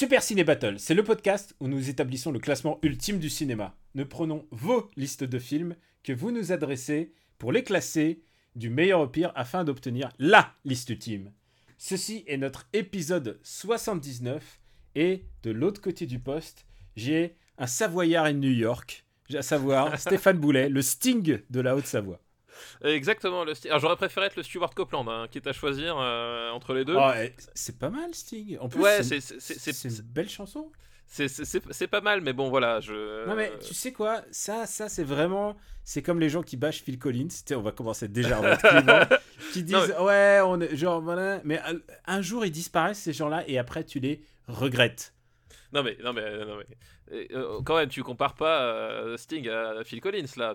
[0.00, 3.76] Super Ciné Battle, c'est le podcast où nous établissons le classement ultime du cinéma.
[3.94, 8.22] Nous prenons vos listes de films que vous nous adressez pour les classer
[8.56, 11.32] du meilleur au pire afin d'obtenir LA liste ultime.
[11.76, 14.58] Ceci est notre épisode 79
[14.94, 16.64] et de l'autre côté du poste,
[16.96, 19.04] j'ai un Savoyard in New York,
[19.34, 22.22] à savoir Stéphane Boulet, le Sting de la Haute-Savoie.
[22.82, 23.44] Exactement.
[23.44, 26.84] Le Alors j'aurais préféré être le Stuart Copeland, hein, quitte à choisir euh, entre les
[26.84, 26.96] deux.
[26.98, 28.58] Oh, eh, c'est pas mal Sting.
[28.60, 30.70] En plus, ouais, c'est une belle chanson.
[31.06, 33.26] c'est- pas mal, mais bon voilà, je.
[33.26, 36.82] Non mais tu sais quoi, ça, ça c'est vraiment, c'est comme les gens qui bâchent
[36.82, 37.28] Phil Collins.
[37.28, 39.00] Tu sais, on va commencer déjà à clivant,
[39.52, 43.12] qui disent Non, ouais, on est genre voilà, mais euh, un jour ils disparaissent ces
[43.12, 45.12] gens-là et après tu les regrettes.
[45.72, 46.66] Non mais non mais non mais
[47.12, 50.54] euh, quand même, tu compares pas euh, Sting à Phil Collins là.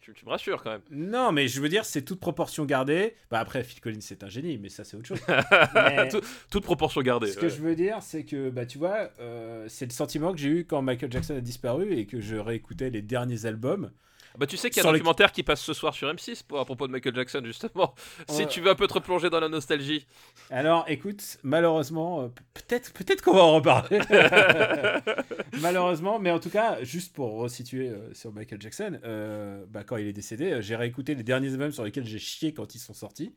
[0.00, 0.80] Tu, tu me rassures quand même.
[0.90, 3.14] Non mais je veux dire c'est toute proportion gardée.
[3.30, 5.20] Bah après Phil Collins c'est un génie, mais ça c'est autre chose.
[5.74, 7.28] Mais Tout- toute proportion gardée.
[7.28, 10.38] ce que je veux dire c'est que bah tu vois, euh, c'est le sentiment que
[10.38, 13.90] j'ai eu quand Michael Jackson a disparu et que je réécoutais les derniers albums.
[14.38, 16.42] Bah tu sais qu'il y a un les- documentaire qui passe ce soir sur M6
[16.46, 17.94] pour, à propos de Michael Jackson justement.
[18.28, 20.06] Si tu veux un peu te replonger dans la nostalgie.
[20.50, 24.00] Alors, écoute, malheureusement, euh, peut-être, peut-être qu'on va en reparler.
[25.60, 29.96] malheureusement, mais en tout cas, juste pour resituer euh, sur Michael Jackson, euh, bah, quand
[29.96, 32.94] il est décédé, j'ai réécouté les derniers albums sur lesquels j'ai chié quand ils sont
[32.94, 33.34] sortis.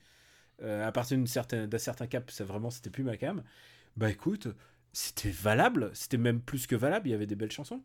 [0.62, 3.44] Euh, à partir d'une certaine, d'un certain cap, ça vraiment, c'était plus ma cam.
[3.96, 4.48] Bah écoute,
[4.92, 7.08] c'était valable, c'était même plus que valable.
[7.08, 7.82] Il y avait des belles chansons.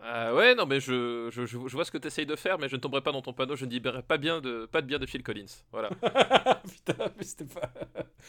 [0.00, 2.76] Euh, ouais, non, mais je, je, vois ce que tu essayes de faire, mais je
[2.76, 4.98] ne tomberai pas dans ton panneau, je ne dirai pas, bien de, pas de bien
[4.98, 5.46] de Phil Collins.
[5.72, 5.90] Voilà,
[6.62, 7.72] Putain, mais c'était pas.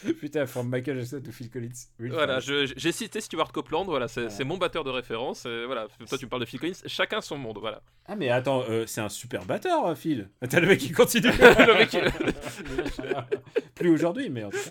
[0.20, 1.68] Putain, from Michael Jackson to Phil Collins.
[2.00, 5.46] Real voilà j'ai cité Stuart Copeland, voilà, c'est mon batteur de référence.
[5.46, 7.82] et voilà, toi tu me parles de Phil Collins, chacun son monde, voilà.
[8.06, 10.28] Ah, mais attends, euh, c'est un super batteur, euh, Phil.
[10.48, 11.28] T'as le mec qui continue.
[11.30, 14.70] Le mec, il- Plus aujourd'hui, mais en tout cas.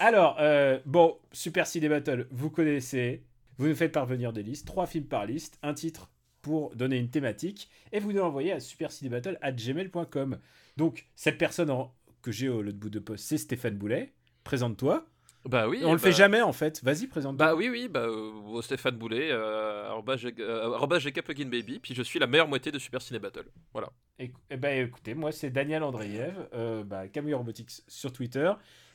[0.00, 3.22] Alors, euh, bon, Super Ciné Battle, vous connaissez.
[3.58, 6.10] Vous nous faites parvenir des listes, trois films par liste, un titre
[6.42, 10.38] pour donner une thématique, et vous nous l'envoyez à supercinébattle.gmail.com.
[10.76, 14.12] Donc, cette personne en- que j'ai au l'autre bout de poste, c'est Stéphane Boulet.
[14.44, 15.06] Présente-toi.
[15.44, 15.80] Bah oui.
[15.84, 16.82] On le bah- fait jamais, en fait.
[16.84, 17.46] Vas-y, présente-toi.
[17.46, 22.20] Bah oui, oui, bah, euh, Stéphane Boulet, euh, Jac- euh, Plugin Baby, puis je suis
[22.20, 23.46] la meilleure moitié de Super Ciné Battle.
[23.72, 23.90] Voilà.
[24.20, 28.52] Écou- eh ben, écoutez, moi c'est Daniel Andreev, euh, bah, Camille Robotics sur Twitter,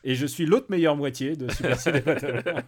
[0.09, 2.41] et je suis l'autre meilleure moitié de Super Battle.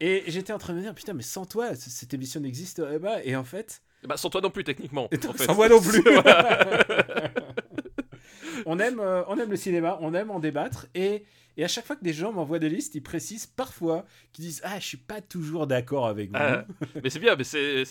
[0.00, 3.24] et j'étais en train de me dire, putain, mais sans toi, cette émission n'existerait pas,
[3.24, 5.08] et en fait, Bah sans toi non plus, techniquement.
[5.10, 5.44] et en fait.
[5.44, 6.02] sans moi non plus.
[8.66, 11.24] On, aime, euh, on aime le cinéma, on aime en débattre, et,
[11.56, 14.60] et à chaque fois que des gens m'envoient des listes, ils précisent parfois, qu'ils disent,
[14.64, 16.36] ah, je suis pas toujours d'accord avec vous.
[16.38, 16.64] Ah,
[17.02, 17.84] mais c'est bien, mais c'est-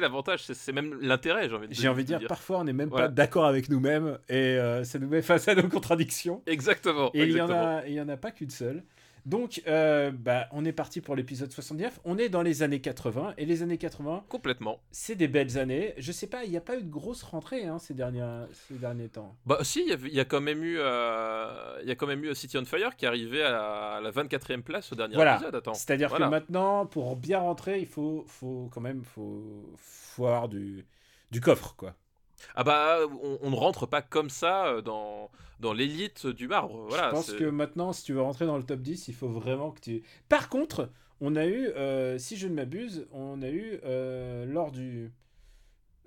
[0.00, 2.88] l'avantage, c'est- même l'intérêt, j'ai envie de J'ai envie de dire, parfois on n'est même
[2.88, 3.06] Voilà.
[3.08, 6.42] pas d'accord avec nous-mêmes, et euh, ça nous met face à nos contradictions.
[6.46, 7.10] Exactement.
[7.14, 7.76] Et il y en exactement.
[7.78, 8.82] a, il y en a pas qu'une seule.
[9.24, 12.00] Donc, euh, bah, on est parti pour l'épisode 79.
[12.04, 13.34] On est dans les années 80.
[13.38, 14.80] Et les années 80, Complètement.
[14.90, 15.94] c'est des belles années.
[15.98, 18.74] Je sais pas, il n'y a pas eu de grosse rentrée hein, ces, derniers, ces
[18.74, 19.36] derniers temps.
[19.46, 21.94] Bah si, il y a- il y, a quand même eu, euh, il y a
[21.94, 24.90] quand même eu City on Fire qui est arrivé à la, à la 24e place
[24.92, 25.34] au dernier Voilà.
[25.36, 25.54] épisode.
[25.54, 25.74] Attends.
[25.74, 26.26] C'est-à-dire Voilà.
[26.26, 30.84] que maintenant, pour bien rentrer, il faut, faut quand même faut, faut avoir du,
[31.30, 31.94] du coffre, quoi.
[32.54, 35.30] Ah bah, on, on ne rentre pas comme ça euh, dans,
[35.60, 36.86] dans l'élite du marbre.
[36.88, 39.28] Voilà, je pense que maintenant, si tu veux rentrer dans le top 10, il faut
[39.28, 40.02] vraiment que tu...
[40.28, 44.72] Par contre, on a eu, euh, si je ne m'abuse, on a eu, euh, lors
[44.72, 45.12] du,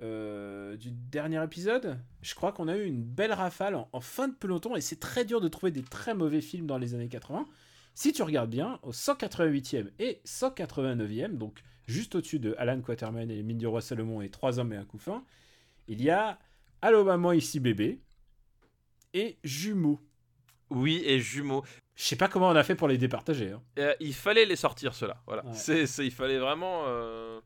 [0.02, 4.28] euh, du dernier épisode, je crois qu'on a eu une belle rafale en, en fin
[4.28, 7.08] de peloton, et c'est très dur de trouver des très mauvais films dans les années
[7.08, 7.48] 80.
[7.94, 13.36] Si tu regardes bien, au 188e et 189e, donc juste au-dessus de Alan Quaterman et
[13.36, 15.24] les mines du roi Salomon et Trois hommes et un couffin,
[15.88, 16.40] il y a
[16.82, 18.02] Allô maman, ici bébé,
[19.14, 20.00] et Jumeaux.
[20.70, 21.64] Oui, et jumeaux.
[21.96, 23.52] Je sais pas comment on a fait pour les départager.
[23.52, 23.62] hein.
[23.80, 25.22] Euh, il fallait les sortir, ceux-là.
[25.28, 25.46] Voilà.
[25.46, 25.54] Ouais.
[25.54, 26.84] C'est, c'est- il fallait vraiment.
[26.88, 27.40] euh,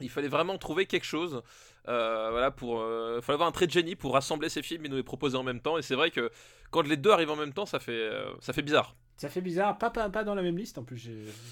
[0.00, 1.42] Il fallait vraiment trouver quelque chose.
[1.88, 2.78] euh, voilà, pour.
[3.16, 5.36] Il fallait avoir un trait de génie pour rassembler ces films et nous les proposer
[5.36, 5.78] en même temps.
[5.78, 6.30] Et c'est vrai que
[6.70, 8.10] quand les deux arrivent en même temps, ça fait,
[8.40, 8.96] ça fait bizarre.
[9.18, 11.06] Ça fait bizarre, pas, pas, pas dans la même liste en plus.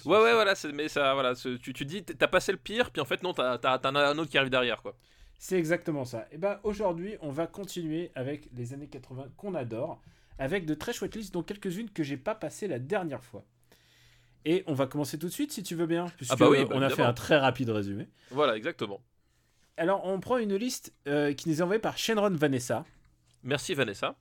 [0.05, 0.55] Ouais, ouais, voilà.
[0.75, 1.35] Mais ça, voilà.
[1.35, 4.19] Tu, tu dis, t'as passé le pire, puis en fait, non, t'as, t'en as un
[4.19, 4.95] autre qui arrive derrière, quoi.
[5.39, 6.27] C'est exactement ça.
[6.33, 10.01] Et ben aujourd'hui, on va continuer avec les années 80 qu'on adore,
[10.39, 13.45] avec de très chouettes listes, dont quelques-unes que j'ai pas passées la dernière fois.
[14.47, 16.73] Et on va commencer tout de suite si tu veux bien, puisque bah oui, bah
[16.75, 18.09] on a fait un très rapide résumé.
[18.31, 19.01] Voilà, exactement.
[19.77, 22.85] Alors on prend une liste euh, qui nous est envoyée par Shenron Vanessa.
[23.43, 24.17] Merci Vanessa.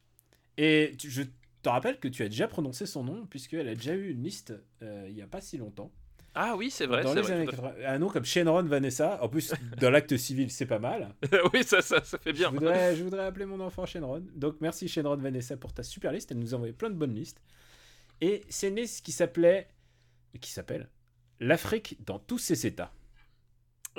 [0.57, 1.23] Et tu- je
[1.61, 4.53] te rappelle que tu as déjà prononcé son nom, puisqu'elle a déjà eu une liste
[4.81, 5.91] euh, il n'y a pas si longtemps.
[6.35, 7.33] Ah oui, c'est vrai, dans les vrai.
[7.33, 7.73] années tout à 80.
[7.87, 9.21] Un nom comme Shenron Vanessa.
[9.23, 11.13] En plus, dans l'acte civil, c'est pas mal.
[11.53, 12.49] oui, ça, ça, ça fait Je bien.
[12.49, 14.25] voudrais, je voudrais appeler mon enfant Shenron.
[14.35, 16.31] Donc merci Shenron Vanessa pour ta super liste.
[16.31, 17.41] Elle nous a envoyé plein de bonnes listes.
[18.21, 19.67] Et c'est une liste qui s'appelait.
[20.41, 20.89] qui s'appelle
[21.39, 22.91] L'Afrique dans tous ses états.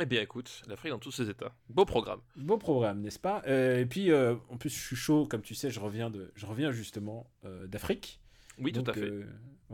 [0.00, 1.54] Eh bien, écoute, l'Afrique dans tous ses états.
[1.69, 2.20] Beau programme.
[2.34, 3.42] Beau programme, n'est-ce pas?
[3.46, 6.32] Euh, Et puis, euh, en plus, je suis chaud, comme tu sais, je reviens, de,
[6.34, 8.20] je reviens justement euh, d'Afrique.
[8.58, 9.12] Oui, tout à fait.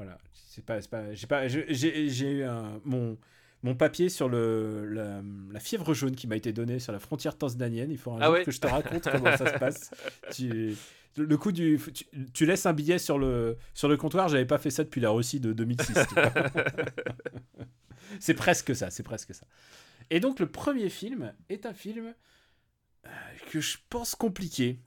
[0.03, 3.19] Voilà, c'est pas, c'est pas, j'ai pas, j'ai, j'ai eu un, mon,
[3.63, 7.37] mon papier sur le, la, la fièvre jaune qui m'a été donné sur la frontière
[7.37, 7.91] tanzanienne.
[7.91, 9.91] Il faut Ah ouais que je te raconte comment ça se passe.
[10.33, 10.75] Tu,
[11.17, 14.29] le coup du, tu, tu laisses un billet sur le, sur le comptoir.
[14.29, 15.93] J'avais pas fait ça depuis la Russie de 2006.
[16.09, 16.33] tu vois.
[18.21, 19.47] c'est presque ça, c'est presque ça.
[20.11, 22.15] Et donc le premier film est un film
[23.07, 23.09] euh,
[23.51, 24.81] que je pense compliqué,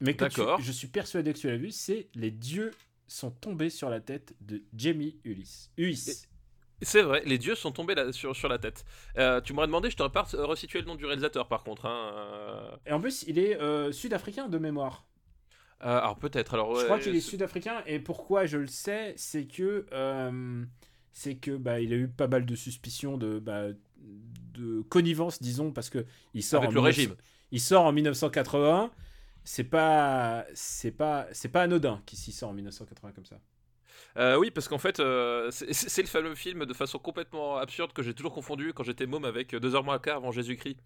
[0.00, 1.70] mais que tu- je suis persuadé que tu l'as vu.
[1.70, 2.72] C'est Les dieux
[3.06, 5.70] sont tombés sur la tête de Jamie Ulysse.
[5.76, 6.28] Ulysse.
[6.82, 8.84] C'est vrai, les dieux sont tombés là, sur, sur la tête.
[9.16, 11.86] Euh, tu m'aurais demandé, je t'aurais pas resitué le nom du réalisateur par contre.
[11.86, 12.12] Hein.
[12.14, 12.76] euh.
[12.86, 15.06] Et en plus, il est euh, sud-africain de mémoire.
[15.82, 16.54] Euh, alors peut-être.
[16.54, 19.86] Alors, je crois qu'il est sud-africain et pourquoi je le sais, c'est que
[21.12, 23.68] c'est que bah il a eu pas mal de suspicions de bah,
[24.54, 26.04] de connivence, disons, parce que
[26.34, 27.16] il sort Avec en le 1900 régime.
[27.52, 28.90] Il sort en 1980.
[29.44, 33.36] C'est pas c'est pas c'est pas anodin qu'il s'y sort en 1980 comme ça.
[34.16, 38.02] Euh, oui, parce qu'en fait, euh, c'est le fameux film de façon complètement absurde que
[38.02, 40.78] j'ai toujours confondu quand j'étais môme avec Deux heures moins quart avant Jésus-Christ.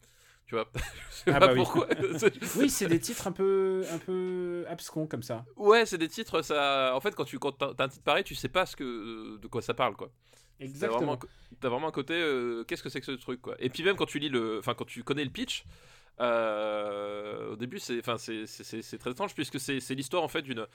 [0.47, 0.71] Tu vois
[1.11, 1.87] Je sais Ah pas bah pourquoi.
[2.57, 5.45] Oui, c'est des titres un peu un peu abscons comme ça.
[5.57, 6.93] ouais, c'est des titres, ça.
[6.95, 9.47] En fait, quand tu quand t'as un titre pareil, tu sais pas ce que de
[9.47, 10.11] quoi ça parle, quoi.
[10.59, 11.19] T'as vraiment, Exactement.
[11.61, 13.55] t'as vraiment un côté, euh, qu'est-ce que c'est que ce truc, quoi.
[13.61, 15.65] Et puis même quand tu lis le, enfin quand tu connais le pitch,
[16.21, 20.67] euh, au début c'est, enfin c'est, très étrange puisque c'est, c'est l'histoire en fait d'une,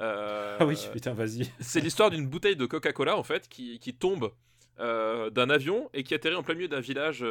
[0.00, 1.50] euh, Ah oui, putain, vas-y.
[1.60, 4.32] c'est l'histoire d'une bouteille de Coca-Cola en fait qui, qui tombe
[4.80, 7.24] euh, d'un avion et qui atterrit en plein milieu d'un village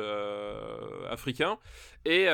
[1.09, 1.57] africain
[2.05, 2.25] et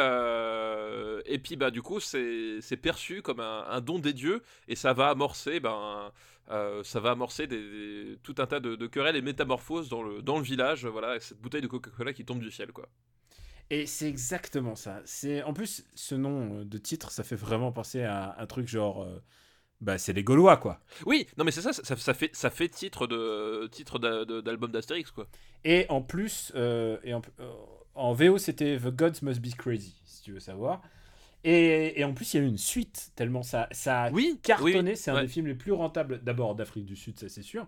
[1.26, 4.76] et puis bah du coup c'est c'est perçu comme un, un don des dieux et
[4.76, 6.12] ça va amorcer ben
[6.50, 10.02] euh, ça va amorcer des, des- tout un tas de, de querelles et métamorphoses dans
[10.04, 12.88] le dans le village voilà avec cette bouteille de Coca-Cola qui tombe du ciel quoi
[13.70, 15.02] Et c'est exactement ça.
[15.06, 18.68] C'est en plus ce nom euh, de titre, ça fait vraiment penser à un truc
[18.68, 19.22] genre euh,
[19.82, 20.82] bah c'est les Gaulois quoi.
[21.06, 25.12] oui non mais c'est ça, ça ça fait ça fait titre de titre d'album d'Astérix
[25.12, 25.28] quoi
[25.64, 27.52] Et en plus, euh, et en, euh,
[27.96, 30.82] en VO, c'était The Gods Must Be Crazy, si tu veux savoir.
[31.44, 34.40] Et, et en plus, il y a eu une suite, tellement ça, ça a oui
[34.44, 34.92] cartonné.
[34.92, 35.22] oui, c'est un ouais.
[35.22, 37.68] des films les plus rentables, d'abord d'Afrique du Sud, ça c'est sûr.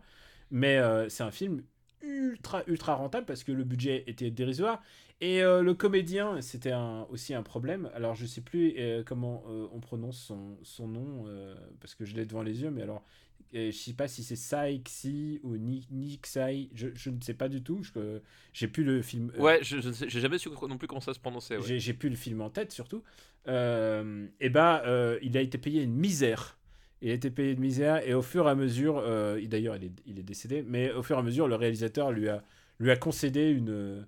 [0.51, 1.63] Mais euh, c'est un film
[2.01, 4.81] ultra, ultra rentable parce que le budget était dérisoire.
[5.21, 7.89] Et euh, le comédien, c'était un- aussi un problème.
[7.93, 11.25] Alors, je sais plus euh, comment euh, on prononce son, son nom,
[11.81, 13.03] parce que je l'ai devant les yeux, mais alors,
[13.53, 17.33] je sais pas si c'est Sai Xi ou Ni- Nick Sai, je, je ne sais
[17.33, 17.81] pas du tout.
[18.53, 19.31] J'ai plus le film.
[19.39, 21.79] ouais je, ne j'ai jamais su non plus comment ça se prononçait ouais.
[21.79, 23.03] j'ai plus le film en tête surtout.
[23.47, 26.57] Et bah, euh, il a été payé une misère.
[27.01, 29.03] Il a été payé une misère et au fur et à mesure,
[29.39, 32.11] il- d'ailleurs il est, il est décédé, mais au fur et à mesure, le réalisateur
[32.11, 32.43] lui a,
[32.79, 34.05] lui a concédé une,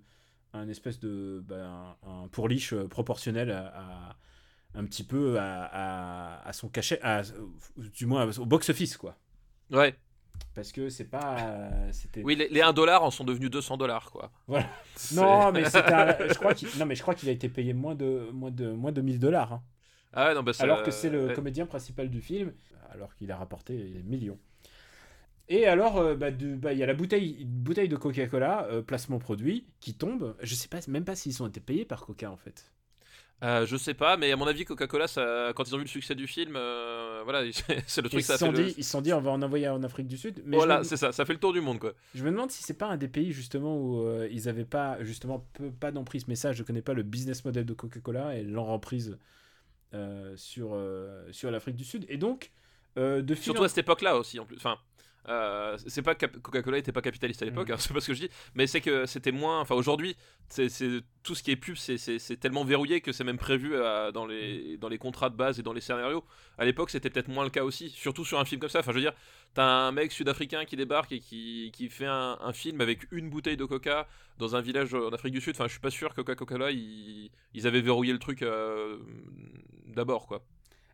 [0.53, 4.15] un espèce de ben, un, un pourliche euh, proportionnel à, à-
[4.73, 7.23] un petit peu à, à, son cachet, à,
[7.77, 9.17] du moins au box-office quoi.
[9.69, 9.93] ouais
[10.55, 12.23] Parce que c'est pas, c'était.
[12.23, 14.31] Oui, les, les 1 dollar en sont devenus 200 dollars, quoi.
[14.47, 14.67] Voilà.
[15.13, 18.29] Non, mais je crois qu'il, non mais je crois qu'il a été payé moins de
[18.31, 19.51] moins de moins de 1000 dollars.
[19.53, 19.63] hein.
[20.13, 21.33] Ah ouais, non, bah ça- Alors que c'est le ouais.
[21.33, 22.53] comédien principal du film,
[22.91, 24.39] alors qu'il a rapporté des millions.
[25.51, 29.65] Et alors, euh, bah, bah, il y a la bouteille, de Coca-Cola, euh, placement produit,
[29.81, 30.33] qui tombe.
[30.41, 32.71] Je sais pas, même pas s'ils ont été payés par Coca en fait.
[33.43, 35.07] Euh, je sais pas, mais à mon avis, Coca-Cola,
[35.55, 37.43] quand ils ont vu le succès du film, euh, voilà,
[37.87, 38.69] c'est le Ils truc, se a fait sont le...
[38.77, 40.41] ils se sont dit, on va en envoyer en Afrique du Sud.
[40.45, 41.93] Mais Voilà, me, c'est ça, ça fait le tour du monde, quoi.
[42.15, 45.45] je me demande si c'est pas un des pays justement où ils avaient pas justement
[45.53, 46.27] peu, pas d'emprise.
[46.27, 49.17] Mais ça, je connais pas le business model de Coca-Cola et leur emprise
[50.35, 50.77] sur
[51.31, 52.05] sur l'Afrique du Sud.
[52.09, 52.51] Et donc,
[52.95, 54.57] de Surtout en- à cette époque-là aussi, en plus.
[54.57, 54.77] Enfin,
[55.29, 57.73] euh, c'est pas Coca-Cola était pas capitaliste à l'époque, Mm.
[57.73, 59.61] hein, c'est pas ce que je dis, mais c'est que c'était moins.
[59.61, 60.15] Enfin, aujourd'hui,
[60.49, 60.67] c'est
[61.23, 64.77] tout ce qui est pub, c'est- tellement verrouillé que c'est même prévu euh, dans, les,
[64.77, 66.23] dans les contrats de base et dans les scénarios.
[66.57, 68.79] À l'époque, c'était peut-être moins le cas aussi, surtout sur un film comme ça.
[68.79, 69.13] Enfin, je veux dire,
[69.53, 73.29] t'as un mec sud-africain qui débarque et qui, qui fait un, un film avec une
[73.29, 74.07] bouteille de coca
[74.39, 75.53] dans un village en Afrique du Sud.
[75.55, 78.97] Enfin, je suis pas sûr que Coca-Cola, ils, ils avaient verrouillé le truc euh,
[79.87, 80.43] d'abord, quoi.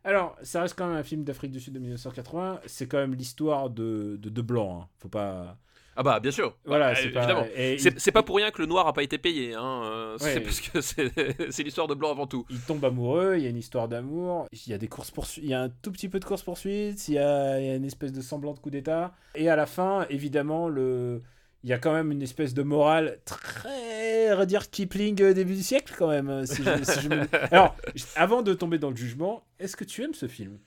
[0.08, 2.60] Alors, ça reste quand même un film d'Afrique du Sud de 1980.
[2.66, 4.82] C'est quand même l'histoire de, de deux blancs.
[4.82, 4.88] hein.
[4.98, 5.56] Faut pas.
[6.00, 6.56] Ah bah bien sûr.
[6.64, 7.24] Voilà, Bah, c'est pas.
[7.24, 7.44] évidemment.
[7.56, 9.82] et il- C'est pas pour rien que le noir a pas été payé, hein.
[9.84, 10.32] euh, Ouais.
[10.34, 11.12] C'est parce que c'est
[11.52, 12.46] c'est l'histoire de blanc avant tout.
[12.50, 15.42] Il tombe amoureux, il y a une histoire d'amour, il y a des courses poursuites,
[15.44, 17.70] il y a un tout petit peu de course poursuite, il y a, il y
[17.70, 21.20] a une espèce de semblant de coup d'état, et à la fin, évidemment, le,
[21.68, 25.62] il y a quand même une espèce de morale très redire Kipling euh, début du
[25.62, 26.30] siècle quand même.
[26.30, 27.76] euh, si je- si je me- Alors,
[28.16, 30.58] avant de tomber dans le jugement, est-ce que tu aimes ce film?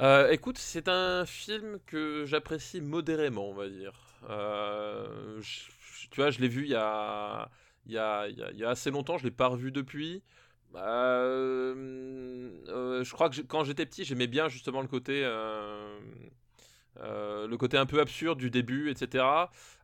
[0.00, 3.92] Euh, écoute, c'est un film que j'apprécie modérément, on va dire.
[4.30, 7.48] Euh, je- tu vois, je l'ai vu il y a,
[7.86, 9.72] il y, a, il y a- il y a assez longtemps, je l'ai pas revu
[9.72, 10.22] depuis.
[11.82, 15.22] Euh, je crois que quand j'étais petit, j'aimais bien justement le côté,
[17.00, 19.24] euh, le côté un peu absurde du début, etc.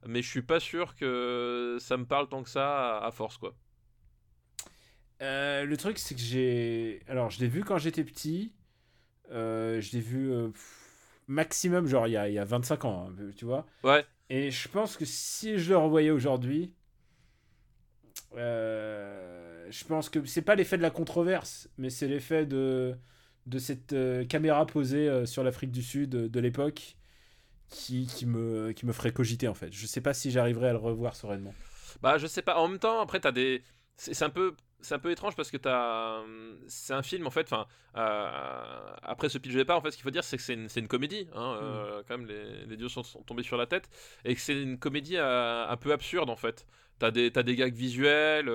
[0.06, 3.38] Mais je suis pas sûr que ça me parle tant que ça à, à force,
[3.38, 3.54] quoi.
[5.22, 7.02] Euh, Le truc, c'est que j'ai.
[7.08, 8.52] Alors, je l'ai vu quand j'étais petit.
[9.30, 13.10] Euh, je l'ai vu pff, maximum, genre il y a, il y a 25 ans,
[13.10, 13.66] hein, tu vois.
[13.84, 14.04] Ouais.
[14.30, 16.74] Et je pense que si je le revoyais aujourd'hui,
[18.34, 22.96] je pense que c'est pas l'effet de la controverse, mais c'est l'effet de,
[23.48, 26.96] de cette euh, caméra posée euh, sur l'Afrique du Sud euh, de l'époque
[27.70, 29.72] qui, qui, me, qui me ferait cogiter en fait.
[29.72, 31.54] Je sais pas si j'arriverai à le revoir sereinement.
[32.02, 32.56] Bah, je sais pas.
[32.58, 33.62] En même temps, après, t'as des.
[33.96, 34.54] C'est un peu.
[34.80, 36.22] C'est un peu étrange parce que t'as.
[36.68, 37.46] C'est un film en fait.
[37.52, 40.42] Enfin, euh, après ce pitch de départ, en fait, ce qu'il faut dire, c'est que
[40.42, 41.26] c'est une, une comédie.
[41.34, 43.88] Hein, euh, quand même, les, les dieux sont, sont tombés sur la tête
[44.24, 46.66] et que c'est une comédie euh, un peu absurde en fait.
[47.00, 48.46] T'as des, des gags visuels,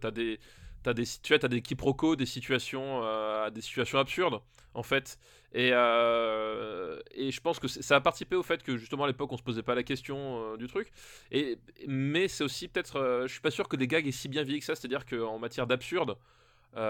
[0.00, 0.38] t'as des,
[0.82, 4.40] t'as des, tu t'as des quiproquos, des situations, euh, des situations absurdes
[4.74, 5.18] en fait.
[5.54, 9.30] Et, euh, et je pense que ça a participé au fait que justement à l'époque
[9.32, 10.90] on se posait pas la question euh, du truc.
[11.30, 14.28] Et, mais c'est aussi peut-être, euh, je suis pas sûr que les gags aient si
[14.28, 16.16] bien vieilli que ça, c'est-à-dire qu'en matière d'absurde,
[16.74, 16.80] en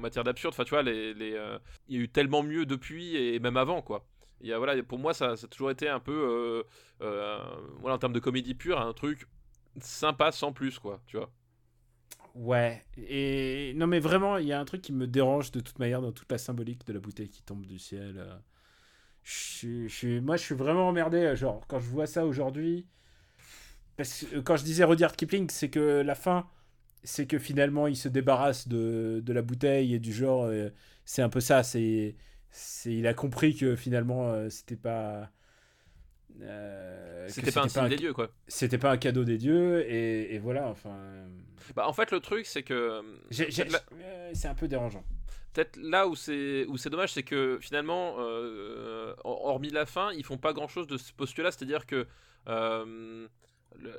[0.00, 1.30] matière d'absurde, enfin tu vois, les, les,
[1.88, 4.06] il y a eu tellement mieux depuis et même avant quoi.
[4.44, 6.64] A, voilà, pour moi ça, ça a toujours été un peu,
[7.00, 9.26] voilà, en termes de comédie pure, un truc
[9.80, 11.32] sympa sans plus quoi, tu vois.
[12.34, 15.78] Ouais, et non mais vraiment, il y a un truc qui me dérange de toute
[15.78, 18.16] manière dans toute la symbolique de la bouteille qui tombe du ciel.
[18.18, 18.36] euh.
[19.24, 22.86] Je moi, je suis vraiment emmerdé, euh, genre, quand je vois ça aujourd'hui.
[23.96, 26.48] Parce que euh, quand je disais Rudyard Kipling, c'est que la fin,
[27.04, 30.50] c'est que finalement, il se débarrasse de, de la bouteille et du genre,
[31.04, 32.16] c'est un peu ça, c'est,
[32.50, 35.30] c'est, il a compris que finalement, c'était pas...
[36.40, 38.28] euh, C'était pas un signe des dieux quoi.
[38.48, 40.90] C'était pas un cadeau des dieux, et, et voilà, enfin...
[40.90, 41.26] euh,
[41.76, 43.02] Bah, en fait, le truc c'est que
[43.70, 45.04] là- euh, c'est un peu dérangeant.
[45.52, 50.24] peut-être là où c'est où c'est dommage, c'est que finalement, euh, hormis la fin, ils
[50.24, 52.06] font pas grand-chose de ce postulat, c'est-à-dire que
[52.48, 53.28] euh,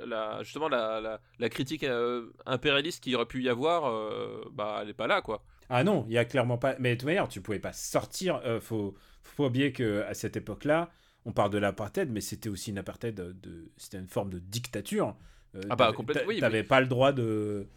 [0.05, 4.79] la, justement la, la, la critique euh, impérialiste qu'il aurait pu y avoir, euh, bah
[4.81, 5.43] elle est pas là quoi.
[5.69, 6.75] Ah non, il y a clairement pas.
[6.79, 8.41] Mais de toute manière, tu pouvais pas sortir.
[8.45, 10.89] euh, faut, faut oublier que à cette époque-là,
[11.25, 14.39] on parle de l'apartheid, mais c'était aussi une apartheid de, de- c'était une forme de
[14.39, 15.15] dictature.
[15.55, 17.67] Euh, Ah bah, complètement, oui, T'avais pas le droit de,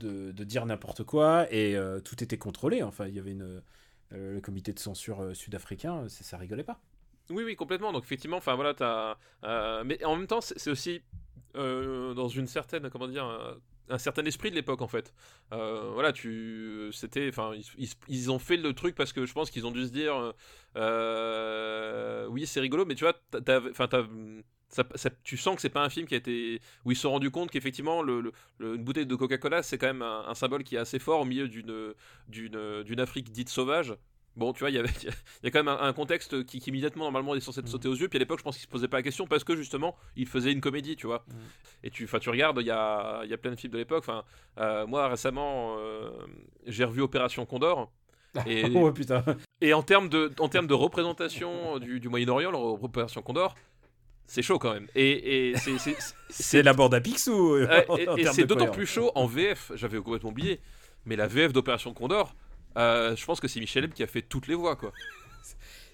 [0.00, 2.82] de, de dire n'importe quoi et euh, tout était contrôlé.
[2.82, 3.62] Enfin, il y avait une
[4.12, 6.80] euh, le comité de censure euh, sud-africain, ça, ça rigolait pas.
[7.30, 7.92] Oui, oui, complètement.
[7.92, 9.16] Donc effectivement, enfin voilà, t'as.
[9.84, 11.02] mais en même temps, c'est aussi
[11.54, 13.24] dans une certaine, comment dire,
[13.90, 15.12] un, certain esprit de l'époque en fait.
[15.52, 19.50] Euh, voilà, tu, c'était, enfin, ils, ils- ont fait le truc parce que je pense
[19.50, 20.34] qu'ils ont dû se dire,
[20.76, 23.14] euh, oui, c'est rigolo, mais tu vois,
[23.70, 23.88] enfin,
[24.68, 27.02] ça- ça- tu sens que c'est pas un film qui a été où ils se
[27.02, 30.76] sont rendus compte qu'effectivement le, une bouteille de Coca-Cola c'est quand même un, symbole qui
[30.76, 31.94] est assez fort au milieu d'une
[32.28, 33.94] d'une Afrique dite sauvage.
[34.36, 36.60] Bon, tu vois, il y avait il y a quand même un, un contexte qui,
[36.60, 37.70] qui immédiatement normalement est censé te Mm.
[37.70, 38.08] sauter aux yeux.
[38.08, 40.26] Puis à l'époque, je pense qu'ils se posaient pas la question parce que justement, ils
[40.26, 41.24] faisaient une comédie, tu vois.
[41.28, 41.32] Mm.
[41.84, 44.04] Et tu, tu regardes, il y a, il y a plein de films de l'époque.
[44.06, 44.24] Enfin,
[44.58, 46.10] euh, moi récemment, euh,
[46.66, 47.90] j'ai revu Opération Condor.
[48.46, 49.24] Et, oh putain.
[49.60, 53.56] et en termes de, en termes de représentation du, du Moyen-Orient, Opération Condor,
[54.26, 54.86] c'est chaud quand même.
[54.94, 59.26] Et, et c'est- la bande à euh, en- et et c'est d'autant plus chaud en
[59.26, 60.60] VF, j'avais complètement oublié.
[61.06, 62.32] Mais la VF d'Opération Condor,
[62.76, 64.92] euh, je pense que c'est Michel M qui a fait toutes les voix quoi.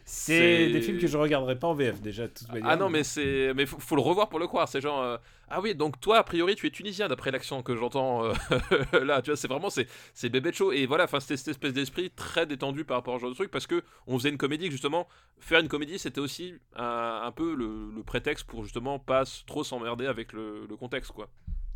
[0.09, 2.29] C'est des films que je regarderai pas en VF déjà.
[2.29, 2.69] de toute manière.
[2.69, 5.17] Ah non mais c'est mais faut, faut le revoir pour le croire, c'est genre euh,
[5.49, 8.33] ah oui donc toi a priori tu es tunisien d'après l'accent que j'entends euh,
[9.05, 11.49] là tu vois c'est vraiment c'est c'est bébé de show et voilà enfin c'était cette
[11.49, 14.29] espèce d'esprit très détendu par rapport à ce genre de truc parce que on faisait
[14.29, 15.09] une comédie que, justement
[15.41, 19.65] faire une comédie c'était aussi un, un peu le, le prétexte pour justement pas trop
[19.65, 21.29] s'emmerder avec le, le contexte quoi.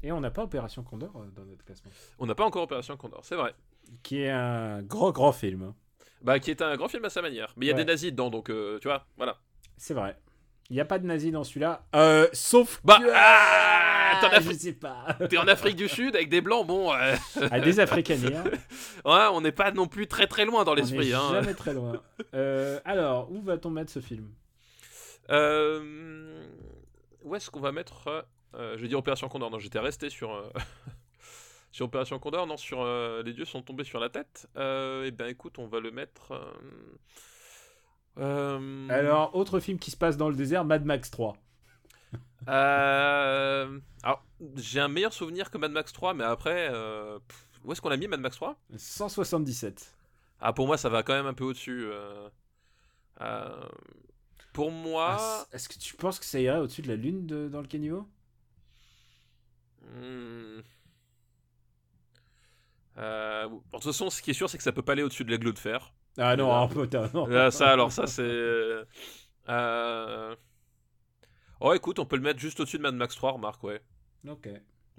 [0.02, 1.90] Et on n'a pas Opération Condor dans notre classement.
[2.18, 3.54] On n'a pas encore Opération Condor, c'est vrai.
[4.02, 5.62] Qui est un grand, grand film.
[5.62, 5.74] hein.
[6.22, 7.82] Bah qui est un grand film à sa manière, mais il y a Ouais.
[7.84, 9.38] des nazis dedans donc euh, tu vois voilà.
[9.78, 10.16] C'est vrai.
[10.68, 11.84] Il n'y a pas de nazis dans celui-là.
[11.96, 12.80] Euh, sauf.
[12.84, 15.16] Bah, que- ah, as je sais pas.
[15.28, 17.16] T'es en Afrique du Sud avec des blancs, bon, euh,
[17.50, 18.44] Ah, des Africaniens.
[19.04, 21.12] ouais, on n'est pas non plus très très loin dans l'esprit.
[21.14, 21.30] Hein.
[21.32, 22.00] jamais très loin.
[22.34, 24.28] Euh, alors, où va-t-on mettre ce film?
[25.30, 26.40] Euh,
[27.22, 29.50] où est-ce qu'on va mettre Je vais dire Opération Condor.
[29.50, 30.50] Non, j'étais resté sur.
[31.72, 34.48] Sur Opération Condor, non, sur euh, les dieux sont tombés sur la tête.
[34.56, 36.32] Euh, et ben écoute, on va le mettre.
[36.32, 36.52] euh,
[38.18, 41.36] euh, Alors, autre film qui se passe dans le désert, Mad Max 3.
[42.48, 44.24] euh, alors,
[44.56, 46.68] j'ai un meilleur souvenir que Mad Max 3, mais après,
[47.28, 49.94] pff, où est-ce qu'on a mis Mad Max 3 177.
[50.40, 51.86] Ah, pour moi, ça va quand même un peu au-dessus.
[54.52, 57.48] pour moi, Ah, Est-ce que tu penses que ça irait au-dessus de la lune de-
[57.48, 58.08] dans le caniveau?
[59.82, 60.60] Hmm.
[63.00, 65.02] Euh, bon, de toute façon, ce qui est sûr, c'est que ça peut pas aller
[65.02, 65.92] au-dessus de l'aigle de fer.
[66.18, 67.26] Ah non, un peu, t'as- non.
[67.26, 68.22] Là, ça, alors ça, c'est.
[69.48, 70.36] Euh...
[71.60, 73.80] Oh, écoute, on peut le mettre juste au-dessus de Mad Max 3, remarque, ouais.
[74.28, 74.46] Ok.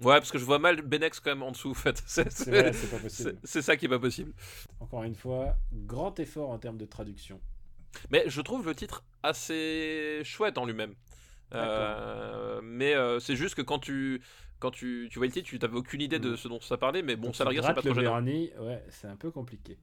[0.00, 2.02] Ouais, parce que je vois mal Benex quand même en dessous, en fait.
[2.06, 3.38] C'est pas possible.
[3.44, 4.32] ça qui est pas possible.
[4.80, 7.40] Encore une fois, grand effort en termes de traduction.
[8.10, 10.94] Mais je trouve le titre assez chouette en lui-même.
[11.54, 14.22] Euh, mais euh, c'est juste que quand tu.
[14.62, 17.02] Quand tu, tu vois le titre, tu n'avais aucune idée de ce dont ça parlait,
[17.02, 18.22] mais bon, Quand ça la regarde, c'est pas trop gênant.
[18.64, 19.76] ouais, c'est un peu compliqué.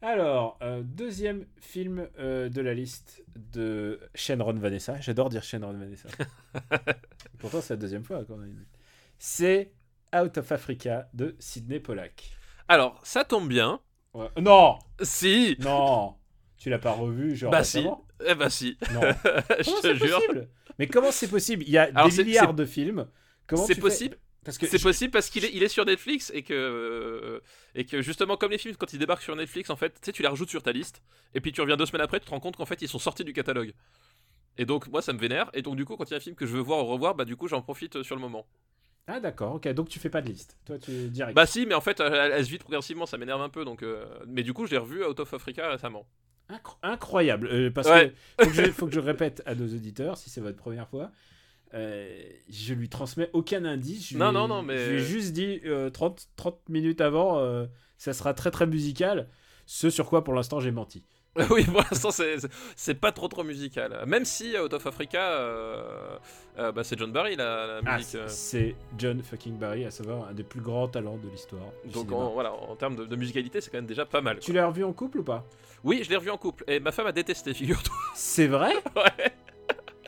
[0.00, 5.00] Alors, euh, deuxième film euh, de la liste de Shenron Vanessa.
[5.00, 6.08] J'adore dire Shenron Vanessa.
[7.38, 8.46] Pourtant, c'est la deuxième fois qu'on a.
[9.18, 9.72] C'est
[10.14, 12.30] Out of Africa de Sidney Pollack.
[12.68, 13.80] Alors, ça tombe bien.
[14.14, 14.28] Ouais.
[14.40, 16.14] Non Si Non
[16.58, 17.84] Tu l'as pas revu, genre Bah si
[18.24, 19.00] Eh bah si Non.
[19.58, 20.48] Je Comment te c'est jure possible?
[20.78, 21.64] Mais comment c'est possible?
[21.66, 23.08] Il y a Alors, des milliards de films.
[23.56, 26.42] C'est possible Parce que C'est je- possible parce qu'il est, il est sur Netflix et
[26.42, 27.40] que, euh,
[27.74, 30.12] et que justement, comme les films, quand ils débarquent sur Netflix, en fait, tu sais,
[30.12, 31.02] tu les rajoutes sur ta liste
[31.34, 32.98] et puis tu reviens deux semaines après, tu te rends compte qu'en fait, ils sont
[32.98, 33.72] sortis du catalogue.
[34.56, 35.50] Et donc, moi, ça me vénère.
[35.54, 36.86] Et donc, du coup, quand il y a un film que je veux voir ou
[36.88, 38.46] revoir, bah, du coup, j'en profite euh, sur le moment.
[39.06, 40.58] Ah d'accord, ok, donc tu fais pas de liste.
[40.66, 41.34] Toi, tu direct.
[41.34, 43.64] Bah, si, mais en fait, elle, elle se vide progressivement, ça m'énerve un peu.
[43.64, 46.06] Donc, euh, Mais du coup, je l'ai revu Out of Africa récemment.
[46.50, 47.48] Incro- incroyable.
[47.52, 48.14] Euh, parce Ouais.
[48.38, 50.88] que faut que, je, faut que je répète à nos auditeurs, si c'est votre première
[50.88, 51.10] fois,
[51.74, 54.08] euh, je lui transmets aucun indice.
[54.10, 57.00] Je Non, lui- non, non, mais- Je lui ai juste dit euh, 30, 30 minutes
[57.00, 57.66] avant, euh,
[57.98, 59.28] ça sera très très musical.
[59.66, 61.04] Ce sur quoi pour l'instant j'ai menti.
[61.50, 62.10] oui, pour l'instant,
[62.74, 64.02] c'est pas trop trop musical.
[64.06, 66.16] Même si Out of Africa, euh,
[66.58, 68.08] euh, bah, c'est John Barry la, la Ah, musique.
[68.10, 68.26] c'est- euh.
[68.28, 71.62] c'est John fucking Barry, à savoir un des plus grands talents de l'histoire.
[71.92, 74.40] Donc, en, voilà, en termes de, de musicalité, c'est quand même déjà pas mal.
[74.40, 75.46] Tu l'as revu en couple ou pas?
[75.84, 77.94] Oui, je l'ai revu en couple et ma femme a détesté, figure-toi.
[78.16, 78.72] C'est vrai?
[78.96, 79.32] Ouais.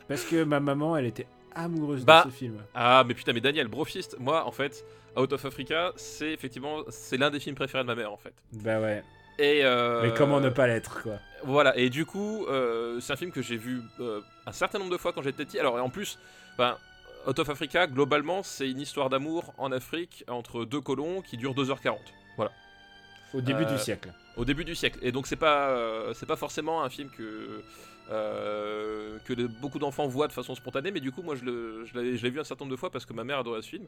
[0.09, 2.57] Parce que ma maman, elle était amoureuse Bah, de ce film.
[2.73, 4.85] Ah, mais putain, mais Daniel, Brofist, moi, en fait,
[5.15, 8.33] Out of Africa, c'est effectivement, c'est l'un des films préférés de ma mère, en fait.
[8.53, 9.03] Bah ouais.
[9.39, 13.15] Et euh, Mais comment ne pas l'être, quoi Voilà, et du coup, euh, c'est un
[13.15, 15.57] film que j'ai vu euh, un certain nombre de fois quand j'étais petit.
[15.59, 16.19] Alors, et en plus,
[16.57, 16.77] ben,
[17.27, 21.53] Out of Africa, globalement, c'est une histoire d'amour en Afrique entre deux colons qui dure
[21.53, 21.97] 2h40.
[22.35, 22.51] Voilà.
[23.33, 24.11] Au début du siècle.
[24.35, 24.99] au début du siècle.
[25.01, 25.73] Et donc c'est pas
[26.13, 27.63] c'est pas forcément un film que
[28.09, 32.29] euh, que de- beaucoup d'enfants voient de façon spontanée, mais du coup moi je l'ai
[32.29, 33.85] vu un certain nombre de fois parce que ma mère adorait ce film.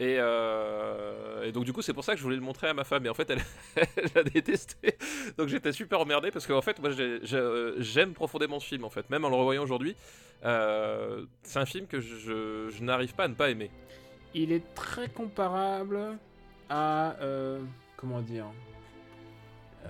[0.00, 2.84] Et, euh, donc du coup c'est pour ça que je voulais le montrer à ma
[2.84, 3.04] femme.
[3.06, 3.42] Et en fait elle,
[3.96, 4.96] elle a détesté.
[5.38, 7.20] Donc j'étais super emmerdé parce qu'en fait moi j'ai-
[7.78, 9.94] j'aime profondément ce film en fait, même en le revoyant aujourd'hui.
[10.44, 13.70] Euh, c'est un film que je, je n'arrive pas à ne pas aimer.
[14.34, 16.00] Il est très comparable
[16.68, 17.16] à.
[17.20, 17.60] euh,
[17.96, 18.46] comment dire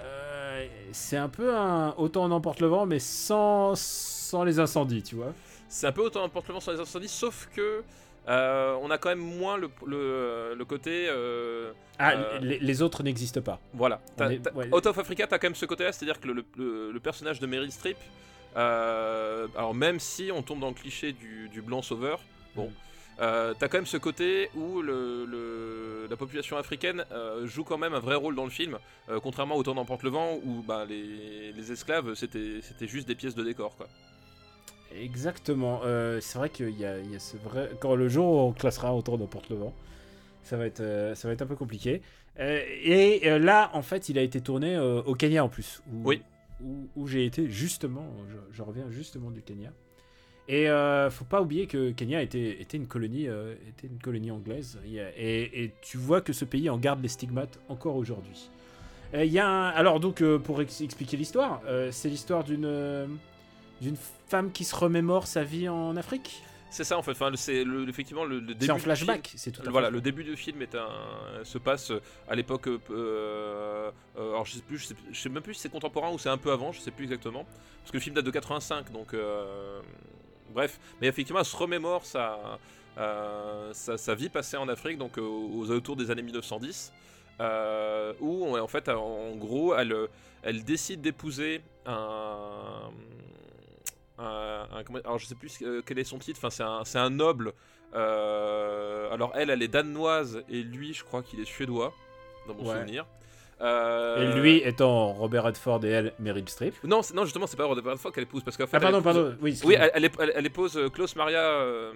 [0.00, 1.94] Euh, C'est un peu un.
[1.96, 5.32] Autant on emporte le vent, mais sans, sans les incendies, tu vois.
[5.68, 7.82] C'est un peu autant important le vent sur les incendies, sauf que
[8.28, 11.06] euh, on a quand même moins le, le, le côté.
[11.08, 12.38] euh, Ah, Euh.
[12.40, 13.58] les, les autres n'existent pas.
[13.74, 14.00] voilà.
[14.16, 14.68] T'as- On est- t'as- ouais.
[14.72, 17.96] Out of Africa, t'as quand même ce côté-là, c'est-à-dire que le, personnage de Meryl Streep,
[18.54, 22.20] alors même si on tombe dans le cliché du, du blanc sauveur,
[22.54, 22.66] bon.
[22.68, 22.72] Mm.
[23.20, 27.78] Euh, t'as quand même ce côté où le, le- la population africaine euh, joue quand
[27.78, 30.62] même un vrai rôle dans le film, euh, contrairement au temps d'emporte le vent où
[30.62, 33.88] bah, les, les esclaves c'était c'était juste des pièces de décor quoi.
[34.94, 35.80] Exactement.
[36.20, 37.70] C'est vrai qu'il y a, il y a ce vrai.
[37.80, 39.74] Quand le jour où on classera autant n'importe le vent,
[40.42, 40.82] ça va être,
[41.14, 42.02] ça va être un peu compliqué.
[42.38, 45.82] Et là, en fait, il a été tourné au Kenya en plus.
[45.90, 46.22] Où, Oui.
[46.62, 48.06] Où, où j'ai été justement.
[48.28, 49.72] Je, je reviens justement du Kenya.
[50.48, 54.30] Et euh, faut pas oublier que Kenya était, était une colonie, euh, était une colonie
[54.30, 54.78] anglaise.
[54.84, 58.50] Et, et tu vois que ce pays en garde les stigmates encore aujourd'hui.
[59.14, 63.08] Euh, Il y a un- alors donc euh, pour ex- expliquer l'histoire, c'est l'histoire d'une
[63.80, 63.96] d'une
[64.28, 66.42] femme qui se remémore sa vie en Afrique.
[66.70, 68.64] C'est ça en fait, enfin, c'est le- effectivement le, le début.
[68.66, 70.88] C'est en flashback, c'est tout à Voilà, le début du film est un,
[71.44, 71.92] se passe
[72.28, 72.66] à l'époque.
[72.68, 75.68] euh, euh, euh, alors je sais plus, je sais, je sais même plus si c'est
[75.68, 77.44] contemporain ou c'est un peu avant, je sais plus exactement,
[77.80, 79.80] parce que le film date de 85, donc euh,
[80.52, 80.78] bref.
[81.00, 82.58] Mais effectivement, elle se remémore sa,
[82.98, 86.92] euh, sa, sa vie passée en Afrique, donc euh, aux alentours des années 1910,
[87.40, 89.94] euh, où en fait, en gros, elle,
[90.42, 92.90] elle décide d'épouser un
[94.18, 96.38] un- un- comment- alors je sais plus quel est son titre.
[96.38, 97.52] Enfin, c'est un, c'est un noble.
[97.94, 101.92] euh, alors elle, elle est danoise et lui, je crois qu'il est suédois,
[102.46, 102.74] dans mon Ouais.
[102.78, 103.06] souvenir.
[103.62, 106.74] Euh, Et lui étant Robert Redford et elle Meryl Streep.
[106.84, 108.76] Non, non, justement, c'est pas Robert Redford qu'elle épouse parce qu'en fait.
[108.76, 109.36] Ah pardon, épouse- pardon.
[109.40, 111.92] Oui, Oui, elle, elle, ép- elle- elle épouse euh, Klaus Maria euh,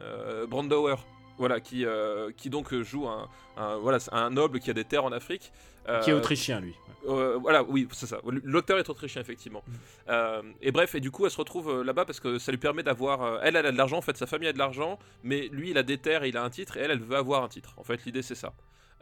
[0.00, 0.94] euh, Brandauer,
[1.36, 1.84] voilà, qui,
[2.36, 5.50] qui donc joue un, un- voilà, un noble qui a des terres en Afrique.
[6.02, 6.74] qui est autrichien lui.
[7.04, 8.18] voilà, oui, c'est ça.
[8.44, 9.62] L'auteur est autrichien, effectivement.
[10.08, 10.12] Mm.
[10.62, 13.40] Et bref, et du coup, elle se retrouve là-bas parce que ça lui permet d'avoir.
[13.42, 15.78] elle, elle a de l'argent, en fait, sa famille a de l'argent, mais lui, il
[15.78, 17.74] a des terres et il a un titre, et elle, elle veut avoir un titre.
[17.76, 18.52] En fait, l'idée, c'est ça.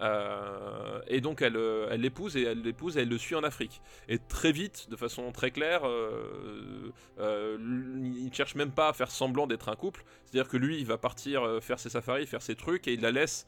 [0.01, 3.43] Euh, et donc elle euh, elle l'épouse et elle l'épouse et elle le suit en
[3.43, 3.81] Afrique.
[4.09, 7.57] Et très vite de façon très claire euh, euh,
[8.05, 10.05] il cherche même pas à faire semblant d'être un couple.
[10.25, 12.87] C'est à dire que lui il va partir euh, faire ses safaris faire ses trucs
[12.89, 13.47] et il la laisse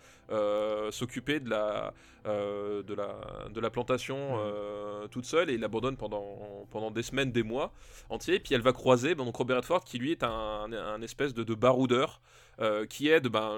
[0.91, 1.93] s'occuper de la
[2.25, 7.33] de la de la plantation euh, toute seule et il l'abandonne pendant pendant des semaines
[7.33, 7.73] des mois
[8.09, 8.39] entiers.
[8.39, 11.45] Puis elle va croiser ben, donc Robert Redford qui lui est un, un espèce de,
[11.45, 12.21] de baroudeur
[12.61, 13.57] euh, qui aide ben,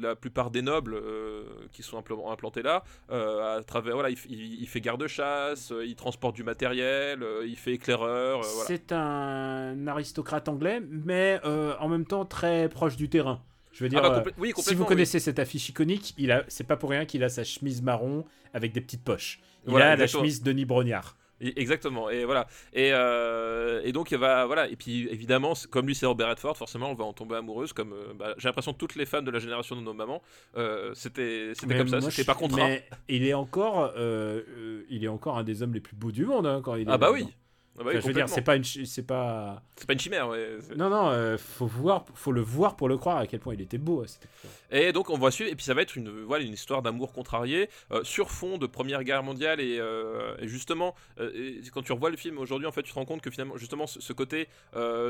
[0.00, 4.16] la plupart des nobles euh, qui sont impl- implantés là euh, à travers voilà il,
[4.16, 8.64] f- il- il fait garde-chasse il transporte du matériel il fait éclaireur voilà.
[8.66, 13.42] C'est un aristocrate anglais, mais en même temps très proche du terrain.
[13.72, 14.88] Je veux dire, Ah bah, euh, complè- oui, si vous oui.
[14.88, 18.24] connaissez cette affiche iconique, il a, c'est pas pour rien qu'il a sa chemise marron
[18.54, 19.40] avec des petites poches.
[19.66, 20.22] Il Voilà, a exactement.
[20.22, 21.16] la chemise Denis Brognard.
[21.40, 22.46] Exactement, et voilà.
[22.72, 24.68] Et, euh, et donc, il va, voilà.
[24.68, 27.74] Et puis, évidemment, comme lui, c'est Robert Redford, forcément, on va en tomber amoureuse.
[27.74, 30.22] Comme euh, bah, j'ai l'impression que toutes les femmes de la génération de nos mamans,
[30.56, 32.66] euh, c'était, comme ça, c'était par contrat.
[32.66, 36.24] Mais il est encore, euh, il est encore un des hommes les plus beaux du
[36.24, 36.92] monde hein, quand il est.
[36.92, 37.26] Ah bah oui.
[37.78, 39.62] Ah bah oui, Enfin, je veux dire, c'est pas une, c'est pas.
[39.76, 40.58] C'est pas une chimère, ouais.
[40.76, 43.60] Non non, euh, faut voir, faut le voir pour le croire à quel point il
[43.60, 44.04] était beau.
[44.70, 47.12] Et donc on va suivre, et puis ça va être une, voilà, une histoire d'amour
[47.12, 51.82] contrarié, euh, sur fond de Première Guerre mondiale, et, euh, et justement, euh, et quand
[51.82, 54.00] tu revois le film aujourd'hui, en fait, tu te rends compte que finalement, justement, ce,
[54.00, 54.48] ce côté,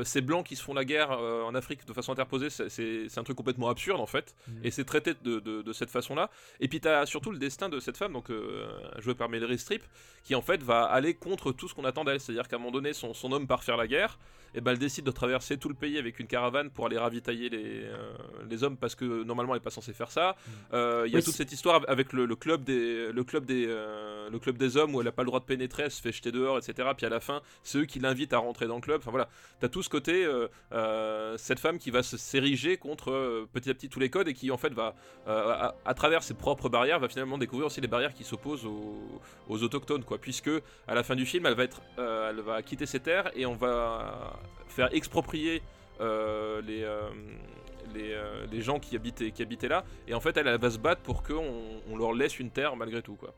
[0.03, 3.37] ces blancs qui se font la guerre en Afrique de façon interposée, c'est- un truc
[3.37, 4.59] complètement absurde, en fait, Mhm.
[4.65, 6.29] et c'est traité de, de- de cette façon-là.
[6.59, 8.29] Et puis tu as surtout le destin de cette femme, donc
[8.99, 9.83] jouée par Meryl Streep,
[10.23, 12.71] qui en fait va aller contre tout ce qu'on attend d'elle, c'est-à-dire qu'à un moment
[12.71, 14.17] donné, son, son homme part faire la guerre,
[14.57, 17.49] et ben elle décide de traverser tout le pays avec une caravane pour aller ravitailler
[17.49, 18.13] les, euh,
[18.49, 20.35] les hommes parce que normalement elle est pas censée faire ça.
[20.73, 23.45] Euh, Il y a Oui, toute cette histoire avec le, le club des le club
[23.45, 25.91] des euh, le club des hommes où elle a pas le droit de pénétrer, elle
[25.91, 26.89] se fait jeter dehors, etc.
[26.97, 28.99] Puis à la fin, c'est eux qui l'invitent à rentrer dans le club.
[29.01, 33.11] Enfin voilà, t'as tout ce côté euh, euh, cette femme qui va se s'ériger contre
[33.11, 34.95] euh, petit à petit tous les codes et qui en fait va
[35.27, 38.65] euh, à, à travers ses propres barrières va finalement découvrir aussi les barrières qui s'opposent
[38.65, 40.17] aux, aux autochtones quoi.
[40.17, 40.49] Puisque
[40.87, 43.45] à la fin du film, elle va être euh, elle va quitter ses terres et
[43.45, 45.61] on va faire exproprier
[45.99, 47.09] euh, les, euh,
[47.93, 49.83] les, euh, les gens qui habitaient, qui habitaient là.
[50.07, 52.75] Et en fait, elle, elle va se battre pour qu'on on leur laisse une terre
[52.75, 53.15] malgré tout.
[53.15, 53.33] Quoi.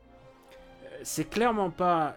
[1.02, 2.14] C'est clairement pas,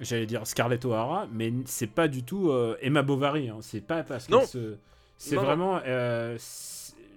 [0.00, 3.48] j'allais dire Scarlett O'Hara, mais c'est pas du tout Emma Bovary.
[3.48, 3.58] hein.
[3.60, 4.76] C'est pas parce que
[5.16, 5.80] c'est vraiment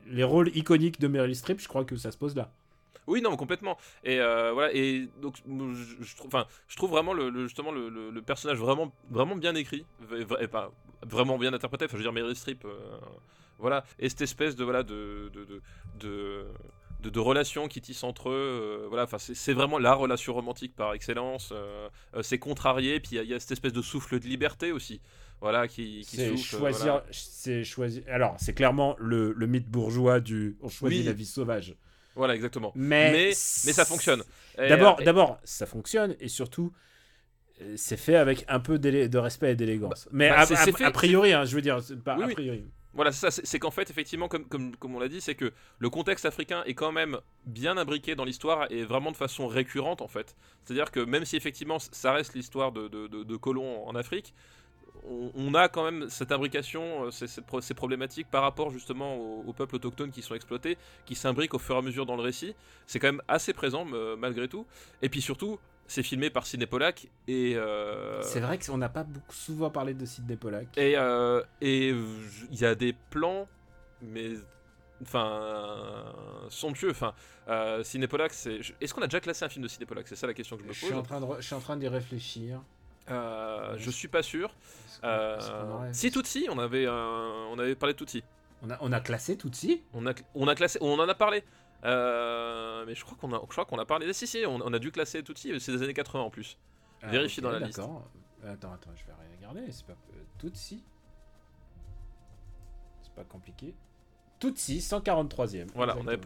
[0.09, 1.59] les rôles iconiques de Meryl Streep.
[1.59, 2.51] Je crois que ça se pose là.
[3.07, 3.77] Oui, non, complètement.
[4.03, 4.73] Et euh, voilà.
[4.73, 8.21] Et donc, je, je trouve, enfin, je trouve vraiment le, le- justement le, le- le
[8.21, 9.85] personnage vraiment, vraiment bien écrit,
[10.39, 10.71] et pas
[11.03, 11.85] vraiment bien interprété.
[11.85, 12.97] Enfin, je veux dire, Meryl Streep, euh,
[13.59, 13.83] voilà.
[13.99, 15.61] Et cette espèce de voilà de de, de,
[15.99, 16.45] de
[16.99, 20.75] de, de relations qui tissent entre eux, euh, voilà, enfin c'est vraiment la relation romantique
[20.75, 21.51] par excellence.
[21.53, 24.19] euh, euh, c'est contrarié, puis il y a- il y, a cette espèce de souffle
[24.19, 24.99] de liberté aussi,
[25.39, 27.03] voilà, qui, qui C'est choisir, voilà.
[27.11, 28.03] c'est choisir.
[28.07, 31.05] Alors, c'est clairement le, le mythe bourgeois du on choisit Oui.
[31.05, 31.75] la vie sauvage.
[32.17, 32.71] Voilà, exactement.
[32.75, 34.23] Mais Mais, mais ça fonctionne.
[34.57, 36.73] D'abord, euh, d'abord, ça fonctionne et surtout,
[37.61, 40.07] euh, c'est fait avec un peu de respect et d'élégance.
[40.11, 42.27] Mais bah, a, c'est- a- fait- a priori, hein, je veux dire, pas Oui, a
[42.27, 42.33] oui.
[42.33, 42.65] priori.
[42.93, 45.35] Voilà, c'est ça, c'est c'est qu'en fait, effectivement, comme, comme, comme on l'a dit, c'est
[45.35, 49.47] que le contexte africain est quand même bien imbriqué dans l'histoire et vraiment de façon
[49.47, 50.35] récurrente, en fait.
[50.63, 54.33] C'est-à-dire que même si effectivement ça reste l'histoire de, de, de- de colons en Afrique,
[55.09, 58.69] on, on a quand même cette imbrication, euh, ces, ces pro- ces problématiques par rapport
[58.71, 62.05] justement aux, aux peuples autochtones qui sont exploités, qui s'imbriquent au fur et à mesure
[62.05, 62.55] dans le récit.
[62.85, 63.85] C'est quand même assez présent
[64.17, 64.65] malgré tout.
[65.01, 67.53] Et puis surtout, c'est filmé par Sidney Pollack et...
[67.55, 70.77] euh, C'est vrai qu'on n'a pas beaucoup, souvent parlé de Sidney Pollack.
[70.77, 73.47] et euh, et il y a des plans,
[74.01, 74.31] mais
[75.01, 76.13] enfin
[76.49, 76.91] somptueux.
[76.91, 77.13] Enfin,
[77.47, 78.59] euh, Sidney Pollack, c'est.
[78.81, 80.07] Est-ce qu'on a déjà classé un film de Sidney Pollack?
[80.07, 81.07] C'est ça la question que je me Je suis en pose.
[81.07, 82.61] train de, re- je suis en train d'y réfléchir.
[83.09, 84.53] Euh, je suis pas sûr.
[85.03, 85.37] Euh,
[85.73, 88.23] aurait- si Tutsi, on avait on avait parlé de Tutsi.
[88.63, 89.83] on a, on a classé Tutsi?
[89.93, 91.43] On a on a classé, on en a parlé.
[91.85, 94.11] Euh, mais je crois qu'on a, je crois qu'on a parlé.
[94.13, 95.57] Si si, on, on a dû classer Tutsi.
[95.59, 96.57] C'est des années 80 en plus.
[97.03, 97.79] Vérifie dans la liste.
[97.79, 98.09] Ah, D'accord.
[98.45, 99.71] Attends, attends, je vais regarder.
[99.71, 99.95] C'est pas
[100.39, 100.83] Tutsi?
[103.03, 103.73] C'est pas compliqué.
[104.39, 105.67] Tutsi, 143e.
[105.75, 106.19] Voilà, on avait-.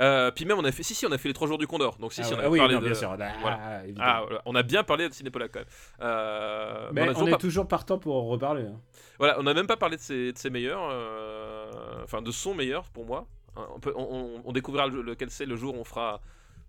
[0.00, 1.66] Euh, puis même on a fait, si si, on a fait les trois jours du
[1.68, 1.96] Condor.
[1.98, 2.86] Donc si Ah si, on a ah oui, parlé non, de.
[2.86, 3.10] bien sûr.
[3.12, 3.82] Ah, voilà.
[4.00, 4.42] Ah, voilà.
[4.44, 5.68] on a bien parlé de Cinépola quand même.
[6.00, 8.62] Euh, Mais on est pas- toujours partant pour en reparler.
[8.64, 8.80] hein.
[9.18, 11.70] Voilà, on n'a même pas parlé de ses, de ses meilleurs, euh,
[12.02, 13.26] enfin de son meilleur pour moi.
[13.56, 16.20] Hein, On, peut, on, découvrira le- lequel c'est le jour où on fera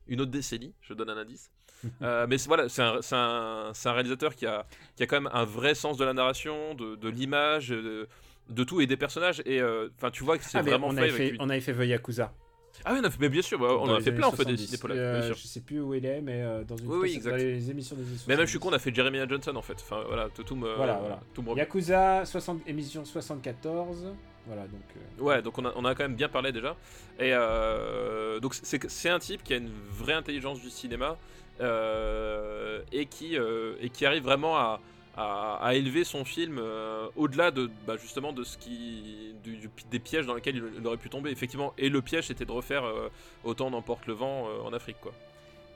[0.08, 1.50] une autre décennie, je donne un indice.
[2.02, 5.44] Euh, mais voilà, c'est un, un- un réalisateur qui a, qui a quand même un
[5.46, 8.08] vrai sens de la narration, de, de l'image, de,
[8.50, 9.42] de tout et des personnages.
[9.46, 11.50] Et euh, enfin, tu vois que c'est Ah, vraiment on, fait avait avec fait, on
[11.50, 12.34] avait fait The Yakuza.
[12.84, 14.28] Ah oui, on a fait, mais bien sûr, bah, on dans en a fait plein
[14.28, 14.66] en fait des 70.
[14.68, 15.34] cinépola, Euh.
[15.34, 17.38] Je sais plus où il est, mais euh, dans une Oui, oui, dans exact.
[17.38, 18.60] les émissions des Mais même je suis 70.
[18.60, 19.78] con, on a fait Jeremy Johnson en fait.
[19.82, 20.76] Enfin voilà, me.
[20.76, 21.20] Voilà, voilà.
[21.34, 21.60] tout me revient.
[21.62, 24.08] Yakuza, 60, émission 74.
[24.46, 24.82] Voilà, donc.
[24.98, 26.76] euh, Ouais, donc on a, on a quand même bien parlé déjà.
[27.18, 31.18] Et euh, donc c'est c'est un type qui a une vraie intelligence du cinéma
[31.62, 34.80] euh, et, qui, euh, et qui arrive vraiment à,
[35.18, 39.70] à, à élever son film euh, au-delà de bah, justement de ce qui du- du-
[39.92, 41.30] des pièges dans lesquels il, il aurait pu tomber.
[41.32, 43.10] Effectivement, et le piège c'était de refaire euh,
[43.44, 45.14] autant n'emporte le vent euh, en Afrique quoi.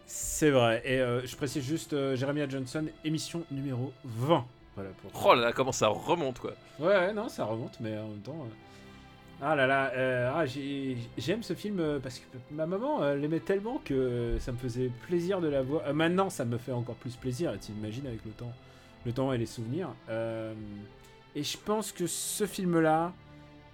[0.06, 0.82] C'est vrai.
[0.86, 0.98] Et
[1.28, 4.44] je précise juste Jeremiah Johnson, émission numéro 20.
[4.76, 5.26] Voilà pour.
[5.28, 6.54] Oh là là, comment ça remonte quoi.
[6.80, 8.48] Ouais, ouais, non, ça remonte, mais en même temps.
[9.42, 13.40] Ah là là, euh, ah, j'ai- j'aime ce film parce que ma maman euh, l'aimait
[13.40, 15.84] tellement que ça me faisait plaisir de la voir.
[15.86, 18.52] Euh, maintenant, ça me fait encore plus plaisir, t'imagines avec le temps,
[19.10, 19.90] le temps et les souvenirs.
[20.10, 20.54] Euh,
[21.36, 23.12] et je pense que ce film-là,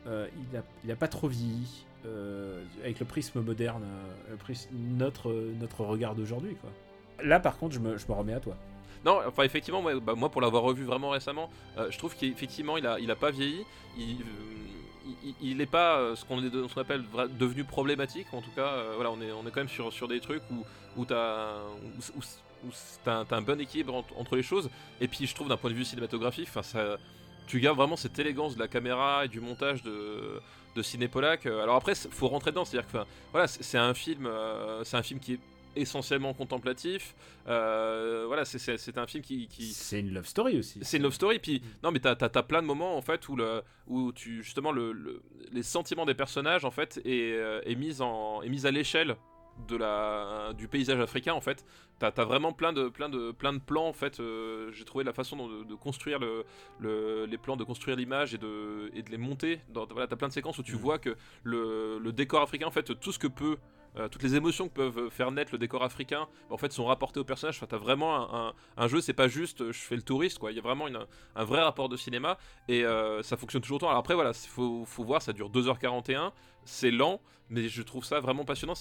[0.07, 3.83] euh, il, a, il a pas trop vieilli euh, avec le prisme moderne,
[4.29, 6.69] le prisme- notre, notre regard d'aujourd'hui, quoi.
[7.23, 8.55] Là, par contre, je me, je me remets à toi.
[9.05, 12.85] Non, enfin effectivement, moi, bah, moi, pour l'avoir revu vraiment récemment, je trouve qu'effectivement il
[12.87, 13.63] a, il a pas vieilli.
[13.97, 16.39] Il, euh, il, il est pas ce qu'on
[16.81, 17.03] appelle
[17.39, 18.27] devenu problématique.
[18.33, 20.65] En tout cas, voilà, on est, on est quand même sur, sur des trucs où,
[20.97, 22.23] où t'as où, où-
[22.63, 22.69] où
[23.03, 24.69] t'as un, un bon équilibre entre, entre les choses.
[25.01, 26.97] Et puis je trouve d'un point de vue cinématographique, enfin ça,
[27.47, 30.39] tu gardes vraiment cette élégance de la caméra et du montage de
[30.75, 31.45] de Cinépolac.
[31.45, 32.97] Euh, Alors après, faut rentrer dedans, c'est-à-dire que
[33.31, 35.39] voilà, c'est un film, euh, c'est un film qui est
[35.77, 37.15] essentiellement contemplatif.
[37.47, 40.79] Euh, voilà, c'est- un film qui, qui- C'est une love story aussi.
[40.81, 41.39] c'est une love story.
[41.39, 44.71] Puis non, mais t'as as, plein de moments en fait où le où tu justement
[44.73, 45.21] le, le-
[45.53, 49.15] les sentiments des personnages en fait est, est mis en est mis à l'échelle
[49.67, 51.65] de la du paysage africain en fait
[51.99, 55.03] t'as as vraiment plein de plein de plein de plans en fait euh, j'ai trouvé
[55.05, 56.43] la façon de, de construire le,
[56.79, 60.17] le- les plans de construire l'image et de et de les monter dans voilà t'as
[60.17, 60.81] plein de séquences où tu Mhm.
[60.81, 63.57] vois que le, le décor africain en fait tout ce que peut
[63.97, 67.19] euh, toutes les émotions que peuvent faire naître le décor africain en fait sont rapportées
[67.19, 67.55] au personnage.
[67.57, 70.51] Enfin, t'as vraiment un, jeu c'est pas juste euh, je fais le touriste quoi.
[70.51, 70.87] Il y a vraiment
[71.35, 73.87] un vrai rapport de cinéma et euh, ça fonctionne toujours autant.
[73.87, 76.31] Alors après voilà il faut, voir ça dure 2h41
[76.65, 78.73] c'est lent mais je trouve ça vraiment passionnant.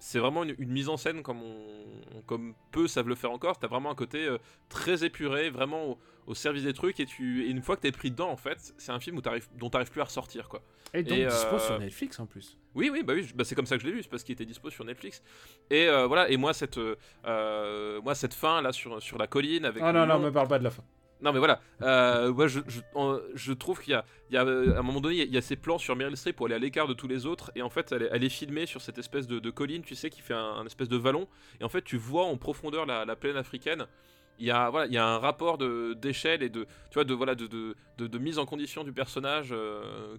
[0.00, 3.58] C'est vraiment une, mise en scène comme peu savent le faire encore.
[3.58, 4.28] T'as vraiment un côté
[4.68, 5.96] très épuré vraiment
[6.28, 8.74] au service des trucs et tu et une fois que t'es pris dedans en fait
[8.78, 10.62] c'est un film où t'arrives dont t'arrives plus à ressortir quoi
[10.94, 12.56] Et donc Et, dispo euh, sur Netflix en plus.
[12.74, 14.34] oui, oui, bah oui, bah c'est comme ça que je l'ai vu, c'est parce qu'il
[14.34, 15.22] était dispo sur Netflix.
[15.70, 16.94] Et euh, voilà, et moi cette, euh,
[17.26, 19.82] euh, moi cette fin là sur, sur la colline avec.
[19.84, 20.84] Ah non, non, lion- me parle pas de la fin.
[21.20, 22.60] Non mais voilà, euh, je,
[23.34, 25.22] je, trouve qu'il y a, il y a euh, à un moment donné, il y
[25.22, 27.08] a- il y, a ces plans sur Meryl Streep pour aller à l'écart de tous
[27.08, 29.50] les autres, et en fait elle est, elle est filmée sur cette espèce de, de
[29.50, 31.26] colline, tu sais, qui fait un, un espèce de vallon,
[31.60, 33.86] et en fait tu vois en profondeur la, la plaine africaine.
[34.38, 37.04] Il y a voilà, il y a un rapport de d'échelle et de tu vois
[37.04, 40.16] de voilà de, de, de, mise en condition du personnage euh,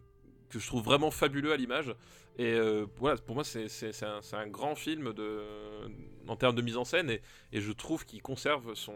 [0.50, 1.96] que je trouve vraiment fabuleux à l'image.
[2.38, 3.68] Et euh, voilà, pour moi c'est
[4.04, 5.42] un, un grand film de
[6.28, 8.96] en termes de mise en scène et, et je trouve qu'il conserve son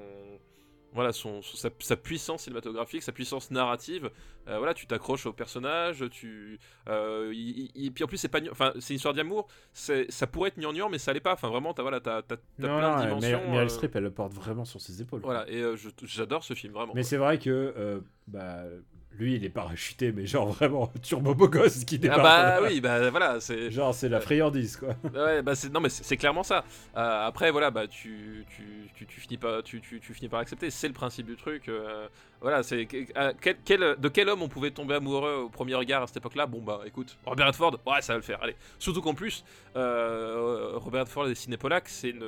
[0.93, 4.09] voilà son, son- sa, sa puissance cinématographique, sa puissance narrative.
[4.47, 8.39] Euh, voilà, tu t'accroches au personnage, tu euh, il- il- puis en plus c'est pas
[8.51, 11.33] enfin c'est une histoire d'amour, c'est ça pourrait être gnangnan mais ça l'est pas.
[11.33, 13.19] Enfin vraiment t'as voilà t'as plein de euh, dimensions.
[13.39, 15.21] Meryl Meryl euh, elle le porte vraiment sur ses épaules.
[15.23, 16.93] voilà et euh, j'adore ce film vraiment.
[16.95, 18.63] Mais c'est vrai que euh, bah,
[19.17, 22.19] lui, il est parachuté, mais genre vraiment turbo beau gosse qui ah débarque.
[22.19, 24.95] bah oui bah voilà c'est Genre, c'est la friandise, quoi.
[25.13, 26.65] Ouais, bah c'est non mais c'est clairement ça.
[26.97, 30.39] Euh, après voilà, bah tu tu, tu, tu finis pas tu, tu, tu finis par
[30.39, 31.69] accepter, c'est le principe du truc.
[31.69, 32.07] euh,
[32.41, 33.05] voilà, c'est quel,
[33.63, 36.47] quel- de quel homme on pouvait tomber amoureux au premier regard à cette époque-là?
[36.47, 38.41] Bon bah écoute, Robert Redford, ouais ça va le faire.
[38.41, 39.43] Allez, surtout qu'en plus
[39.75, 42.23] euh, Robert Redford et Cinépolac, c'est une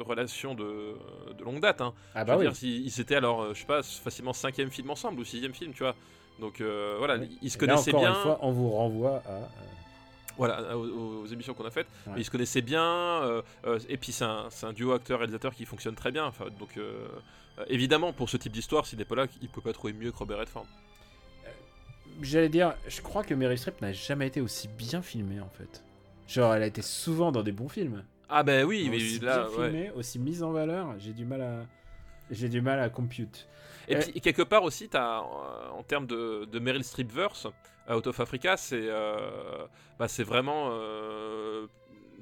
[0.00, 0.94] relation de,
[1.36, 1.80] de longue date.
[1.80, 1.92] Hein.
[2.14, 2.48] Ah Je bah veux oui.
[2.48, 5.54] dire, ils, ils étaient alors, euh, je sais pas, facilement cinquième film ensemble ou sixième
[5.54, 5.94] film, tu vois.
[6.40, 8.14] Donc euh, voilà, ils se Et là, connaissaient encore bien.
[8.14, 9.30] une fois, on vous renvoie à.
[9.30, 9.44] euh,
[10.36, 11.86] Voilà, aux, aux émissions qu'on a faites.
[12.06, 12.14] Ouais.
[12.16, 13.42] Ils se connaissaient bien, euh,
[13.88, 16.24] et puis c'est un, duo acteur-réalisateur qui fonctionne très bien.
[16.24, 16.78] Enfin, donc,
[17.68, 20.16] évidemment, pour ce type d'histoire, s'il n'est pas là, il peut pas trouver mieux que
[20.16, 20.66] Robert Redford.
[22.20, 25.82] J'allais dire, je crois que Meryl Streep n'a jamais été aussi bien filmée, en fait.
[26.28, 28.04] Genre, elle a été souvent dans des bons films.
[28.28, 29.70] Ah, ben oui, mais aussi là, bien ouais.
[29.70, 31.66] filmée, aussi mise en valeur, j'ai du mal à.
[32.30, 33.46] J'ai du mal à compute.
[33.92, 37.46] Et Euh, puis quelque part aussi, as, euh, en termes de, de Meryl Streep verse,
[37.90, 39.66] Out of Africa, c'est euh,
[39.98, 41.66] bah, vraiment euh,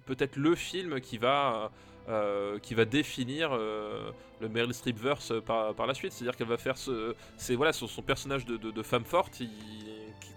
[0.06, 1.70] peut-être le film qui va
[2.08, 6.12] euh, qui va définir euh, le Meryl Streep verse par, par la suite.
[6.12, 7.14] C'est-à-dire qu'elle va faire ce,
[7.54, 9.42] voilà son, son personnage de, de- de femme forte,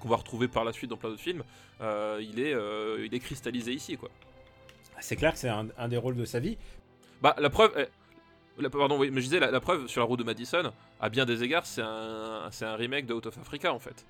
[0.01, 1.43] qu'on va retrouver par la suite dans plein d'autres films.
[1.81, 4.09] euh, il est euh, il est cristallisé ici quoi.
[4.99, 6.57] C'est clair que c'est un, un des rôles de sa vie.
[7.21, 7.71] Bah, la preuve.
[8.71, 11.43] Pardon, oui, mais je disais, la, preuve sur la route de Madison, à bien des
[11.43, 14.05] égards, c'est un, un remake de Out of Africa en fait.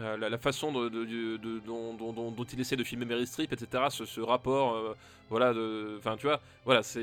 [0.00, 4.96] Euh, la, façon dont, il essaie de filmer Meryl Streep, etc., ce, rapport, euh,
[5.28, 5.52] voilà,
[5.98, 7.00] enfin, tu vois, voilà, ça,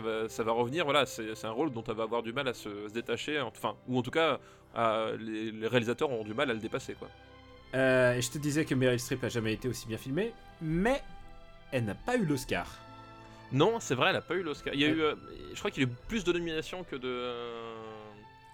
[0.00, 3.40] va, revenir, voilà, c'est, un rôle dont elle va avoir du mal à se, détacher,
[3.40, 4.40] enfin, ou en tout cas,
[5.20, 7.08] les, réalisateurs auront du mal à le dépasser, quoi.
[7.74, 11.02] Euh, je te disais que Meryl Streep a jamais été aussi bien filmée, mais
[11.72, 12.66] elle n'a pas eu l'Oscar.
[13.52, 14.74] Non, c'est vrai, elle a pas eu l'Oscar.
[14.74, 15.14] Il y a eu, euh,
[15.52, 17.72] je crois qu'il y a eu plus de nominations que de, euh,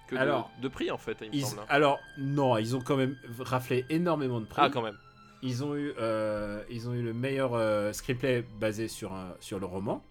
[0.09, 1.61] que de- Alors, de, prix en fait, il me Ils- semble.
[1.63, 1.67] hein.
[1.69, 4.61] Alors, non, ils ont quand même raflé énormément de prix.
[4.65, 4.97] Ah, quand même.
[5.43, 9.65] Ils ont eu, euh, ils ont eu le meilleur screenplay basé sur, un, sur le
[9.67, 10.05] roman.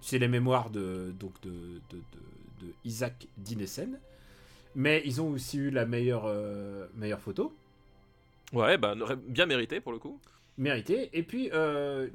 [0.00, 1.50] C'est les mémoires de, donc de,
[1.90, 4.00] de, de- de Isaac Dinesen.
[4.74, 6.24] Mais ils ont aussi eu la meilleure,
[6.96, 7.54] meilleure photo,
[8.52, 8.94] Ouais, bah,
[9.28, 10.20] bien mérité pour le coup.
[10.58, 11.10] méritée.
[11.12, 11.48] Et puis,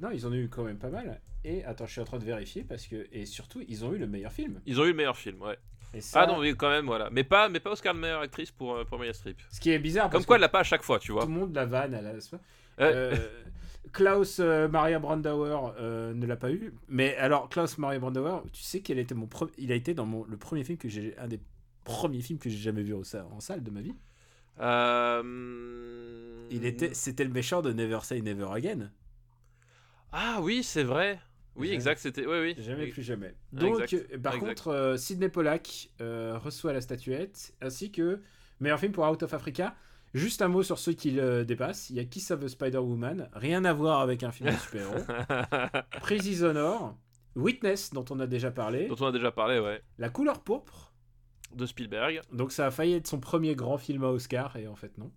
[0.02, 1.22] non, ils en ont eu quand même pas mal.
[1.45, 3.08] Et attends, je suis en train de vérifier parce que.
[3.12, 4.60] Et surtout, ils ont eu le meilleur film.
[4.65, 5.58] Ils ont eu le meilleur film, ouais.
[5.93, 7.10] Et ça, Ah non, oui, quand même, voilà.
[7.10, 9.38] Mais pas, mais pas Oscar de meilleure actrice pour, euh, pour Meryl Streep.
[9.49, 11.23] Ce qui est bizarre Comme quoi, elle l'a pas à chaque fois, tu vois.
[11.23, 12.12] tout le monde la vanne à la.
[12.13, 12.19] Ouais.
[12.82, 13.15] Euh,
[13.91, 16.73] Klaus euh, Maria Brandauer euh, ne l'a pas eu.
[16.89, 20.06] Mais alors, Klaus Maria Brandauer, tu sais qu'il était mon pre- il a été dans
[20.06, 21.17] mon, le premier film que j'ai.
[21.17, 21.39] Un des
[21.86, 23.04] premiers films que j'ai jamais vu en
[23.39, 23.95] salle de ma vie.
[24.60, 26.47] Euh...
[26.52, 28.91] Il était, c'était le méchant de Never Say Never Again.
[30.12, 31.19] Ah oui, c'est vrai.
[31.60, 32.26] Oui, exact, c'était.
[32.26, 32.56] Oui, oui.
[32.63, 33.36] Jamais plus jamais.
[33.52, 34.48] Donc, Exact, euh, par exact.
[34.48, 38.22] contre, euh, Sidney Pollack euh, reçoit la statuette, ainsi que
[38.60, 39.76] meilleur film pour Out of Africa.
[40.13, 41.91] Juste un mot sur ceux qui le dépassent.
[41.91, 45.04] Il y a of the Spider-Woman, rien à voir avec un film de super-héros.
[46.02, 46.98] Praises Honor,
[47.36, 49.84] Witness, dont on a déjà parlé, Dont on a déjà parlé, ouais.
[50.00, 50.93] La couleur pourpre.
[51.54, 52.22] De Spielberg.
[52.32, 55.12] Donc ça a failli être son premier grand film à Oscar, et en fait non.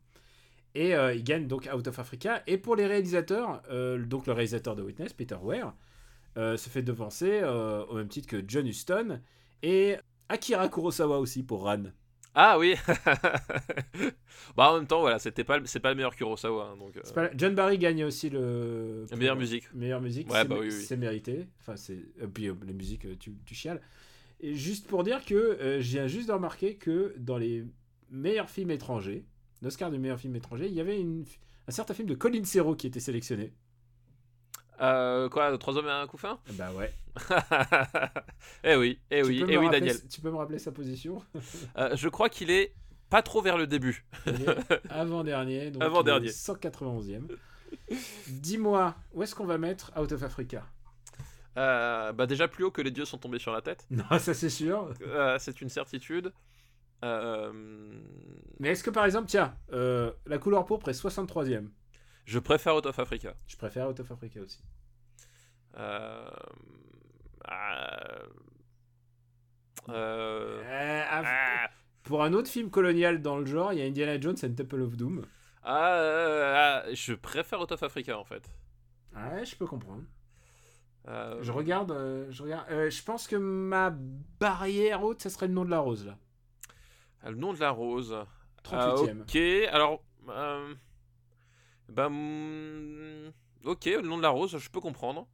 [0.75, 2.43] Et euh, il gagne donc Out of Africa.
[2.47, 3.63] Et pour les réalisateurs,
[4.07, 5.75] donc le réalisateur de Witness, Peter Weir,
[6.37, 9.21] euh, se fait devancer euh, au même titre que John Huston
[9.63, 9.97] et
[10.29, 11.85] Akira Kurosawa aussi pour Ran.
[12.35, 12.75] Ah oui.
[14.57, 16.97] bah en même temps, voilà, c'était pas, c'est pas le meilleur Kurosawa, hein, donc.
[16.97, 19.73] euh, pas- John Barry gagne aussi le La meilleure musique.
[19.75, 21.47] Meilleure musique, Ouais, c'est bah oui, mérité.
[21.61, 21.99] Enfin, c'est
[22.33, 23.81] puis les musiques, tu, tu chiales.
[24.41, 27.65] Et juste pour dire que viens juste de remarquer que dans les
[28.11, 29.25] meilleurs films étrangers,
[29.61, 31.25] l'Oscar du meilleur film étranger, il y avait une,
[31.69, 33.53] un certain film de Colin Serrault qui était sélectionné.
[34.81, 36.39] Euh, quoi, trois hommes et un couffin?
[36.53, 36.93] Bah ouais.
[38.65, 40.09] Eh oui, eh oui, eh oui, rappeler- Daniel.
[40.09, 41.23] Tu peux me rappeler sa position?
[41.77, 42.75] Euh, je crois qu'il est
[43.11, 44.07] pas trop vers le début.
[44.89, 45.71] Avant-dernier.
[45.71, 46.27] donc Avant-dernier.
[46.27, 47.29] il est 191e.
[48.29, 50.65] Dis-moi, où est-ce qu'on va mettre Out of Africa?
[51.59, 53.87] Euh, bah déjà plus haut que les dieux sont tombés sur la tête.
[53.91, 54.93] Non, ça c'est sûr.
[55.39, 56.33] C'est une certitude.
[57.03, 61.69] Mais est-ce que par exemple, tiens, la couleur pourpre est 63e
[62.25, 63.35] je préfère Out of Africa.
[63.47, 64.63] Je préfère Out of Africa aussi.
[65.77, 66.31] Euh,
[67.51, 68.27] euh,
[69.89, 71.69] euh, Euh, ah,
[72.05, 74.83] Pour un autre film colonial dans le genre, il y a Indiana Jones and Temple
[74.83, 75.25] of Doom.
[75.63, 78.49] ah, euh, je préfère Out of Africa en fait.
[79.15, 80.03] Ouais, je peux comprendre.
[81.09, 82.67] Euh, Je regarde, euh, je regarde.
[82.71, 83.91] euh, je pense que ma
[84.39, 86.17] barrière haute, ça serait le nom de la rose là.
[87.25, 88.17] Le nom de la rose.
[88.65, 88.73] 38e.
[88.73, 89.37] Ah, ok,
[89.73, 90.03] alors.
[91.95, 93.33] Bah, mm,
[93.65, 95.27] ok, le nom de la rose, je peux comprendre.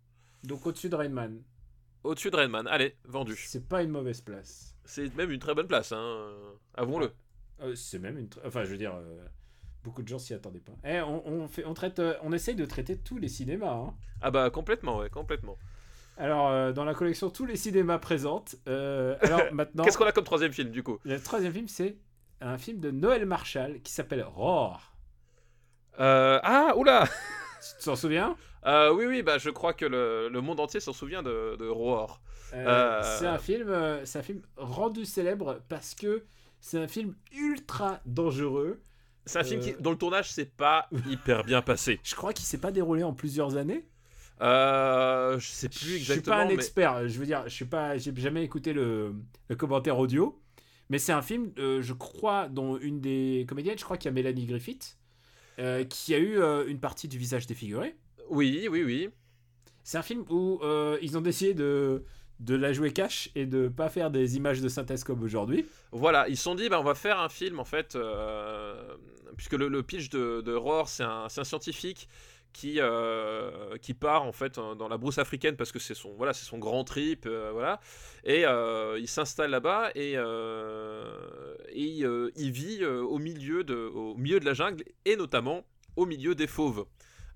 [0.44, 1.42] Donc au-dessus de Rainman.
[2.05, 3.35] Au-dessus de Redman, allez, vendu.
[3.37, 4.77] C'est pas une mauvaise place.
[4.85, 6.31] C'est même une très bonne place, hein.
[6.75, 7.12] Avouons-le.
[7.61, 8.29] Euh, c'est même une.
[8.47, 9.27] Enfin, je veux dire, euh,
[9.83, 10.73] beaucoup de gens s'y attendaient pas.
[10.85, 13.73] Eh, on, on fait, on traite, euh, on essaye de traiter tous les cinémas.
[13.75, 13.94] hein.
[14.23, 15.57] Ah bah complètement, ouais, complètement.
[16.16, 18.55] Alors, euh, dans la collection, tous les cinémas présentent.
[18.68, 20.99] Euh, alors maintenant, Qu'est-ce qu'on a comme troisième film du coup?
[21.05, 21.97] Le troisième film, c'est
[22.40, 24.94] un film de Noël Marshall qui s'appelle Roar.
[26.01, 27.07] Euh, Ah, oula
[27.79, 28.37] Tu t'en souviens?
[28.67, 31.69] Euh, Oui, oui, bah je crois que le, le monde entier s'en souvient de, de
[31.69, 32.21] Roar.
[32.55, 36.25] Euh, C'est un film, un film rendu célèbre parce que
[36.61, 38.81] c'est un film ultra dangereux.
[39.27, 42.01] C'est un film qui, dont le tournage s'est pas hyper bien passé.
[42.03, 43.87] Je crois qu'il s'est pas déroulé en plusieurs années.
[44.41, 46.37] Euh, je sais plus Je suis exactement.
[46.37, 47.09] pas un mais- expert.
[47.09, 49.14] Je veux dire, je suis pas, j'ai jamais écouté le,
[49.49, 50.41] le commentaire audio,
[50.91, 54.12] mais c'est un film, euh, je crois, dont une des comédiennes, je crois qu'il y
[54.12, 54.97] a Mélanie Griffith,
[55.59, 57.97] euh, qui a eu euh, une partie du visage défiguré.
[58.31, 59.09] Oui, oui, oui.
[59.83, 62.05] C'est un film où euh, ils ont décidé de
[62.41, 65.67] de la jouer cash et de pas faire des images de synthèse comme aujourd'hui.
[65.91, 67.99] Voilà, ils se sont dit, bah, on va faire un film en fait,
[69.37, 72.09] puisque le, le pitch de, de Roar, c'est un, c'est un scientifique
[72.59, 76.33] qui, euh, qui part en fait dans la brousse africaine parce que c'est son, voilà,
[76.33, 77.81] c'est son grand trip, euh, voilà,
[78.25, 82.05] et euh, il s'installe là-bas et, et
[82.37, 86.49] il vit au, milieu de, au milieu de la jungle et notamment au milieu des
[86.49, 86.85] fauves.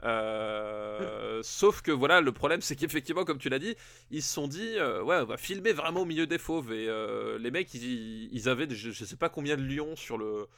[0.04, 3.76] Euh, sauf que voilà, le problème c'est qu'effectivement, comme tu l'as dit,
[4.10, 6.72] ils se sont dit, ouais, on va filmer vraiment au milieu des fauves.
[6.72, 6.88] Et
[7.38, 10.48] les mecs, ils, ils avaient, je, je sais pas combien de lions sur le,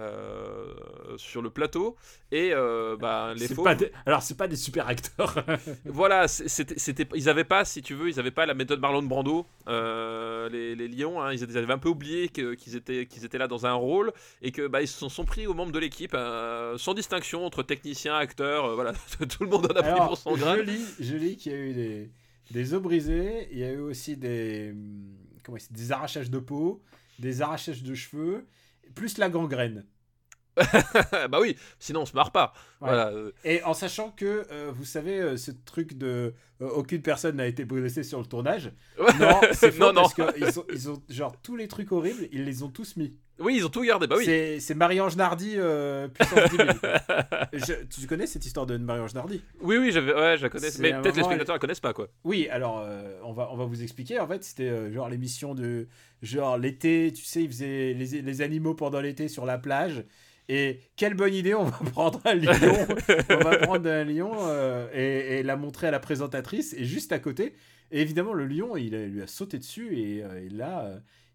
[0.00, 0.72] euh,
[1.16, 1.96] sur le plateau.
[2.32, 3.64] Et euh, bah, les fauves.
[3.64, 5.44] pas des- Alors, c'est pas des super acteurs.
[5.84, 9.46] Voilà, c'était, ils avaient pas, si tu veux, ils avaient pas la méthode Marlon Brando,
[9.68, 13.48] euh, les, les lions, hein, ils, avaient un peu oublié qu'ils étaient, qu'ils étaient là
[13.48, 16.78] dans un rôle et que bah, ils se sont, pris aux membres de l'équipe euh,
[16.78, 20.18] sans distinction entre techniciens, acteurs, euh, voilà, tout le monde en a pris Alors, pour
[20.18, 20.66] son je grade.
[20.66, 22.10] lis, je lis qu'il y a eu des,
[22.50, 26.80] des os brisés, il y a eu aussi des, hum, comment des arrachages de peau,
[27.18, 28.46] des arrachages de cheveux,
[28.94, 29.86] plus la gangrène.
[31.30, 32.52] bah oui, sinon on se marre pas.
[32.80, 33.08] Voilà.
[33.10, 37.36] euh, Et en sachant que, euh, vous savez, euh, ce truc de euh, aucune personne
[37.36, 38.72] n'a été blessée sur le tournage.
[39.20, 40.02] Non, c'est faux non, non.
[40.02, 43.16] parce qu'ils ils ont, genre, tous les trucs horribles, ils les ont tous mis.
[43.40, 44.06] Oui, ils ont tout gardé.
[44.06, 44.24] Bah oui.
[44.60, 46.68] C'est- Marie-Ange Nardi, euh, puissance 10 000.
[47.52, 49.42] Je- tu connais cette histoire de Marie-Ange Nardi?
[49.62, 50.68] Oui, oui, j'avais, ouais, je la connais.
[50.78, 52.08] Mais peut-être les spectateurs la connaissent pas, quoi.
[52.24, 54.20] Oui, alors euh, on, va, on va vous expliquer.
[54.20, 55.88] En fait, c'était euh, genre l'émission de.
[56.22, 60.04] Genre l'été, tu sais, ils faisaient les, les animaux pendant l'été sur la plage.
[60.48, 62.52] Et quelle bonne idée, on va prendre un lion,
[63.30, 64.32] on va prendre un lion
[64.92, 66.74] et, et la montrer à la présentatrice.
[66.76, 67.54] Et juste à côté,
[67.92, 70.60] et évidemment, le lion, il, lui a sauté dessus et euh, il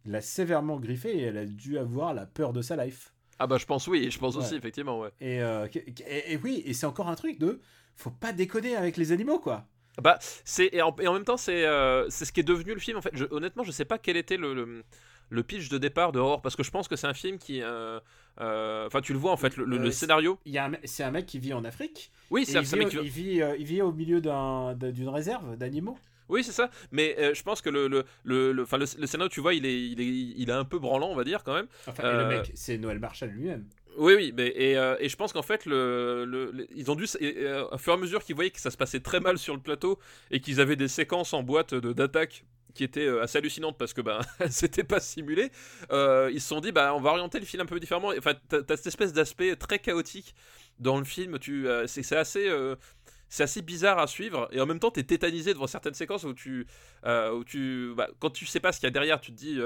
[0.05, 3.13] l'a sévèrement griffé et elle a dû avoir la peur de sa life.
[3.39, 4.43] Ah bah je pense oui, je pense Ouais.
[4.43, 5.09] aussi, effectivement, ouais.
[5.19, 7.59] Et, euh, et, et oui, et c'est encore un truc de.
[7.95, 9.65] Faut pas déconner avec les animaux, quoi.
[10.01, 12.73] Bah, c'est et en, et en même temps, c'est euh, c'est ce qui est devenu
[12.73, 12.97] le film.
[12.97, 14.83] En fait, je, honnêtement, je sais pas quel était le, le,
[15.29, 17.61] le pitch de départ de Horror parce que je pense que c'est un film qui,
[17.61, 17.99] euh,
[18.41, 20.37] euh, enfin, tu le vois en fait, le, scénario.
[20.45, 22.11] Il y a C'est un mec qui vit en Afrique.
[22.29, 25.09] Oui, c'est un vit, mec qui- il, vit, il vit au milieu d'un- d'un- d'une
[25.09, 25.97] réserve d'animaux.
[26.29, 26.69] Oui, c'est ça.
[26.91, 29.65] Mais euh, je pense que le, le, le, le, le, le scénario, tu vois, il
[29.65, 30.05] est, il est,
[30.37, 31.67] il est un peu branlant, on va dire quand même.
[31.87, 33.65] Enfin, et Euh, le mec, c'est Noël Marshall lui-même.
[33.97, 36.95] Oui, oui, mais et, euh, et je pense qu'en fait, le, le- le- ils ont
[36.95, 39.37] dû, et, au fur et à mesure qu'ils voyaient que ça se passait très mal
[39.37, 39.99] sur le plateau
[40.31, 44.01] et qu'ils avaient des séquences en boîte de d'attaque qui étaient assez hallucinantes parce que
[44.01, 44.19] ben
[44.49, 45.49] c'était pas simulé,
[45.93, 48.11] euh, ils se sont dit bah on va orienter le film un peu différemment.
[48.17, 50.35] Enfin, t'as t'as cette espèce d'aspect très chaotique
[50.79, 51.39] dans le film.
[51.39, 52.49] Tu, euh, c'est c'est assez.
[53.35, 56.23] Euh, c'est assez bizarre à suivre et en même temps t'es tétanisé devant certaines séquences
[56.23, 56.65] où tu
[57.05, 59.59] euh, tu bah, quand tu sais pas ce qu'il y a derrière tu te dis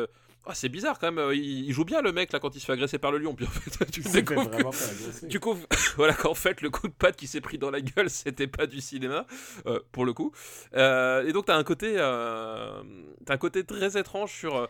[0.46, 2.60] Ah, c'est bizarre quand même euh, il, il joue bien le mec là quand il
[2.60, 6.62] se fait agresser par le lion puis en fait tu découvres que- voilà qu'en fait,
[6.62, 9.26] le coup de patte qui s'est pris dans la gueule, c'était pas du cinéma,
[9.68, 10.32] euh, pour le coup.
[10.76, 12.82] Euh, et donc, t'as un côté, euh,
[13.28, 14.68] un côté très étrange sur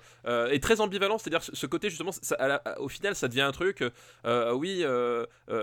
[0.52, 3.42] et très ambivalent, c'est-à-dire ce ce côté justement, ça- à la- au final, ça devient
[3.42, 3.84] un truc.
[4.54, 4.84] oui,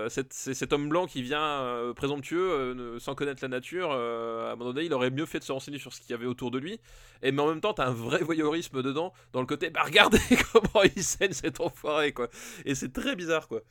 [0.09, 3.91] cet, c'est cet homme blanc qui vient présomptueux, sans connaître la nature.
[3.91, 6.13] à un moment donné, il aurait mieux fait de se renseigner sur ce qu'il y
[6.13, 6.79] avait autour de lui.
[7.23, 10.19] Et mais en même temps, t'as un vrai voyeurisme dedans, dans le côté, bah regardez
[10.53, 12.29] comment il saigne cet enfoiré, quoi.
[12.65, 13.61] Et c'est très bizarre, quoi.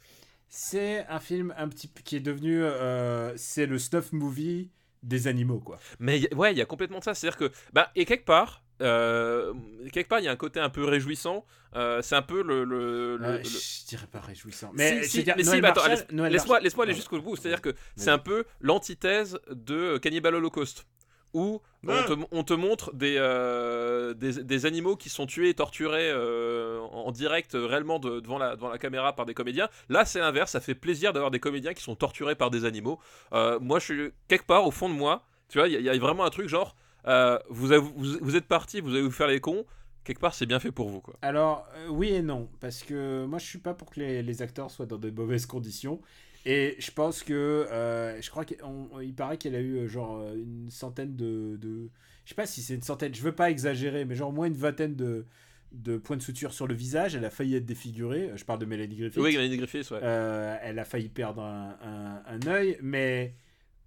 [0.48, 2.62] C'est un film un petit qui est devenu.
[2.62, 4.70] euh, c'est le snuff movie
[5.02, 5.78] des animaux, quoi.
[5.98, 7.14] Mais ouais, il y a complètement ça.
[7.14, 9.52] C'est-à-dire que, bah, et quelque part, euh,
[9.92, 11.44] quelque part, il y a un côté un peu réjouissant.
[11.74, 12.64] Euh, c'est un peu le.
[12.64, 14.70] le- le- Euh, le- Je dirais pas réjouissant.
[14.74, 17.36] Mais si, dire, mais si, attends, laisse- laisse-moi laisse-moi aller jusqu'au bout.
[17.36, 20.86] C'est-à-dire que c'est un peu l'antithèse de Cannibal Holocaust.
[21.34, 22.02] Où on, Ah.
[22.04, 26.80] te, on te montre des, euh, des, des animaux qui sont tués et torturés euh,
[26.80, 29.68] en, en direct euh, réellement de- devant, la, devant la caméra par des comédiens.
[29.88, 30.50] Là, c'est l'inverse.
[30.52, 32.98] Ça fait plaisir d'avoir des comédiens qui sont torturés par des animaux.
[33.32, 35.24] Euh, moi, je suis quelque part au fond de moi.
[35.48, 36.74] Tu vois, il y, a- il y a vraiment un truc genre
[37.06, 39.64] euh, vous, avez- vous, vous êtes parti, vous allez vous faire les cons.
[40.04, 41.00] Quelque part, c'est bien fait pour vous.
[41.00, 41.14] Quoi.
[41.22, 42.48] Alors, euh, oui et non.
[42.60, 45.46] Parce que moi, je suis pas pour que les, les acteurs soient dans de mauvaises
[45.46, 46.00] conditions.
[46.48, 47.32] Et je pense que.
[47.34, 51.90] euh, je crois qu'il paraît qu'elle a eu euh, genre euh, une centaine de, de.
[52.24, 54.46] Je sais pas si c'est une centaine, je veux pas exagérer, mais genre au moins
[54.46, 55.26] une vingtaine de,
[55.72, 57.16] de points de suture sur le visage.
[57.16, 58.30] Elle a failli être défigurée.
[58.36, 59.20] Je parle de Mélanie Griffith.
[59.22, 59.98] Oui, Mélanie Griffiths, ouais.
[60.02, 63.34] Euh, elle a failli perdre un, un, un œil, mais.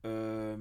[0.06, 0.58] euh,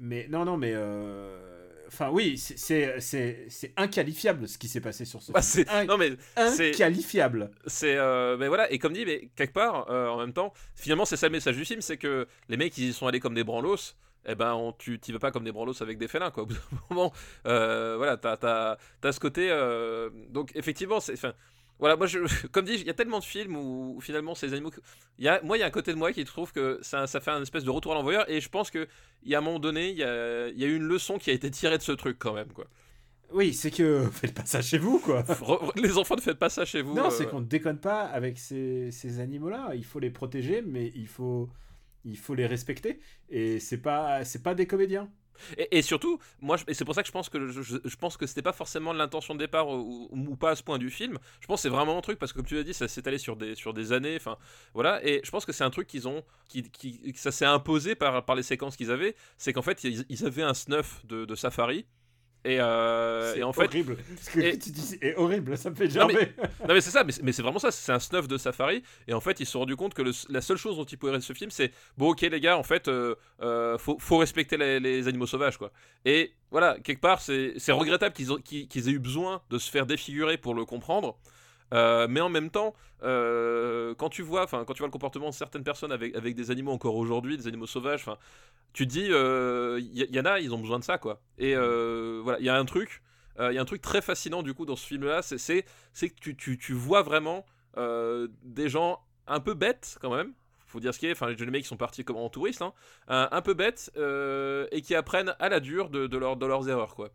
[0.00, 0.72] mais non, non, mais.
[0.74, 1.47] euh,
[1.88, 5.64] Enfin, oui, c'est- c'est c'est- c'est inqualifiable ce qui s'est passé sur ce Bah, film.
[5.66, 7.50] c'est- In- non mais inqualifiable.
[7.66, 11.04] c'est euh, mais voilà et comme dit mais quelque part euh, en même temps finalement
[11.04, 13.34] c'est ça le message du film c'est que les mecs ils y sont allés comme
[13.34, 13.94] des branlos
[14.26, 16.46] eh ben on, tu t'y vas pas comme des branlos avec des félins quoi au
[16.46, 16.60] bout d'un
[16.90, 17.12] moment
[17.46, 21.16] euh, voilà t'as t'as t'as ce côté euh, donc effectivement c'est
[21.78, 22.18] voilà moi je
[22.52, 24.70] comme dit il y a tellement de films où, où finalement ces animaux
[25.18, 27.06] il y a moi il y a un côté de moi qui trouve que ça,
[27.06, 28.88] ça fait un espèce de retour à l'envoyeur et je pense que
[29.22, 31.18] il y a un moment donné il y a, il y a eu une leçon
[31.18, 32.66] qui a été tirée de ce truc quand même quoi
[33.32, 35.22] Oui, c'est que faites pas ça chez vous, quoi.
[35.76, 36.94] Les enfants, ne faites pas ça chez vous.
[36.94, 39.72] Non, euh, c'est qu'on ne déconne pas avec ces, ces animaux-là.
[39.74, 41.50] Il faut les protéger, mais il faut,
[42.04, 43.00] il faut les respecter.
[43.28, 45.10] Et c'est pas, c'est pas des comédiens.
[45.56, 48.26] Et, surtout, moi, et c'est pour ça que je pense que je, je- pense que
[48.26, 51.18] c'était pas forcément l'intention de départ ou, ou- pas à ce point du film.
[51.40, 53.06] Je pense que c'est vraiment un truc parce que comme tu l'as dit, ça s'est
[53.08, 54.16] allé sur des sur des années.
[54.16, 54.36] Enfin,
[54.74, 55.04] voilà.
[55.06, 58.24] Et je pense que c'est un truc qu'ils ont, qui, qui- ça s'est imposé par
[58.24, 59.14] par les séquences qu'ils avaient.
[59.36, 61.86] C'est qu'en fait, ils, avaient un snuff de Safari.
[62.48, 63.96] Et, euh, c'est et en fait, horrible.
[64.22, 66.32] Ce que et- tu dis est horrible, ça me fait Non, mais- gerber.
[66.66, 68.82] non mais c'est ça, mais c'est mais c'est vraiment ça, c'est un snuff de Safari,
[69.06, 70.96] et en fait ils se sont rendus compte que le- la seule chose dont ils
[70.96, 74.56] pouvaient ce film, c'est bon ok les gars, en fait, euh, euh, faut, faut respecter
[74.56, 75.70] les, les animaux sauvages quoi.
[76.04, 80.54] Et voilà, quelque part c'est regrettable qu'ils aient eu besoin de se faire défigurer pour
[80.54, 81.18] le comprendre,
[81.74, 85.28] Euh, mais en même temps, euh, quand tu vois, enfin quand tu vois le comportement
[85.28, 88.16] de certaines personnes avec, avec des animaux encore aujourd'hui, des animaux sauvages, enfin
[88.72, 91.20] tu te dis, il y, y en a, ils ont besoin de ça quoi.
[91.38, 93.02] Et euh, voilà, il y a un truc.
[93.40, 96.06] Euh, Il y a un truc très fascinant du coup dans ce film-là, c'est- que
[96.20, 97.44] tu, tu, tu vois vraiment
[97.76, 100.32] euh, des gens un peu bêtes quand même.
[100.66, 102.62] Faut dire ce qui est, enfin les jeunes mecs qui sont partis comme en touriste,
[102.62, 102.72] hein,
[103.06, 106.68] un, peu bêtes euh, et qui apprennent à la dure de, de, leur- de leurs
[106.68, 107.10] erreurs quoi.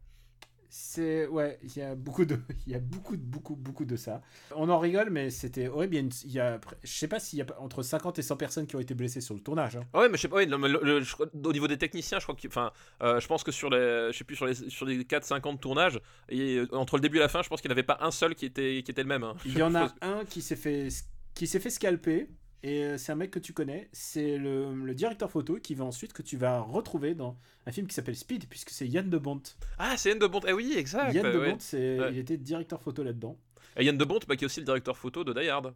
[0.76, 3.96] C'est ouais, il y a beaucoup de, il y a beaucoup de beaucoup beaucoup de
[3.96, 4.24] ça.
[4.56, 5.94] On en rigole, mais c'était horrible.
[5.94, 7.84] Il y a, une- il y a après- je sais pas s'il y a entre
[7.84, 9.76] 50 et 100 personnes qui ont été blessées sur le tournage.
[9.76, 9.84] hein.
[9.94, 11.68] Ah Ouais, mais je sais pas, ouais, non, mais le- le- je crois- au niveau
[11.68, 12.72] des techniciens, je crois que, enfin,
[13.04, 15.54] euh, je pense que sur les, je sais plus, sur les, sur les 4-5 ans
[15.54, 16.00] de tournage,
[16.30, 18.10] et, euh, entre le début et la fin, je pense qu'il n'y avait pas un
[18.10, 19.24] seul qui était, qui était le même.
[19.24, 19.36] hein.
[19.46, 20.88] Il y en a un qui s'est fait
[21.36, 22.30] qui s'est fait scalper
[22.64, 23.90] et euh, c'est un mec que tu connais.
[23.92, 27.38] C'est le, le directeur photo qui va ensuite que tu vas retrouver dans
[27.68, 29.42] un film qui s'appelle Speed puisque c'est Yann de Bont.
[29.78, 31.14] Ah, c'est Yann de Bont, eh oui, exact.
[31.14, 31.52] Yann de ouais.
[31.52, 32.10] Bont, Ouais.
[32.14, 33.38] il était directeur photo là-dedans.
[33.78, 35.74] Et Yann de Bont, bah, qui est aussi le directeur photo de Die Hard.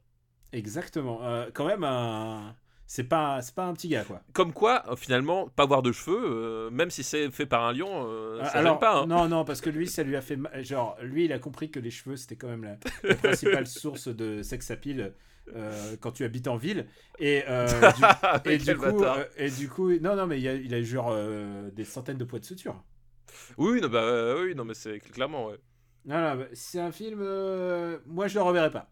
[0.53, 1.19] Exactement.
[1.23, 2.55] Euh, quand même un
[2.89, 4.21] c'est pas c'est pas un petit gars quoi.
[4.31, 7.73] Comme quoi, euh, finalement, pas avoir de cheveux, euh, même si c'est fait par un
[7.73, 9.01] lion, euh, ça Alors, pas.
[9.01, 9.07] hein.
[9.07, 10.39] non, non, parce que lui, ça lui a fait.
[10.63, 14.07] Genre, lui, il a compris que les cheveux, c'était quand même la, la principale source
[14.07, 15.13] de sex appeal
[15.55, 16.87] euh, quand tu habites en ville.
[17.19, 18.01] Et, euh, du,
[18.45, 19.17] Mais et, du quel coup, bâtard.
[19.17, 21.15] euh, et du coup, non, non, mais il a, il a genre
[21.71, 22.83] des centaines de poids de suture.
[23.57, 25.57] Oui, non, bah, oui, non, mais c'est clairement, ouais.
[26.05, 27.19] Non, bah, c'est un film.
[28.05, 28.89] moi, je le reverrai pas.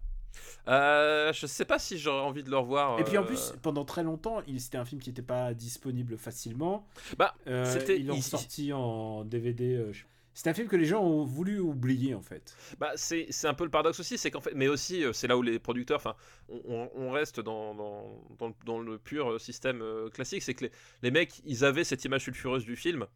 [0.68, 3.00] Euh, je sais pas si j'aurais envie de le revoir.
[3.00, 6.18] Et puis en plus, pendant très longtemps, il- c'était un film qui n'était pas disponible
[6.18, 6.88] facilement.
[7.18, 9.86] Bah, Euh, c'était- ils l'ont sorti en DVD.
[9.92, 10.04] je-
[10.36, 12.56] c'est un film que les gens ont voulu oublier en fait.
[12.78, 15.38] Bah, c'est un peu le paradoxe aussi, c'est qu'en fait, mais aussi euh, c'est là
[15.38, 16.16] où les producteurs, enfin,
[16.50, 20.72] on, reste dans le, dans le pur euh, système euh, classique, c'est que les,
[21.04, 23.08] les mecs, ils avaient cette image sulfureuse du film.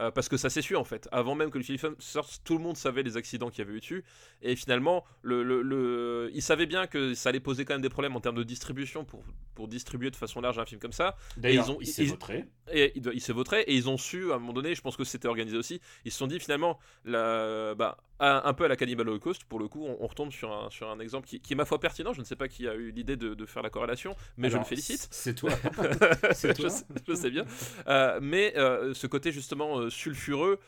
[0.00, 1.08] Euh, parce que ça s'est su en fait.
[1.12, 3.76] Avant même que le film sorte, tout le monde savait les accidents qu'il y avait
[3.76, 4.04] eu dessus.
[4.42, 7.88] Et finalement, le, le, le- ils savaient bien que ça allait poser quand même des
[7.88, 9.24] problèmes en termes de distribution pour,
[9.54, 11.16] pour distribuer de façon large un film comme ça.
[11.36, 12.44] D'ailleurs, ils ont- il s'est votré.
[12.72, 13.32] Et il, il s'est
[13.66, 16.10] et ils ont su, à un moment donné, je pense que c'était organisé aussi, ils
[16.12, 19.84] se sont dit finalement, la, bah, un, peu à la Cannibal Holocaust, pour le coup,
[19.86, 22.20] on, on retombe sur un, sur un exemple qui, qui est ma foi pertinent, je
[22.20, 24.64] ne sais pas qui a eu l'idée de, de faire la corrélation, mais je le
[24.64, 25.08] félicite.
[25.10, 25.50] C'est toi.
[25.52, 26.70] Je, toi.
[26.70, 27.44] sais, je sais bien.
[27.88, 30.58] Euh, mais euh, ce côté justement euh, sulfureux,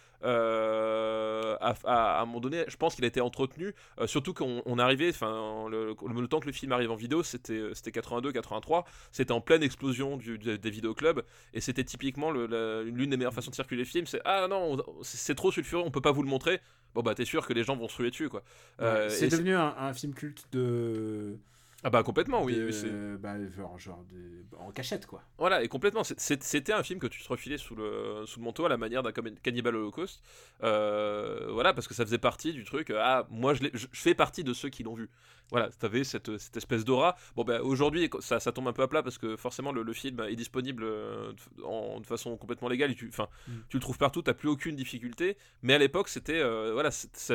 [1.60, 3.74] à, à- à un moment donné, je pense qu'il a été entretenu,
[4.06, 7.22] surtout qu'on on arrivait, enfin, le, le- le temps que le film arrive en vidéo,
[7.22, 11.22] c'était c'était 82, 83, c'était en pleine explosion du, des, des vidéoclubs,
[11.54, 15.02] et c'était typiquement l'une des meilleures façons de circuler le film, c'est ah non, on-
[15.02, 16.60] c'est c'est trop sulfureux, on peut pas vous le montrer.
[16.94, 18.42] Bon bah t'es sûr que les gens vont se ruer dessus quoi.
[18.80, 21.36] Euh, c'est devenu un, un film culte de.
[21.84, 22.56] Ah bah complètement oui.
[22.56, 25.22] de- oui, c'est- bah, genre, genre de- en cachette quoi.
[25.38, 26.02] Voilà, et complètement.
[26.02, 29.04] C'était un film que tu te refilais sous le, sous le manteau à la manière
[29.04, 30.20] d'un Cannibal Holocaust.
[30.64, 32.90] Euh, voilà, parce que ça faisait partie du truc.
[32.90, 35.08] euh, Ah, moi, je, fais partie de ceux qui l'ont vu.
[35.50, 37.16] Voilà, t'avais cette, cette espèce d'aura.
[37.36, 39.92] Bon, ben aujourd'hui, ça, ça tombe un peu à plat parce que forcément, le, le
[39.92, 42.94] film est disponible euh, de, en- de façon complètement légale.
[42.96, 43.52] tu, enfin, Mm.
[43.68, 45.36] tu le trouves partout, t'as plus aucune difficulté.
[45.62, 46.40] Mais à l'époque, c'était.
[46.40, 46.90] euh, voilà,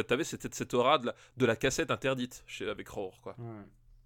[0.08, 3.36] t'avais cette, cette aura de la, de la cassette interdite chez, avec Roar, quoi.
[3.40, 3.46] Ouais.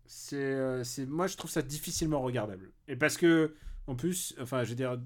[0.07, 2.71] C'est, euh, c'est, moi, je trouve ça difficilement regardable.
[2.87, 3.55] Et parce que,
[3.87, 4.97] en plus, enfin, je veux dire,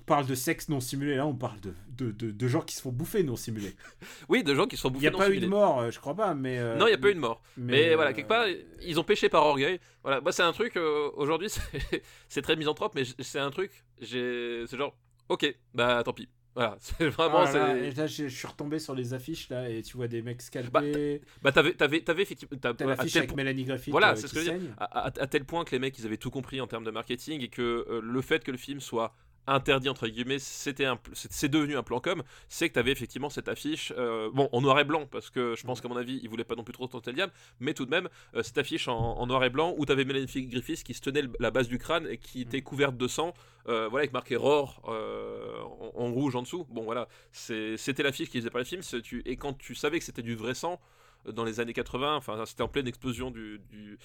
[0.00, 2.74] on parle de sexe non simulé, là, on parle de, de, de, de gens qui
[2.74, 3.74] se font bouffer non simulé.
[4.28, 6.00] Oui, de gens qui sont Il bouffés n'y a pas eu de mort, euh, je
[6.00, 6.58] crois pas, mais.
[6.58, 7.40] euh, Non, il n'y a pas eu de mort.
[7.56, 8.46] Mais, euh, voilà, quelque part,
[8.80, 9.78] ils ont péché par orgueil.
[10.02, 13.84] Voilà, moi c'est un truc, euh, aujourd'hui, c'est- c'est très misanthrope, mais c'est un truc,
[14.00, 14.96] j'ai, c'est genre,
[15.28, 16.28] ok, bah tant pis.
[16.54, 17.88] Voilà, c'est vraiment, Ah là là, c'est...
[17.88, 20.70] et là, je suis retombé sur les affiches là et tu vois des mecs scalpés.
[20.70, 22.58] Bah, Bah t'avais, t'avais, t'avais effectivement...
[22.60, 23.90] t'as- l'affiche avec point- Mélanie Griffith.
[23.90, 25.98] Voilà, euh, c'est ce que je veux à, à- à tel point que les mecs,
[25.98, 28.58] ils avaient tout compris en termes de marketing et que euh, le fait que le
[28.58, 29.14] film soit
[29.46, 33.30] interdit entre guillemets, c'était un, c'est devenu un plan com, c'est que tu avais effectivement
[33.30, 36.20] cette affiche, euh, bon en noir et blanc parce que je pense qu'à mon avis
[36.22, 38.58] il voulait pas non plus trop tenter le diable, mais tout de même euh, cette
[38.58, 41.68] affiche en, noir et blanc où tu avais Mélanie Griffiths qui se tenait la base
[41.68, 43.34] du crâne et qui était couverte de sang,
[43.68, 46.66] euh, voilà avec marqué Roar en, rouge en dessous.
[46.70, 50.04] Bon voilà, c'était l'affiche qui faisait pas le film, tu, et quand tu savais que
[50.04, 50.80] c'était du vrai sang
[51.24, 53.98] dans les années 80, enfin c'était en pleine explosion du, du,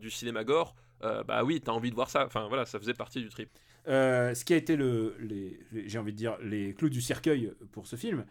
[0.00, 3.20] du cinéma gore, bah oui, t'as envie de voir ça, enfin voilà, ça faisait partie
[3.20, 3.50] du trip.
[3.88, 7.52] Euh, ce qui a été le, les, j'ai envie de dire, les clous du cercueil
[7.72, 8.24] pour ce film,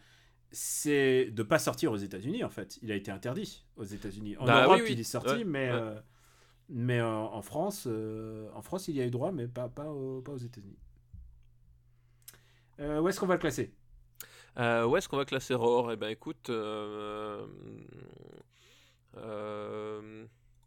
[0.51, 2.79] c'est de pas sortir aux États-Unis en fait.
[2.81, 4.37] Il a été interdit aux États-Unis.
[4.37, 5.99] En bah Europe, il est sorti, mais euh,
[6.69, 9.83] mais en France, euh, en France, il y a eu droit, mais pas pas,
[10.23, 10.77] pas aux États-Unis.
[12.79, 13.73] où est-ce qu'on va le classer?
[14.57, 15.91] Où est-ce qu'on va classer Roar?
[15.91, 16.49] Eh ben écoute.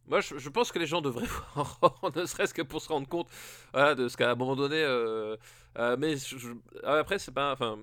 [0.07, 3.29] Moi, je, pense que les gens devraient voir, ne serait-ce que pour se rendre compte
[3.75, 4.77] de ce qu'à un moment donné.
[4.77, 5.37] Euh,
[5.79, 6.15] euh, mais
[6.85, 7.53] après, c'est pas.
[7.53, 7.79] Enfin,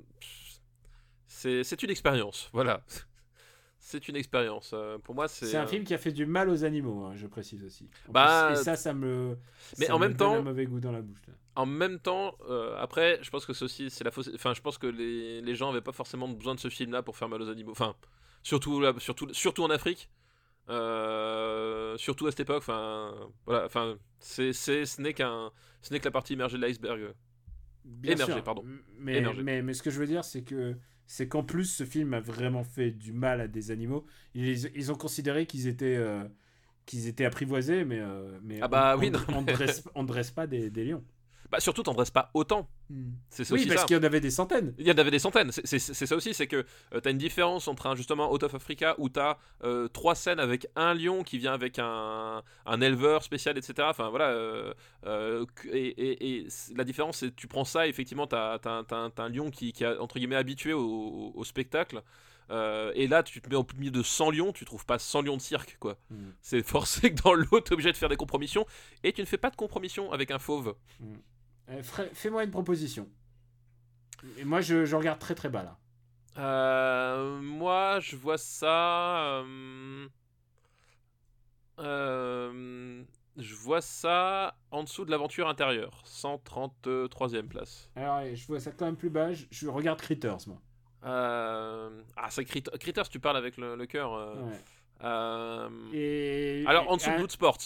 [1.28, 2.50] c'est une expérience.
[2.54, 2.82] Voilà.
[3.84, 4.72] C'est une expérience.
[4.76, 5.48] Euh, pour moi, c'est.
[5.48, 7.90] C'est un film qui a fait du mal aux animaux, hein, je précise aussi.
[8.08, 9.36] bah, et ça, ça me.
[9.80, 10.36] Mais en même temps.
[10.36, 11.18] un mauvais goût dans la bouche.
[11.56, 12.36] En même temps,
[12.78, 14.30] après, je pense que ceci, c'est la fausse.
[14.36, 17.18] Enfin, je pense que les, les gens n'avaient pas forcément besoin de ce film-là pour
[17.18, 17.72] faire mal aux animaux.
[17.72, 17.96] Enfin,
[18.44, 20.10] surtout, surtout, surtout en Afrique.
[20.72, 23.14] Euh, surtout à cette époque, enfin,
[23.46, 25.52] voilà, enfin, c'est, ce n'est qu'un,
[25.82, 27.14] ce n'est que la partie émergée de l'iceberg.
[28.04, 28.64] Émergée, pardon.
[28.98, 32.14] Mais, mais, mais, ce que je veux dire, c'est que c'est qu'en plus, ce film
[32.14, 34.06] a vraiment fait du mal à des animaux.
[34.34, 36.24] Ils, ils ont considéré qu'ils étaient, euh,
[36.86, 40.48] qu'ils étaient apprivoisés, mais, euh, mais ah bah, on, oui, on, dresse, on dresse pas
[40.48, 41.04] des, des lions.
[41.50, 42.70] Bah surtout, t'en dresses pas autant.
[42.90, 43.12] Hmm.
[43.30, 44.74] C'est oui, parce qu'il y en avait des centaines.
[44.78, 45.52] Il y en avait des centaines.
[45.52, 48.96] C'est ça aussi, c'est que euh, t'as une différence entre un justement Out of Africa
[48.98, 53.58] où t'as euh, trois scènes avec un lion qui vient avec un, un éleveur spécial,
[53.58, 53.88] etc.
[53.90, 54.30] Enfin voilà.
[54.30, 59.84] Euh, et, la différence, c'est tu prends ça, effectivement, t'as as, un lion qui, qui
[59.84, 62.02] est entre guillemets habitué au, spectacle.
[62.50, 65.38] et là, tu te mets au milieu de 100 lions, tu trouves pas 100 lions
[65.38, 65.98] de cirque, quoi.
[66.10, 66.32] Hmm.
[66.42, 68.66] C'est forcé que dans l'autre, t'es obligé de faire des compromissions,
[69.04, 70.76] et tu ne fais pas de compromission avec un fauve.
[71.00, 71.16] Hmm.
[71.72, 71.82] Euh,
[72.14, 73.08] fais-moi une proposition.
[74.38, 75.78] Et moi, je, regarde très très bas là.
[76.38, 79.44] Euh, moi, je vois ça.
[81.80, 83.04] Euh,
[83.38, 87.90] je vois ça en dessous de l'aventure intérieure, 133e place.
[87.96, 89.32] Alors, je vois ça quand même plus bas.
[89.34, 90.62] Je, regarde Critters, moi.
[91.04, 91.90] Ah,
[92.30, 94.38] c'est Critters, tu parles avec le, cœur.
[95.94, 96.64] Et...
[96.68, 97.58] Alors, en dessous de Bloodsport.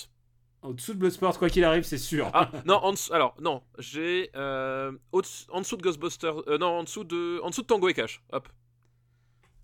[0.66, 2.30] Au-dessous de Bloodsport, quoi qu'il arrive, c'est sûr.
[2.34, 4.32] Ah, non, en dessous, alors, non, j'ai.
[4.36, 6.48] Euh, en dessous de Ghostbusters.
[6.48, 8.22] Euh, non, en dessous de, en dessous de Tango et Cash.
[8.32, 8.50] Hop.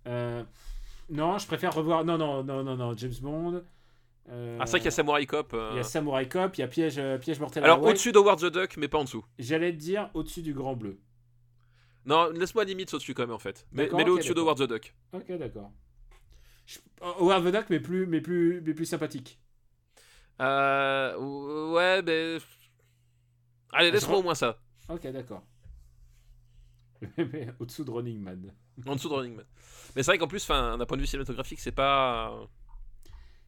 [0.06, 0.42] Euh,
[1.10, 2.04] non, je préfère revoir.
[2.04, 3.62] Non, non, non, non, non, James Bond.
[4.28, 4.32] Ah,
[4.64, 5.56] c'est vrai qu'il y a Samurai Cop.
[5.72, 7.64] Il y a Samurai Cop, il y a Piège, Piège Mortel.
[7.64, 9.24] Alors, au-dessus d'Howard the Duck, mais pas en dessous.
[9.38, 10.98] J'allais te dire au-dessus du Grand Bleu.
[12.04, 13.66] Non, laisse-moi limite au-dessus quand même, en fait.
[13.72, 14.94] Mais, le au-dessus d'Howard the Duck.
[15.12, 15.70] Ok, d'accord.
[17.00, 19.38] Howard the Duck, mais plus, mais plus, mais plus sympathique.
[20.42, 22.40] Euh, ouais, ben.
[23.72, 24.58] Allez, ah, laisse-moi au moins ça.
[24.88, 25.42] Ok, d'accord.
[27.58, 28.52] Au-dessous de Running Man.
[28.86, 29.46] En dessous de Running Man.
[29.94, 32.48] Mais c'est vrai qu'en plus, d'un point de vue cinématographique, c'est pas.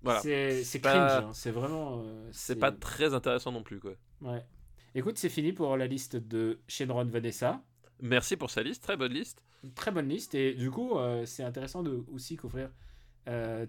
[0.03, 0.21] Voilà.
[0.21, 1.31] C'est cringe, hein.
[1.33, 2.03] c'est vraiment.
[2.05, 3.93] Euh, c'est pas très intéressant non plus, quoi.
[4.21, 4.45] Ouais.
[4.95, 7.63] Écoute, c'est fini pour la liste de Shenron Vanessa.
[8.01, 9.43] Merci pour sa liste, très bonne liste.
[9.75, 12.71] Très bonne liste, et du coup, euh, c'est intéressant de aussi couvrir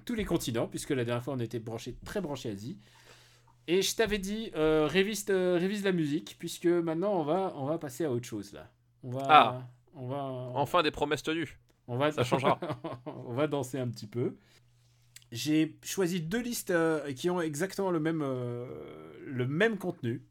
[0.03, 2.78] tous les continents, puisque la dernière fois on était branché, très branché Asie.
[3.68, 7.66] Et je t'avais dit, euh, révise, euh, révise, la musique, puisque maintenant on va, on
[7.66, 8.70] va passer à autre chose là.
[9.03, 10.18] On va, ah on va,
[10.53, 11.59] Enfin des promesses tenues.
[11.88, 12.59] On va, Ça changera.
[13.05, 14.36] on va danser un petit peu.
[15.32, 20.24] J'ai choisi deux listes euh, qui ont exactement le même, le même contenu.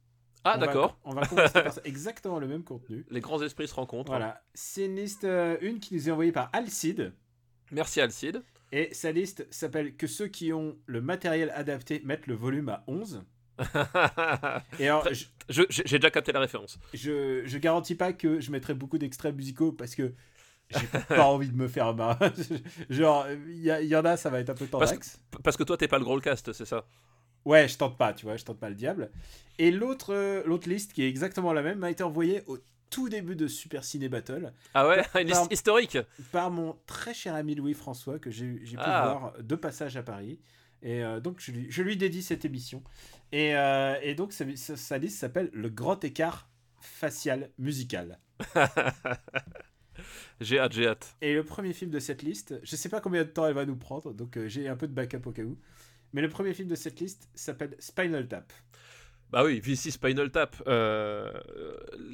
[0.44, 0.98] Ah d'accord.
[1.04, 3.06] On va commencer par exactement le même contenu.
[3.10, 4.12] Les grands esprits se rencontrent.
[4.12, 4.42] Voilà.
[4.52, 7.14] C'est une liste, une qui nous est envoyée par Alcide.
[7.72, 8.42] Merci Alcide.
[8.74, 12.82] Et sa liste s'appelle Que ceux qui ont le matériel adapté mettent le volume à
[12.88, 13.22] 11.
[14.80, 15.06] et alors,
[15.48, 16.80] j'ai déjà capté la référence.
[16.92, 20.12] Je, je garantis pas que je mettrai beaucoup d'extraits musicaux parce que
[20.70, 22.16] j'ai pas envie de me faire mal.
[22.90, 25.20] Genre, il y, en a, ça va être un peu tendax.
[25.30, 26.84] Parce, parce que toi, t'es pas le gros cast, c'est ça?
[27.44, 29.12] Ouais, je tente pas, tu vois, je tente pas le diable.
[29.58, 32.58] Et l'autre euh, l'autre liste, qui est exactement la même, m'a été envoyée au
[32.94, 34.52] tout début de Super Ciné Battle.
[34.72, 35.98] Ah ouais, une liste historique
[36.30, 39.18] Par mon très cher ami Louis François, que j'ai pu ah.
[39.18, 40.38] voir de passage à Paris.
[40.80, 42.84] Et euh, donc, je lui, je lui, dédie cette émission.
[43.32, 48.20] Et, euh, et donc, sa, sa liste s'appelle Le Grand Écart Facial Musical.
[50.40, 51.16] j'ai hâte, j'ai hâte.
[51.20, 53.66] Et le premier film de cette liste, je sais pas combien de temps elle va
[53.66, 55.58] nous prendre, donc euh, j'ai un peu de backup au cas où.
[56.12, 58.52] Mais le premier film de cette liste s'appelle Spinal Tap.
[59.34, 61.32] Bah oui, VC Spinal Tap, euh,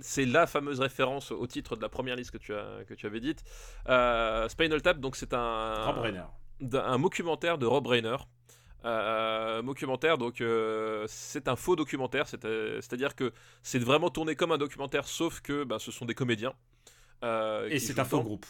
[0.00, 3.04] c'est la fameuse référence au titre de la première liste que tu, as, que tu
[3.04, 3.44] avais dite.
[3.90, 6.22] Euh, Spinal Tap, donc c'est un, Rob Reiner.
[6.72, 8.16] un documentaire de Rob Reiner.
[8.86, 10.42] Euh, documentaire, donc
[11.08, 12.40] c'est un faux documentaire, c'est-
[12.80, 16.54] c'est-à-dire que c'est vraiment tourné comme un documentaire, sauf que bah, ce sont des comédiens.
[17.68, 18.46] Et c'est un faux groupe.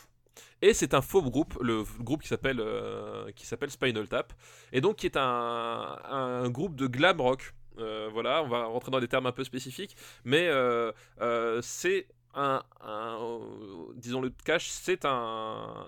[0.62, 4.32] Et c'est un faux groupe, le groupe qui s'appelle euh, qui s'appelle Spinal Tap,
[4.72, 7.52] et donc qui est un, un groupe de glam rock.
[7.80, 12.06] Euh, voilà, on va rentrer dans des termes un peu spécifiques, mais euh, euh, c'est
[12.34, 13.38] un, un-
[13.96, 15.10] disons le cash, c'est un,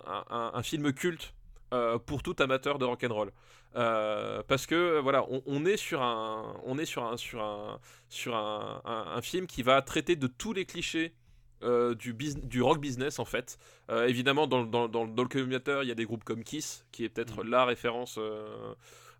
[0.07, 1.35] un, un- un film culte
[1.73, 3.33] euh, pour tout amateur de rock and roll.
[3.75, 7.79] Euh, parce que voilà, on, on est sur un, on est sur un, sur un,
[8.09, 11.15] sur un, film qui va traiter de tous les clichés
[11.63, 13.59] euh, du, rock business en fait.
[14.07, 17.05] Évidemment, dans, dans, dans, dans le communautaire, il y a des groupes comme Kiss, qui
[17.05, 18.19] est peut-être la référence.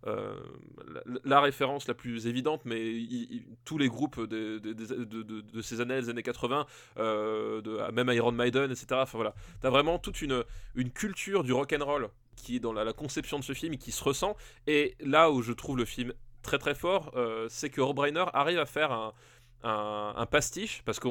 [0.05, 0.35] Euh,
[1.23, 2.93] la, référence la plus évidente, mais
[3.63, 6.65] tous les groupes de, ces années, des années 80,
[6.97, 8.87] euh, même Iron Maiden, etc.
[8.91, 10.43] Enfin voilà, t'as vraiment toute une,
[10.93, 14.03] culture du rock and roll qui est dans la, conception de ce film, qui se
[14.03, 14.35] ressent.
[14.67, 18.25] Et là où je trouve le film très très fort, euh, c'est que Rob Reiner
[18.33, 19.13] arrive à faire un,
[19.63, 21.07] un, un pastiche, parce que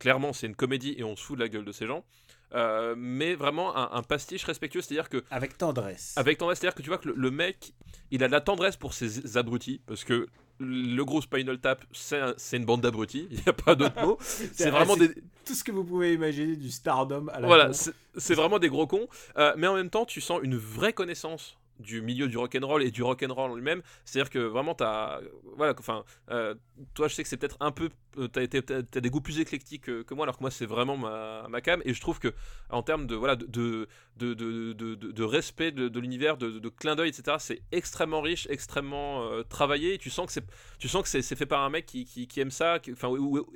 [0.00, 2.04] clairement c'est une comédie et on se fout de la gueule de ces gens,
[2.54, 6.14] euh, mais vraiment un, un pastiche respectueux, c'est-à-dire que Avec tendresse.
[6.16, 7.72] avec tendresse, c'est-à-dire que tu vois que le, le mec,
[8.10, 10.26] il a de la tendresse pour ses abrutis, parce que
[10.58, 14.00] le gros Spinal Tap, c'est un- c'est une bande d'abrutis, il n'y a pas d'autre
[14.02, 14.16] mot.
[14.20, 15.10] C'est vraiment des,
[15.44, 18.86] Tout ce que vous pouvez imaginer du stardom à la voilà, c'est vraiment des gros
[18.86, 22.82] cons, euh, mais en même temps, tu sens une vraie connaissance du milieu du rock'n'roll
[22.82, 23.82] et du rock'n'roll lui-même.
[24.06, 25.20] C'est-à-dire que vraiment, t'as,
[25.58, 26.54] voilà, enfin, euh,
[26.94, 27.90] toi, je sais que c'est peut-être un peu,
[28.32, 30.66] t'as été, t'as, t'as des goûts plus éclectiques que, que moi, alors que moi, c'est
[30.66, 31.82] vraiment ma, ma cam.
[31.84, 32.32] Et je trouve que
[32.70, 37.36] en termes de, voilà, de, de, de, de, respect de, l'univers, de, clin d'œil, etc.,
[37.38, 39.94] c'est extrêmement riche, extrêmement euh, travaillé.
[39.94, 40.44] Et tu sens que c'est,
[40.78, 43.46] tu sens que c'est, fait par un mec qui, qui, aime ça, enfin, ou,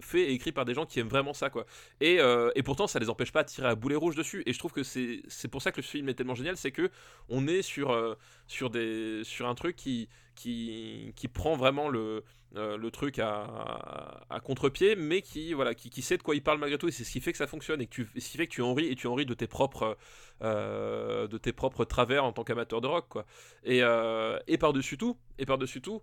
[0.00, 1.66] fait et écrit par des gens qui aiment vraiment ça, quoi.
[2.00, 4.42] Et, euh, et pourtant, ça les empêche pas de tirer à boulet rouge dessus.
[4.46, 6.72] Et je trouve que c'est c'est pour ça que le film est tellement génial, c'est
[6.72, 6.90] que
[7.28, 8.14] on est sur, euh,
[8.46, 12.24] sur, des, sur un truc qui, qui, qui prend vraiment le,
[12.56, 16.78] euh, le truc à, contre-pied, mais qui, voilà, qui, sait de quoi il parle malgré
[16.78, 16.88] tout.
[16.88, 18.52] Et c'est ce qui fait que ça fonctionne et que tu, ce qui fait que
[18.52, 19.96] tu en ris et tu en ris de tes propres,
[20.42, 23.26] euh, de tes propres travers en tant qu'amateur de rock, quoi.
[23.64, 26.02] Et, euh, et par-dessus tout, et par-dessus tout,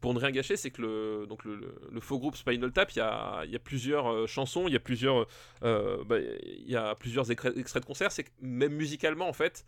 [0.00, 3.02] pour ne rien gâcher, c'est que le, donc le, faux groupe Spinal Tap, il y
[3.02, 5.26] a, y a plusieurs chansons, il y a plusieurs,
[5.62, 8.12] bah, y a plusieurs extraits de concerts.
[8.12, 9.64] C'est que même musicalement, en fait,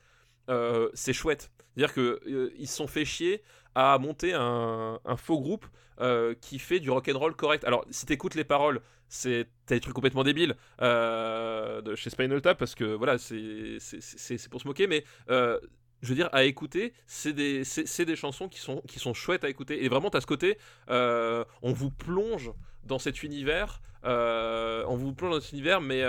[0.95, 1.51] c'est chouette.
[1.75, 3.43] C'est-à-dire que euh, ils se sont fait chier
[3.75, 5.67] à monter un faux groupe
[6.01, 7.65] euh, qui fait du rock and roll correct.
[7.65, 12.41] Alors, si t'écoutes les paroles, c'est t'as des trucs complètement débiles euh, de chez Spinal
[12.41, 15.59] Tap parce que voilà, c'est pour se moquer, mais euh,
[16.01, 17.65] je veux dire, à écouter, c'est des,
[18.07, 19.85] des chansons qui sont, qui sont chouettes à écouter.
[19.85, 20.57] Et vraiment, t'as ce côté,
[20.89, 22.51] on vous plonge
[22.85, 26.03] dans cet univers, on vous plonge dans cet univers, mais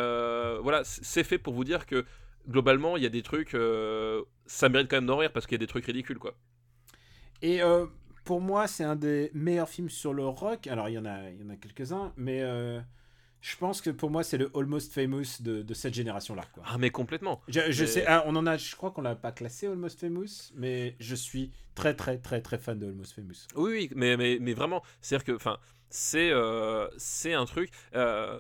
[0.62, 2.06] voilà, c'est fait pour vous dire que
[2.48, 3.58] globalement, il y a des trucs,
[4.46, 6.34] ça mérite quand même d'en rire parce qu'il y a des trucs ridicules, quoi.
[7.42, 7.60] Et
[8.24, 10.68] pour moi, c'est un des meilleurs films sur le rock.
[10.68, 12.80] Alors, il y en a, il y en a quelques-uns, mais euh,
[13.42, 16.44] je pense que pour moi, c'est le Almost Famous de, de cette génération-là.
[16.64, 17.42] Ah, mais complètement.
[17.48, 20.00] Je, je mais- sais, ah, on en a, je crois qu'on l'a pas classé Almost
[20.00, 23.48] Famous, mais je suis très, très, très, très fan de Almost Famous.
[23.56, 25.58] Oui, oui, mais, mais, mais vraiment, c'est-à-dire que, enfin,
[25.90, 27.70] c'est euh, c'est un truc.
[27.96, 28.40] euh,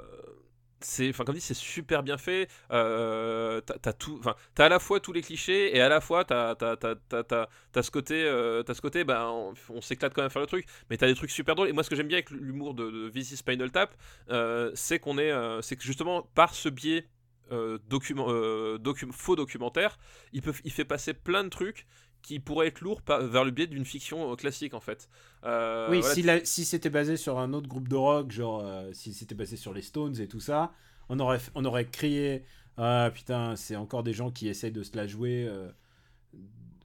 [0.82, 2.48] c'est, enfin, comme dit, c'est super bien fait.
[2.72, 6.02] Euh, t'as, t'as tout, enfin, t'as à la fois tous les clichés et à la
[6.02, 10.30] fois t'as, t'as, t'as, ce côté, euh, ce côté, bah, on, s'éclate quand même à
[10.30, 10.66] faire le truc.
[10.90, 11.70] Mais t'as des trucs super drôles.
[11.70, 13.96] Et moi, ce que j'aime bien avec l'humour de, de VC Spinal Tap,
[14.30, 17.08] euh, c'est qu'on est, euh, c'est que justement par ce biais.
[17.52, 19.98] euh, document, euh, docu- faux documentaire,
[20.32, 21.86] il, peut, il fait passer plein de trucs
[22.22, 25.10] qui pourraient être lourds par- vers le biais d'une fiction euh, classique en fait.
[25.44, 28.62] Euh, oui, voilà, si, la- si c'était basé sur un autre groupe de rock, genre
[28.66, 30.72] euh, si c'était basé sur les Stones et tout ça,
[31.10, 32.44] on aurait, on aurait crié
[32.78, 35.46] Ah putain, c'est encore des gens qui essayent de se la jouer.
[35.48, 35.70] euh,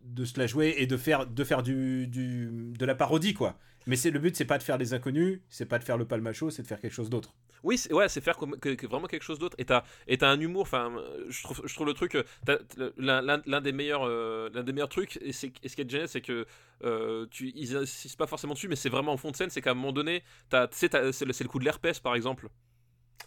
[0.05, 3.59] de se la jouer et de faire, de faire du, du, de la parodie, quoi.
[3.87, 6.05] Mais c'est le but, c'est pas de faire les inconnus, c'est pas de faire le
[6.07, 7.35] palmacho, c'est de faire quelque chose d'autre.
[7.67, 9.57] Oui, c'est, ouais, faire vraiment quelque chose d'autre.
[9.59, 9.83] Et t'as,
[10.21, 10.63] un humour.
[10.63, 10.93] Enfin,
[11.29, 12.15] je trouve, le truc.
[12.15, 15.19] euh, l'un, des meilleurs, euh, des meilleurs trucs.
[15.21, 16.47] Et, ce qui est génial, c'est que
[16.85, 19.51] euh, tu, ils insistent pas forcément dessus, mais c'est vraiment en fond de scène.
[19.51, 20.23] C'est qu'à un moment donné,
[20.71, 22.49] c'est, c'est le coup de l'herpès, par exemple.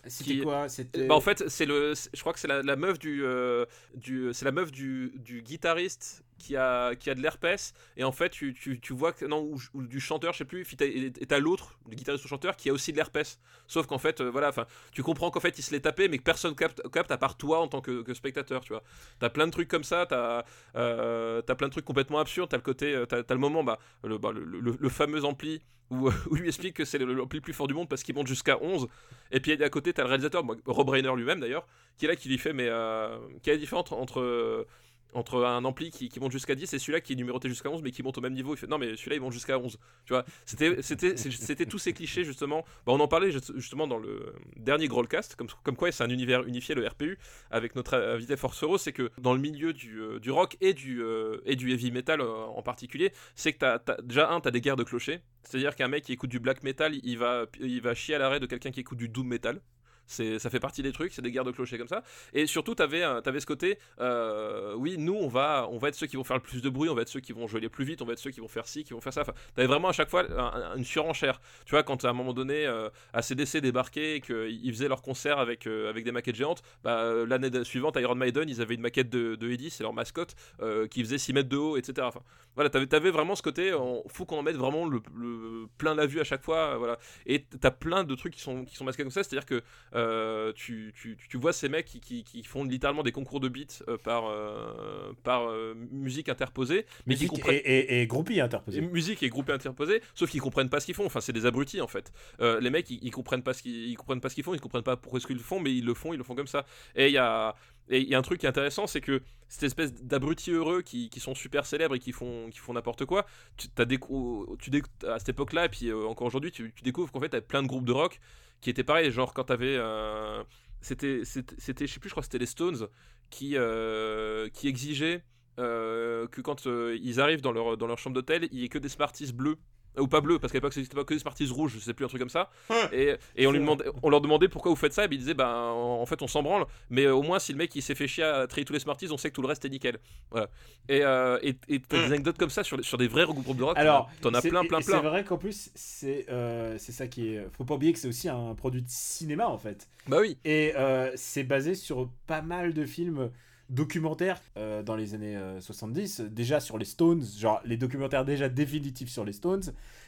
[0.07, 0.67] C'était Qui- quoi?
[1.07, 3.65] Bah, en fait, c'est le, je crois que c'est la, la meuf du, euh,
[3.95, 8.13] du, c'est la meuf du, du guitariste qui a, qui a de l'herpès, et en
[8.13, 11.11] fait, tu, tu, tu vois que, non, ou, ou du chanteur, je sais plus, et
[11.27, 13.39] t'as l'autre, le guitariste ou chanteur, qui a aussi de l'herpès.
[13.67, 16.17] Sauf qu'en fait, euh, voilà, enfin, tu comprends qu'en fait, il se l'est tapé, mais
[16.17, 18.83] que personne capte, capte à part toi en tant que, que spectateur, tu vois.
[19.19, 20.45] T'as plein de trucs comme ça, t'as
[20.77, 23.63] euh, t'as plein de trucs complètement absurdes, t'as le côté, euh, t'as t'as le moment,
[23.65, 25.61] bah, le, bah, le, le- le fameux ampli
[25.91, 28.27] où, où il lui explique que c'est le- plus fort du monde parce qu'il monte
[28.27, 28.87] jusqu'à 11.
[29.31, 31.67] Et puis à côté, t'as le réalisateur, Rob Reiner lui-même d'ailleurs,
[31.97, 34.65] qui est là, qui lui fait, mais euh, quelle est différence entre,
[35.13, 37.91] entre, un ampli qui, monte jusqu'à 10 et celui-là qui est numéroté jusqu'à 11 mais
[37.91, 39.77] qui monte au même niveau Il fait, non, mais celui-là il monte jusqu'à 11.
[40.05, 42.63] Tu vois, c'était c'était- c'était tous ces clichés justement.
[42.85, 46.43] Bah, on en parlait juste- justement dans le dernier Growlcast, comme, quoi c'est un univers
[46.45, 47.17] unifié, le RPU,
[47.51, 51.01] avec notre invité Force Rose, c'est que dans le milieu du, euh, rock et du,
[51.01, 54.61] euh, et du heavy metal euh, en particulier, c'est que t'as- déjà un, t'as des
[54.61, 55.21] guerres de clochers.
[55.43, 58.39] C'est-à-dire qu'un mec qui écoute du black metal, il va, il va chier à l'arrêt
[58.39, 59.61] de quelqu'un qui écoute du doom metal.
[60.09, 62.03] Ça fait partie des trucs, c'est des guerres de clochers comme ça.
[62.33, 65.95] Et surtout, t'avais, un- t'avais ce côté, euh, oui, nous, on va, on va être
[65.95, 67.61] ceux qui vont faire le plus de bruit, on va être ceux qui vont jouer
[67.61, 69.21] les plus vite, on va être ceux qui vont faire ci, qui vont faire ça.
[69.21, 71.39] Enfin, t'avais vraiment à chaque fois un- un- une surenchère.
[71.65, 75.37] Tu vois, quand à un moment donné, euh, ACDC débarquait et qu'ils faisaient leur concert
[75.39, 78.81] avec, euh, avec des maquettes géantes, bah, euh, l'année suivante, Iron Maiden, ils avaient une
[78.81, 82.07] maquette de, de Eddie, c'est leur mascotte, euh, qui faisait 6 mètres de haut, etc.
[82.07, 82.21] Enfin,
[82.55, 85.93] voilà, t'avais, t'avais vraiment ce côté, on, faut qu'on en mette vraiment le, le- plein
[85.95, 86.97] la vue à chaque fois, euh, voilà.
[87.27, 89.61] Et t'as plein de trucs qui sont, qui sont masqués comme ça, c'est-à-dire que
[89.99, 93.49] euh, tu, tu, tu vois ces mecs qui, qui, qui font littéralement des concours de
[93.49, 95.49] beats euh, par, euh, par
[95.91, 97.55] musique interposée, mais qui Musique comprennent.
[97.65, 98.81] et, et, et groupie Et interposé.
[98.81, 101.05] musique et groupé interposé, sauf qu'ils comprennent pas ce qu'ils font.
[101.05, 102.11] Enfin, c'est des abrutis en fait.
[102.39, 104.61] Les mecs, ils, ils comprennent pas ce qu'ils ils comprennent pas ce qu'ils font, ils
[104.61, 106.65] comprennent pas pourquoi ce qu'ils font, mais ils le font, ils le font comme ça.
[106.95, 107.55] Et il y a
[107.91, 110.83] et il y a un truc qui est intéressant, c'est que cette espèce d'abrutis heureux
[110.83, 113.25] qui, qui sont super célèbres et qui font qui font n'importe quoi,
[113.57, 117.19] tu décou- tu déc- à cette époque-là et puis encore aujourd'hui, tu, tu découvres qu'en
[117.19, 118.19] fait, t'as plein de groupes de rock
[118.61, 120.43] qui étaient pareils, genre quand t'avais euh,
[120.81, 122.87] c'était c'était je sais plus, je crois c'était les Stones
[123.29, 125.23] qui euh, exigeaient
[125.59, 128.77] euh, que quand ils arrivent dans leur, dans leur chambre d'hôtel, il n'y ait que
[128.79, 129.57] des Smarties bleus.
[129.97, 132.05] Ou pas bleus, parce qu'à l'époque c'était pas que des Smarties rouges, je sais plus,
[132.05, 132.49] un truc comme ça.
[132.93, 135.33] Et, et on, lui demandait, on leur demandait pourquoi vous faites ça, et ils disaient,
[135.33, 137.81] bah en, en fait on s'en branle, mais euh, au moins si le mec il
[137.81, 139.69] s'est fait chier à trier tous les Smarties, on sait que tout le reste est
[139.69, 139.97] nickel.
[140.31, 140.47] Voilà.
[140.87, 143.63] Et euh, et et t'as des anecdotes comme ça sur, sur des vrais groupes de
[143.63, 145.01] rock, t'en as- Alors, t'en as c'est- plein, plein, et C'est plein.
[145.09, 147.45] vrai qu'en plus, c'est euh, c'est ça qui est.
[147.57, 149.89] Faut pas oublier que c'est aussi un produit de cinéma en fait.
[150.07, 150.37] Bah oui.
[150.45, 153.31] Et euh, c'est basé sur pas mal de films
[153.69, 156.21] documentaires euh, dans les années euh, 70.
[156.21, 159.63] Déjà sur les Stones, genre les documentaires déjà définitifs sur les Stones.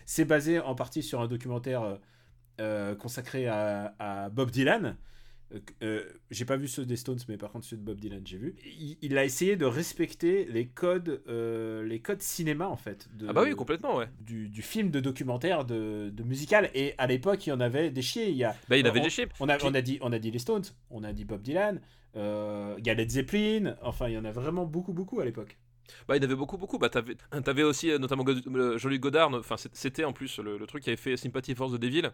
[0.05, 1.95] C'est basé en partie sur un documentaire euh,
[2.59, 4.97] euh, consacré à, à Bob Dylan.
[5.53, 8.22] Euh, euh, j'ai pas vu ceux des Stones, mais par contre ceux de Bob Dylan,
[8.26, 8.55] j'ai vu.
[8.66, 13.09] Il, il a essayé de respecter les codes, euh, les codes cinéma en fait.
[13.18, 14.07] De, Ah bah oui, complètement, ouais.
[14.22, 16.70] du, du film de documentaire de, de musical.
[16.74, 18.24] Et à l'époque, il y en avait des chiens.
[18.24, 19.32] Il y a, Bah il avait on- des chips.
[19.41, 21.78] on a, on, a dit, on a dit les Stones, on a dit Bob Dylan,
[21.78, 21.80] euh,
[22.16, 25.57] il a Led Zeppelin, enfin il y en a vraiment beaucoup, beaucoup à l'époque.
[26.07, 26.78] Bah, il y avait beaucoup, beaucoup.
[26.78, 29.34] Bah, t'avais, t'avais aussi euh, notamment euh, Jean-Luc Godard.
[29.34, 32.09] Enfin, c'était en plus le, truc qui avait fait Sympathy for the Devil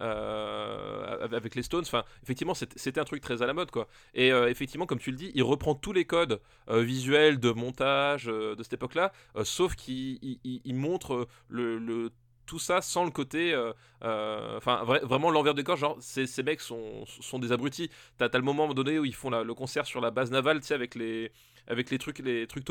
[0.00, 1.84] euh, avec les Stones.
[1.86, 3.88] Enfin, effectivement, c'était, un truc très à la mode, quoi.
[4.14, 7.50] Et euh, effectivement, comme tu le dis, il reprend tous les codes euh, visuels de
[7.50, 11.78] montage euh, de cette époque-là, euh, sauf qu'il il, il- il montre le-
[12.46, 13.72] tout ça sans le côté, euh,
[14.04, 17.90] euh, enfin vra- vraiment l'envers du corps, genre ces, ces mecs sont, sont des abrutis.
[18.18, 20.74] T'as, le moment donné où ils font le concert sur la base navale, tu sais,
[20.74, 21.32] avec les,
[21.66, 22.64] avec les trucs, les trucs.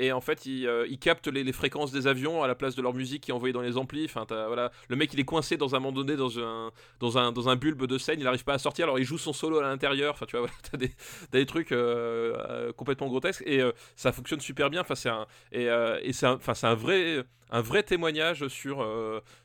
[0.00, 2.94] Et en fait, ils, euh, captent les, fréquences des avions à la place de leur
[2.94, 4.06] musique qui est envoyée dans les amplis.
[4.06, 6.70] Enfin, voilà, le mec, il est coincé dans un moment donné dans un,
[7.00, 8.18] dans un, dans un bulbe de scène.
[8.18, 8.86] Il n'arrive pas à sortir.
[8.86, 10.14] Alors, il joue son solo à l'intérieur.
[10.14, 10.90] Enfin, tu vois, voilà, t'as des,
[11.32, 14.80] des trucs euh, euh, complètement grotesques et euh, ça fonctionne super bien.
[14.80, 15.66] Enfin, c'est un, et,
[16.02, 18.86] et c'est enfin, c'est un vrai, un vrai témoignage sur,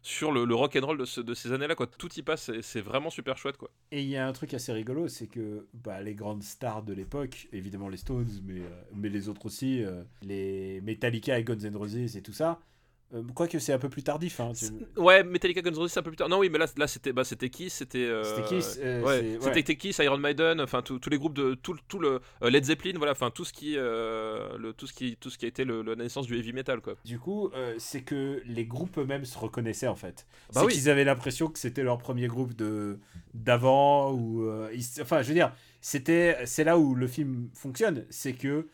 [0.02, 1.76] sur le, le rock and roll de, ce- de ces années-là.
[1.76, 2.52] Quoi, tout y passe.
[2.62, 3.70] C'est vraiment super chouette, quoi.
[3.92, 6.94] Et il y a un truc assez rigolo, c'est que bah, les grandes stars de
[6.94, 8.62] l'époque, évidemment les Stones, mais,
[8.94, 9.84] mais les autres aussi,
[10.22, 10.45] les
[10.84, 12.60] Metallica et Guns N' Roses et tout ça,
[13.14, 14.40] euh, quoique c'est un peu plus tardif.
[14.40, 16.28] Hein, tu- Ouais, Metallica Guns N' Roses, c'est un peu plus tard.
[16.28, 18.00] Non, oui, mais là, là c'était, bah, c'était Kiss, c'était.
[18.00, 19.76] euh, C'était Kiss, euh, ouais, c'était ouais.
[19.78, 23.12] Kiss, Iron Maiden, enfin tous les groupes de tout, tout le euh, Led Zeppelin, voilà,
[23.12, 25.96] enfin tout ce qui, le, tout ce qui, tout ce qui a été le, la
[25.96, 26.96] naissance du heavy metal, quoi.
[27.06, 30.26] Du coup, c'est que les groupes eux-mêmes se reconnaissaient en fait.
[30.54, 30.74] Bah c'est oui.
[30.74, 32.98] qu'ils avaient l'impression que c'était leur premier groupe de
[33.36, 38.34] d'avant ou ils- enfin je veux dire, c'était c'est là où le film fonctionne, c'est
[38.34, 38.68] que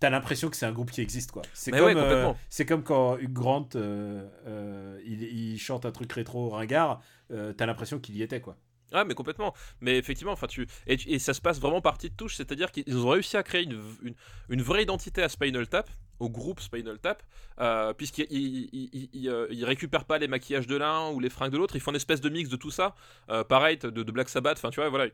[0.00, 1.42] t'as l'impression que c'est un groupe qui existe quoi.
[1.52, 5.92] C'est comme ouais, euh, c'est comme quand Hugh Grant euh, euh, il, il chante un
[5.92, 8.56] truc rétro ringard, t'as l'impression qu'il y était quoi.
[8.92, 9.54] Ah, mais complètement.
[9.80, 13.08] Mais effectivement, enfin tu et, ça se passe vraiment partie de touche, c'est-à-dire qu'ils ont
[13.08, 14.14] réussi à créer une, une,
[14.48, 15.88] une vraie identité à Spinal Tap,
[16.18, 17.22] au groupe Spinal Tap,
[17.60, 21.30] euh, puisqu'ils ils, ils, ils- ils, ils récupèrent pas les maquillages de l'un ou les
[21.30, 22.96] fringues de l'autre, ils font une espèce de mix de tout ça,
[23.28, 25.06] euh, pareil de, de Black Sabbath, enfin tu vois, voilà.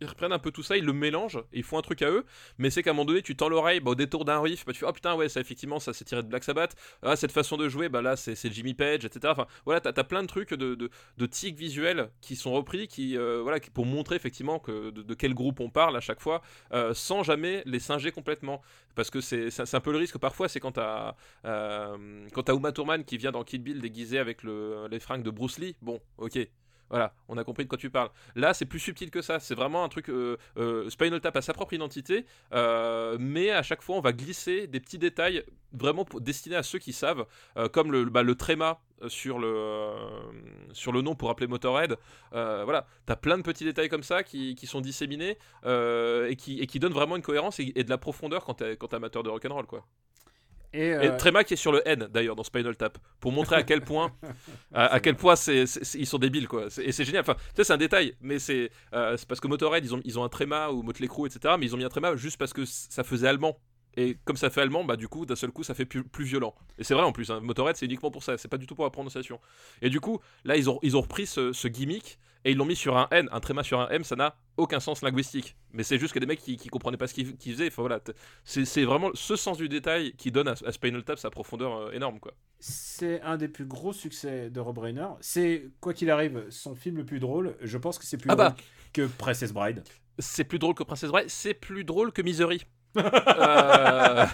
[0.00, 2.24] Ils reprennent un peu tout ça, ils le mélangent, ils font un truc à eux,
[2.58, 4.72] mais c'est qu'à un moment donné, tu tends l'oreille bah, au détour d'un riff, bah,
[4.72, 7.32] tu fais oh putain, ouais, ça effectivement, ça s'est tiré de Black Sabbath, ah, cette
[7.32, 9.32] façon de jouer, bah là, c'est Jimmy Page, etc.
[9.32, 12.88] Enfin, voilà, t'as as plein de trucs de, de, de tics visuels qui sont repris,
[12.88, 16.20] qui, euh, voilà, qui- pour montrer effectivement que, de, quel groupe on parle à chaque
[16.20, 16.42] fois,
[16.72, 18.62] euh, sans jamais les singer complètement.
[18.94, 23.16] Parce que c'est un peu le risque parfois, c'est quand t'as euh, Uma Thurman qui
[23.18, 26.38] vient dans Kill Bill déguisé avec le, les fringues de Bruce Lee, bon, ok.
[26.90, 28.10] Voilà, on a compris de quoi tu parles.
[28.34, 29.40] Là, c'est plus subtil que ça.
[29.40, 30.08] C'est vraiment un truc.
[30.08, 34.12] Euh, euh, Spinal Tap a sa propre identité, euh, mais à chaque fois, on va
[34.12, 37.26] glisser des petits détails vraiment destinés à ceux qui savent,
[37.56, 39.92] euh, comme le, bah, le tréma euh, sur le,
[40.72, 41.96] sur le nom pour appeler Motorhead.
[42.32, 46.66] Voilà, t'as plein de petits détails comme ça qui, qui sont disséminés et, qui, et
[46.66, 49.84] qui donnent vraiment une cohérence et, de la profondeur quand t'es amateur de rock'n'roll, quoi.
[50.76, 53.56] Et, Et euh, Tréma qui est sur le N d'ailleurs dans Spinal Tap pour montrer
[53.56, 54.12] à quel point
[54.74, 56.66] à, à quel point ils sont débiles quoi.
[56.82, 57.22] Et c'est génial.
[57.22, 60.00] Enfin tu sais c'est un détail mais c'est euh, c'est parce que Motorhead ils ont
[60.04, 62.36] ils ont un tréma ou Motley Crue etc mais ils ont mis un tréma juste
[62.36, 63.58] parce que ça faisait allemand.
[63.98, 66.24] Et comme ça fait allemand bah du coup d'un seul coup ça fait plus, plus
[66.24, 66.54] violent.
[66.78, 68.74] Et c'est vrai en plus hein, Motorhead c'est uniquement pour ça c'est pas du tout
[68.74, 69.40] pour la prononciation.
[69.80, 72.64] Et du coup là ils ont ils ont repris ce, ce gimmick et ils l'ont
[72.64, 75.82] mis sur un N un tréma sur un M ça n'a aucun sens linguistique mais
[75.82, 78.00] c'est juste a des mecs qui, qui comprenaient pas ce qu'ils, faisaient Enfin, voilà
[78.44, 81.92] c'est, vraiment ce sens du détail qui donne à, à Spinal Tap sa profondeur euh,
[81.92, 85.08] énorme quoi c'est un des plus gros succès de Rob Reiner.
[85.20, 87.54] C'est, quoi qu'il arrive, son film le plus drôle.
[87.60, 88.56] Je pense que c'est plus Ah drôle bah.
[88.92, 89.82] que Princess Bride.
[90.18, 92.62] c'est plus drôle que Princess Bride, c'est plus drôle que Misery.
[92.96, 94.24] Euh,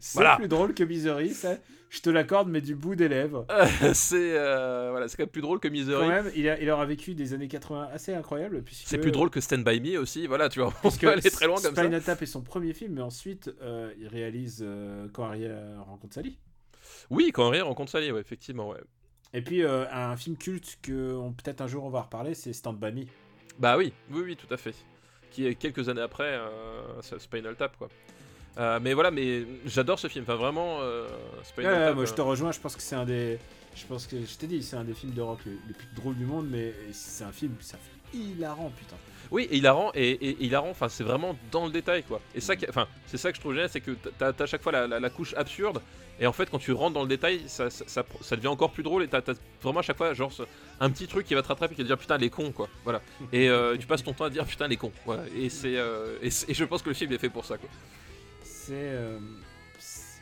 [0.00, 0.36] c'est Voilà.
[0.36, 1.56] plus drôle que Misery, ça.
[1.94, 3.46] Je te l'accorde, mais du bout des lèvres.
[3.94, 6.08] c'est euh, voilà, c'est quand même plus drôle que Quand Misery.
[6.08, 8.64] même, il, a, il aura vécu des années 80 assez incroyables.
[8.64, 11.22] puisque- C'est plus drôle que Stand By Me aussi, voilà, tu vois, on peut aller
[11.30, 11.82] très loin comme ça.
[11.82, 15.46] Spinal Tap est son premier film, mais ensuite, euh, il réalise euh, Quand Harry
[15.86, 16.36] rencontre Sally.
[17.10, 18.80] Oui, quand Henry rencontre Sally, ouais, effectivement, ouais.
[19.32, 22.90] Et puis, un film culte que peut-être un jour on va reparler, c'est Stand By
[22.92, 23.04] Me.
[23.60, 24.74] Bah oui, oui, oui, tout à fait.
[25.30, 26.40] Qui est quelques années après
[27.18, 27.88] Spinal Tap, quoi.
[28.58, 31.08] Euh, mais voilà, mais j'adore ce film, enfin vraiment, euh,
[31.42, 31.94] Spinal Ouais, Tap.
[31.96, 33.38] moi, je euh, te rejoins, je pense que c'est un des.
[33.74, 35.88] Je pense que je t'ai dit, c'est un des films de rock les, les plus
[35.96, 38.94] drôles du monde, mais c'est un film, ça fait hilarant, putain.
[39.32, 42.20] Oui, et hilarant, et, hilarant, enfin, c'est vraiment dans le détail, quoi.
[42.36, 44.70] Et ça, enfin, c'est ça que je trouve génial, c'est que t'as à chaque fois
[44.70, 45.80] la, la- la couche absurde,
[46.20, 48.70] et en fait, quand tu rentres dans le détail, ça, ça, ça- ça devient encore
[48.70, 49.22] plus drôle, et t'as
[49.60, 50.30] vraiment à chaque fois, genre,
[50.78, 52.68] un petit truc qui va te rattraper, qui va te dire putain, les cons, quoi.
[52.84, 53.02] Voilà.
[53.32, 54.92] Et euh, tu passes ton temps à dire putain, les cons.
[55.04, 55.24] Voilà.
[55.36, 57.56] Et c'est, euh, et, c'est- et je pense que le film est fait pour ça,
[57.58, 57.68] quoi.
[58.66, 58.72] C'est.
[58.74, 59.18] euh,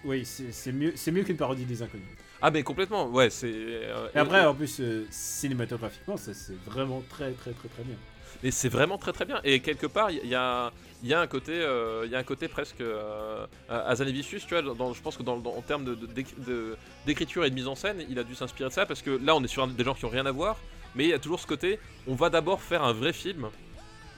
[0.05, 2.07] oui, c'est mieux, c'est mieux qu'une parodie des inconnus.
[2.41, 3.53] Ah, mais complètement, ouais, c'est.
[3.55, 7.95] euh, Et après, en plus, euh, cinématographiquement, ça c'est vraiment très, très, très, très bien.
[8.43, 9.41] Et c'est vraiment très très bien.
[9.45, 10.73] Et quelque part, il y a,
[11.05, 14.75] il y a un côté, il y a un côté presque euh, tu vois.
[14.75, 16.77] Dans, je pense que dans, dans- en termes de-
[17.07, 19.37] d'écriture et de mise en scène, il a dû s'inspirer de ça parce que là,
[19.37, 20.57] on est sur des gens qui ont rien à voir,
[20.97, 21.79] mais il y a toujours ce côté.
[22.09, 23.49] On va d'abord faire un vrai film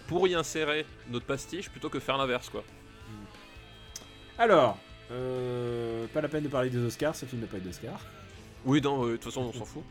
[0.06, 2.64] pour y insérer notre pastiche plutôt que faire l'inverse, quoi.
[4.38, 4.78] Alors,
[5.10, 8.00] euh, pas la peine de parler des Oscars, ce film n'a pas eu d'Oscar.
[8.64, 9.82] Oui, non, euh, de toute façon, on s'en fout.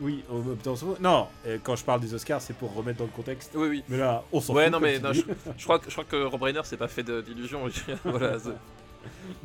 [0.00, 3.04] Oui, on, dans ce- non, euh, quand je parle des Oscars, c'est pour remettre dans
[3.04, 3.52] le contexte.
[3.54, 3.84] Oui, oui.
[3.88, 4.72] Mais là, on s'en Ouais, fout.
[4.72, 5.12] non, mais non.
[5.12, 7.62] Je crois, que- je crois que Rob Reiner s'est pas fait d'illusions.
[8.04, 8.36] voilà.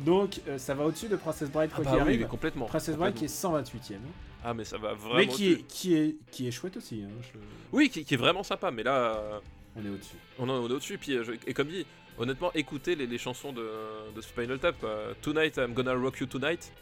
[0.00, 2.26] Donc, euh, ça va au-dessus de Princess Bride, Ah quoi bah qu'il oui, arrive.
[2.28, 2.66] complètement.
[2.66, 3.98] Princess Bride qui est 128ème.
[4.44, 5.16] Ah, mais ça va vraiment.
[5.16, 7.02] Mais qui est, qui, est, qui est chouette aussi.
[7.04, 7.38] hein, je-
[7.72, 9.16] Oui, qui, qui est vraiment sympa, mais là.
[9.16, 9.38] euh,
[9.76, 10.16] On est au-dessus.
[10.38, 11.86] On en est au-dessus, puis euh, et comme dit,
[12.18, 13.68] honnêtement, écoutez les, les chansons de,
[14.14, 14.78] de Spinal Tap.
[14.78, 15.14] quoi.
[15.22, 16.72] Tonight, I'm gonna rock you tonight.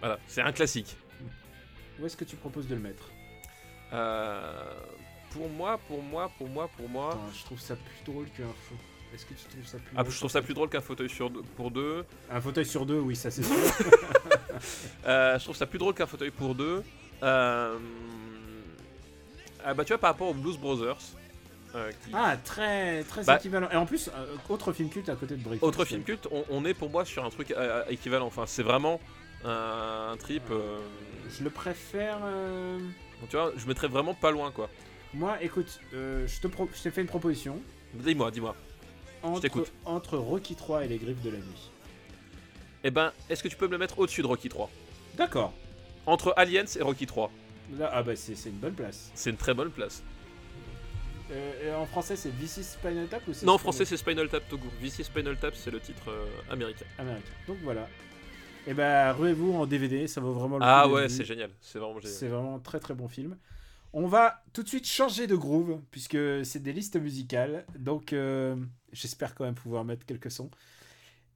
[0.00, 0.96] Voilà, c'est un classique.
[2.00, 3.08] Où est-ce que tu proposes de le mettre?
[3.92, 4.74] Euh,
[5.30, 7.10] pour moi, pour moi, pour moi, pour moi.
[7.10, 8.74] Attends, Je trouve ça plus drôle qu'un faux.
[9.14, 11.10] Est-ce que tu trouves ça plus Ah, drôle je trouve ça plus drôle qu'un fauteuil
[11.10, 12.04] sur deux, pour deux.
[12.30, 13.54] Un fauteuil sur deux, oui, ça c'est sûr.
[15.06, 16.82] Euh, je trouve ça plus drôle qu'un fauteuil pour deux.
[17.22, 17.78] Euh,
[19.64, 20.98] Ah bah tu vois par rapport aux Blues Brothers.
[21.74, 23.68] Euh, qui- ah, très, très Bah- équivalent.
[23.70, 25.62] Et en plus, euh, autre film culte à côté de Breakfast.
[25.62, 28.26] Autre film culte, on, on est pour moi sur un truc euh, équivalent.
[28.26, 29.00] Enfin, c'est vraiment
[29.44, 30.42] un, un trip.
[31.30, 32.18] Je le préfère.
[33.30, 34.68] tu vois, je mettrais vraiment pas loin quoi.
[35.14, 37.60] Moi, écoute, euh, je te je t'ai fait une proposition.
[37.94, 38.56] Dis-moi, dis-moi.
[39.22, 39.70] Entre, t'écoute.
[39.84, 41.70] entre Rocky 3 et les griffes de la nuit.
[42.82, 44.68] Eh ben, est-ce que tu peux me le mettre au-dessus de Rocky 3
[45.14, 45.52] D'accord.
[46.06, 47.30] Entre Aliens et Rocky 3.
[47.78, 49.10] Là, ah bah c'est c'est une bonne place.
[49.14, 50.02] C'est une très bonne place.
[51.32, 54.68] Euh, en français, c'est is Spinal Tap ou Non, en français, c'est Spinal Tap Togo.
[54.80, 56.84] VC Spinal Tap, c'est le titre euh, américain.
[56.98, 57.32] américain.
[57.46, 57.88] Donc voilà.
[58.66, 61.50] Et bah, ruez-vous en DVD, ça vaut vraiment le Ah coup d'être ouais, c'est génial.
[61.60, 62.14] C'est vraiment génial.
[62.14, 63.36] C'est vraiment un très très bon film.
[63.94, 67.66] On va tout de suite changer de groove, puisque c'est des listes musicales.
[67.78, 68.56] Donc euh,
[68.92, 70.50] j'espère quand même pouvoir mettre quelques sons.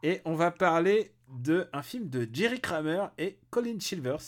[0.03, 4.23] Et on va parler de un film de Jerry Kramer et Colin Chilvers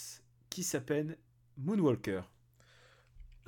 [0.50, 1.16] qui s'appelle
[1.58, 2.22] Moonwalker.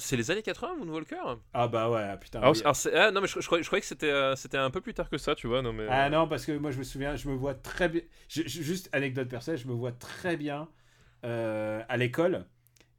[0.01, 2.41] C'est les années 80, Moonwalker Ah bah ouais, putain.
[2.41, 2.61] alors, oui.
[2.63, 4.71] alors, c'est- ah, non, mais je, je croyais, je croyais que c'était euh, c'était un
[4.71, 5.63] peu plus tard que ça, tu vois.
[5.63, 8.03] Non, mais, Ah non, parce que moi je me souviens, je me vois très bien.
[8.29, 10.69] je- juste anecdote personnelle, je me vois très bien
[11.25, 12.47] euh, à l'école.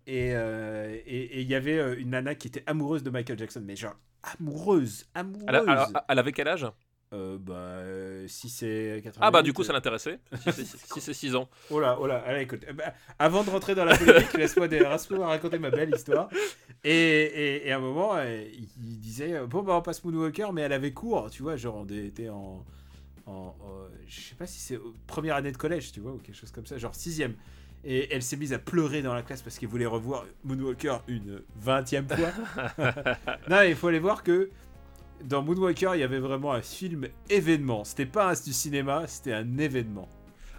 [0.08, 3.76] Et euh, il y avait euh, une nana qui était amoureuse de Michael Jackson, mais
[3.78, 5.48] genre amoureuse, amoureuse.
[5.48, 6.66] Elle, a- elle elle avait quel âge?
[7.14, 9.20] Euh, bah, euh, si c'est 88.
[9.22, 10.20] Ah bah du coup ça l'intéressait.
[10.44, 11.50] Si c'est- si c'est 6 ans.
[11.70, 12.64] Oh là, oh là, allez, écoute.
[12.70, 14.68] eh ben, avant de rentrer dans la polémique, laisse-moi
[15.26, 16.30] raconter ma belle histoire.
[16.86, 20.04] Et, et, et à un moment, euh, il, il disait euh, Bon, bah, on passe
[20.06, 22.66] Moonwalker, mais elle avait cours, tu vois, genre, on était en.
[23.28, 23.56] en, en-
[24.08, 26.52] je sais pas si c'est euh, première année de collège, tu vois, ou quelque chose
[26.52, 27.36] comme ça, genre sixième.
[27.84, 31.42] Et elle s'est mise à pleurer dans la classe parce qu'elle voulait revoir Moonwalker une
[31.58, 32.30] vingtième fois.
[33.50, 34.50] non, il faut aller voir que
[35.24, 37.84] dans Moonwalker, il y avait vraiment un film événement.
[37.84, 40.08] C'était pas un, du cinéma, c'était un événement.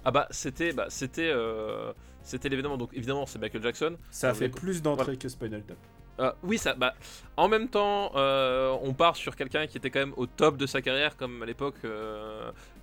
[0.05, 1.93] Ah bah c'était bah, c'était euh,
[2.23, 3.97] c'était l'événement donc évidemment c'est Michael Jackson.
[4.11, 5.77] Ça a fait plus d'entrées que Spinal Tap.
[6.21, 6.95] Euh, oui ça bah
[7.39, 10.67] en même temps euh, on part sur quelqu'un qui était quand même au top de
[10.67, 11.77] sa carrière comme à l'époque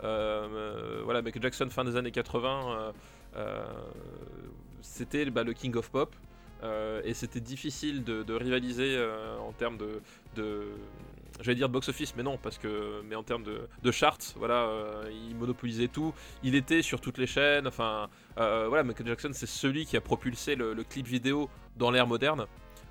[0.02, 2.92] voilà Michael Jackson fin des années 80 euh,
[3.36, 3.64] euh,
[4.82, 6.16] c'était bah, le King of Pop
[7.04, 9.00] et c'était difficile de, de rivaliser
[9.40, 10.02] en termes de,
[10.36, 10.64] de
[11.40, 14.64] j'allais dire box office mais non parce que mais en termes de, de charts voilà
[14.68, 16.14] euh, il monopolisait tout
[16.44, 20.02] il était sur toutes les chaînes enfin euh, voilà Michael Jackson c'est celui qui a
[20.02, 22.46] propulsé le, le clip vidéo dans l'ère moderne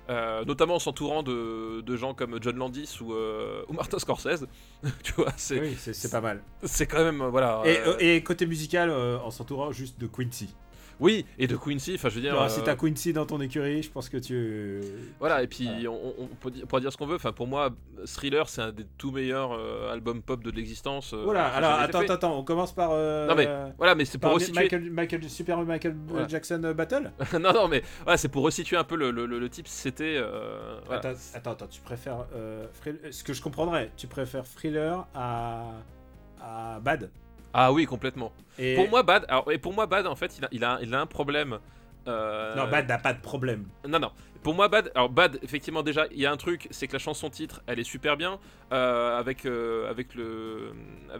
[0.09, 4.47] euh, notamment en s'entourant de, de gens comme John Landis ou, euh, ou Martin Scorsese
[5.03, 6.41] tu vois c'est Oui, c'est pas mal.
[6.63, 10.55] c'est quand même voilà Et, euh, et côté musical, en s'entourant juste de Quincy.
[10.99, 13.39] Oui et de Quincy enfin je veux dire Alors, si euh, t'as Quincy dans ton
[13.41, 14.81] écurie, je pense que tu.
[15.19, 15.89] Voilà, et puis Voilà.
[15.91, 17.15] on, on peut dire, on pourra dire ce qu'on veut.
[17.15, 17.69] Enfin, pour moi,
[18.05, 21.13] Thriller, c'est un des tout meilleurs euh, albums pop de l'existence.
[21.13, 22.89] euh, Voilà, alors attends, attends, attends, on commence par.
[22.91, 23.47] Non, mais
[23.77, 24.61] Voilà, mais c'est pour resituer.
[24.63, 26.27] Michael, Michael, Super Michael Voilà.
[26.27, 29.49] Jackson Battle non, non, mais voilà, c'est pour resituer un peu le, le, le- le
[29.49, 29.67] type.
[29.67, 30.15] C'était.
[30.17, 30.99] euh, voilà.
[30.99, 32.25] attends, attends, attends, tu préfères.
[32.35, 32.65] euh,
[33.11, 35.65] Ce que je comprendrais, tu préfères Thriller à.
[36.41, 37.09] à Bad?
[37.53, 38.31] Ah oui, complètement.
[38.57, 38.75] Et...
[38.75, 39.25] Pour moi, Bad.
[39.27, 41.59] Alors, et pour moi, Bad, en fait, il a, il a, il a un problème.
[42.07, 43.65] euh, Non, Bad n'a pas de problème.
[43.87, 44.11] Non, non.
[44.43, 46.99] Pour moi, Bad, alors Bad, effectivement, déjà, il y a un truc, c'est que la
[46.99, 48.39] chanson titre, elle est super bien,
[48.71, 50.71] euh, avec, euh, avec, le,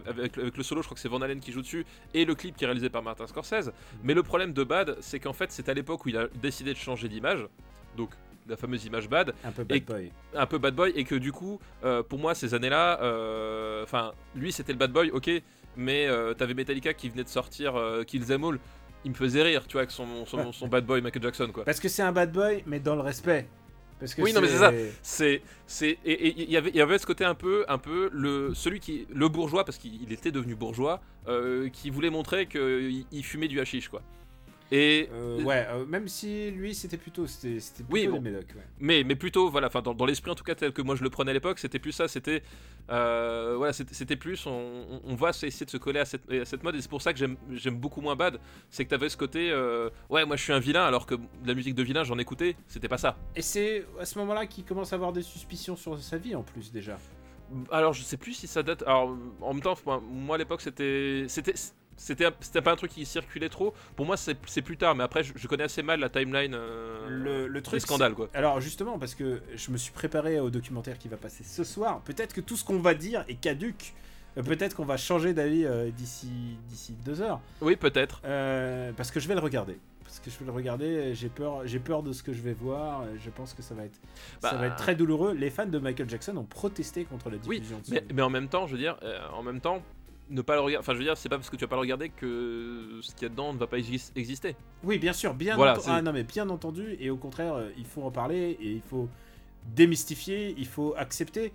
[0.06, 2.34] avec, avec le solo, je crois que c'est Van Halen qui joue dessus, et le
[2.34, 3.72] clip qui est réalisé par Martin Scorsese.
[4.02, 6.72] Mais le problème de Bad, c'est qu'en fait, c'est à l'époque où il a décidé
[6.72, 7.46] de changer d'image,
[7.96, 8.10] donc
[8.48, 10.12] la fameuse image Bad, Un peu Bad Et- Boy.
[10.34, 11.60] un peu bad boy et que du coup
[12.08, 12.94] pour moi ces années là
[13.84, 15.30] enfin lui c'était le bad boy ok
[15.76, 18.58] mais euh, t'avais Metallica qui venait de sortir euh, Kill Them All
[19.04, 21.64] il me faisait rire tu vois avec son, son, son bad boy Michael Jackson quoi
[21.64, 23.48] Parce que c'est un Bad Boy, mais dans le respect.
[23.98, 24.72] Parce que Oui, non, mais c'est ça.
[25.02, 28.08] c'est c'est et il y avait il y avait ce côté un peu un peu
[28.12, 32.46] le celui qui le bourgeois parce qu'il il était devenu bourgeois euh, qui voulait montrer
[32.46, 34.00] qu'il il fumait du hashish quoi
[34.72, 38.20] et Euh, ouais, euh, même si lui c'était plutôt c'était c'était Oui, bon.
[38.20, 38.62] médocs, ouais.
[38.78, 41.02] Mais, mais plutôt, voilà, enfin, dans, dans l'esprit en tout cas tel que moi je
[41.02, 42.42] le prenais à l'époque, c'était plus ça, c'était,
[42.90, 46.62] euh, voilà, c'était plus, on, on- va essayer de se coller à cette, à cette
[46.62, 48.38] mode, et c'est pour ça que j'aime beaucoup moins Bad,
[48.70, 49.52] c'est que t'avais ce côté,
[50.08, 52.56] ouais, moi je suis un vilain, alors que de la musique de vilain, j'en écoutais,
[52.68, 53.16] c'était pas ça.
[53.36, 56.42] Et c'est à ce moment-là qu'il commence à avoir des suspicions sur sa vie en
[56.42, 56.98] plus déjà.
[57.72, 60.60] Alors je sais plus si ça date, alors en même temps, moi, moi, à l'époque
[60.60, 61.54] c'était, c'était,
[62.00, 65.32] c'était, pas un truc qui circulait trop, pour moi c'est plus tard, mais après je,
[65.36, 67.80] je connais assez mal la timeline euh, Le, le truc.
[67.80, 68.28] scandales quoi.
[68.34, 72.00] Alors justement parce que je me suis préparé au documentaire qui va passer ce soir.
[72.00, 73.92] Peut-être que tout ce qu'on va dire est caduque.
[74.38, 76.28] Euh, Peut-être qu'on va changer d'avis euh, d'ici
[76.68, 77.40] d'ici deux heures.
[77.60, 78.22] Oui, peut-être.
[78.24, 79.76] Euh, parce que je vais le regarder.
[80.04, 81.14] Parce que je vais le regarder.
[81.16, 81.66] J'ai peur.
[81.66, 83.02] J'ai peur de ce que je vais voir.
[83.22, 83.98] Je pense que ça va être.
[84.40, 84.56] Ça Bah.
[84.58, 85.34] va être très douloureux.
[85.34, 87.80] Les fans de Michael Jackson ont protesté contre la Oui, diffusion.
[87.80, 88.96] de ce Mais, mais en même temps, je veux dire,
[89.34, 89.82] en même temps,
[90.30, 90.82] ne pas le regarder.
[90.82, 93.12] Enfin, je veux dire, c'est pas parce que tu vas pas le regarder que ce
[93.14, 94.56] qu'il y a dedans ne va pas exis- exister.
[94.84, 97.84] Oui, bien sûr, bien, Voilà, ah, non, mais bien entendu, et au contraire, euh, il
[97.84, 99.08] faut en parler, et il faut
[99.74, 101.52] démystifier, il faut accepter,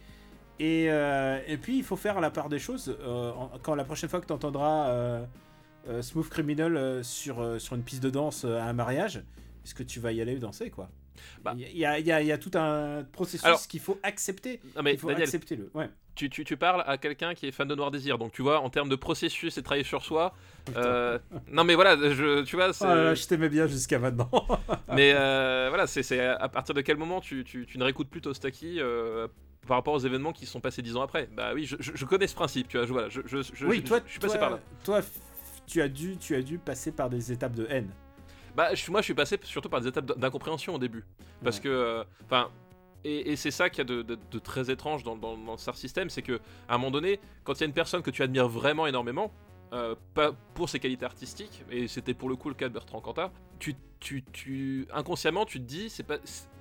[0.60, 2.96] et, euh, et puis il faut faire la part des choses.
[3.02, 3.32] euh,
[3.64, 5.22] quand la prochaine fois que tu entendras
[6.02, 9.24] Smooth Criminal sur, sur une piste de danse à un mariage,
[9.64, 10.90] est-ce que tu vas y aller danser, quoi?
[11.44, 11.54] Bah.
[11.58, 14.60] Il y, a, y y tout un processus Alors- qu'il faut accepter.
[14.76, 15.70] Non, mais il faut Daniel, accepter le.
[15.74, 15.90] Ouais.
[16.16, 18.60] tu, tu, tu parles à quelqu'un qui est fan de Noir Désir, donc tu vois,
[18.62, 20.34] en termes de processus et de travailler sur soi.
[20.78, 21.20] euh,
[21.52, 22.86] non, mais voilà, je, tu vois, c'est.
[22.86, 24.30] Oh là là, je t'aimais bien jusqu'à maintenant.
[24.94, 28.10] Mais euh, voilà, c'est c'est à partir de quel moment tu, tu, tu ne réécoutes
[28.10, 29.28] plus Tostaki euh,
[29.68, 31.28] par rapport aux événements qui se sont passés dix ans après?
[31.36, 34.00] Bah oui, je, connais ce principe, tu vois, je, voilà, je, je, je- oui, toi,
[34.06, 34.60] je suis passé toi, par là.
[34.84, 35.06] Toi, f-
[35.68, 37.90] tu as, dû, tu as dû passer par des étapes de haine.
[38.56, 41.04] Bah, je, moi, je suis passé surtout par des étapes d'incompréhension au début.
[41.44, 41.64] Parce Ouais.
[41.64, 42.50] que, euh, enfin,
[43.04, 45.52] et, et c'est ça qu'il y a de, de- de très étrange dans, dans, dans
[45.54, 48.02] le Star System, c'est que à un moment donné, quand il y a une personne
[48.02, 49.32] que tu admires vraiment énormément,
[49.74, 53.02] euh, pas pour ses qualités artistiques, et c'était pour le coup le cas de Bertrand
[53.02, 56.18] Cantat, tu, tu, tu, inconsciemment, tu te dis, c'est pas,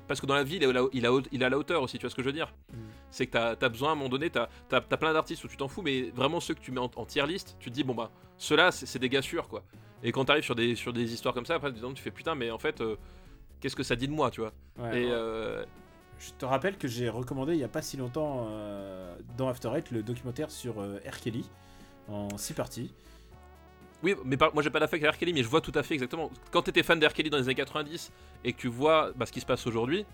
[0.09, 2.03] parce que dans la vie, il la- il a- il à la hauteur aussi, tu
[2.03, 2.77] vois ce que je veux dire Mm.
[3.11, 5.57] C'est que t'as as besoin à un moment donné, t'as as, plein d'artistes où tu
[5.57, 7.85] t'en fous, mais vraiment ceux que tu mets en, en tier list, tu te dis,
[7.85, 9.63] bon bah, ceux-là, c'est des gars sûrs, quoi.
[10.05, 12.35] Et quand t'arrives sur des, sur des histoires comme ça, après, disons, tu fais putain,
[12.35, 12.97] mais en fait, euh,
[13.61, 15.11] qu'est-ce que ça dit de moi, tu vois Ouais, Et ouais.
[15.13, 15.65] euh,
[16.19, 19.71] Je te rappelle que j'ai recommandé il y a pas si longtemps euh, dans After
[19.75, 21.19] Eight le documentaire sur euh, R.
[21.21, 21.49] Kelly
[22.09, 22.93] en six parties.
[24.03, 25.19] oui, mais par- moi j'ai pas d'affect avec R.
[25.19, 26.31] Kelly, mais je vois tout à fait exactement.
[26.51, 27.15] Quand t'étais fan d'R.
[27.15, 28.13] Kelly dans les années 90
[28.45, 30.05] et que tu vois bah, ce qui se passe aujourd'hui,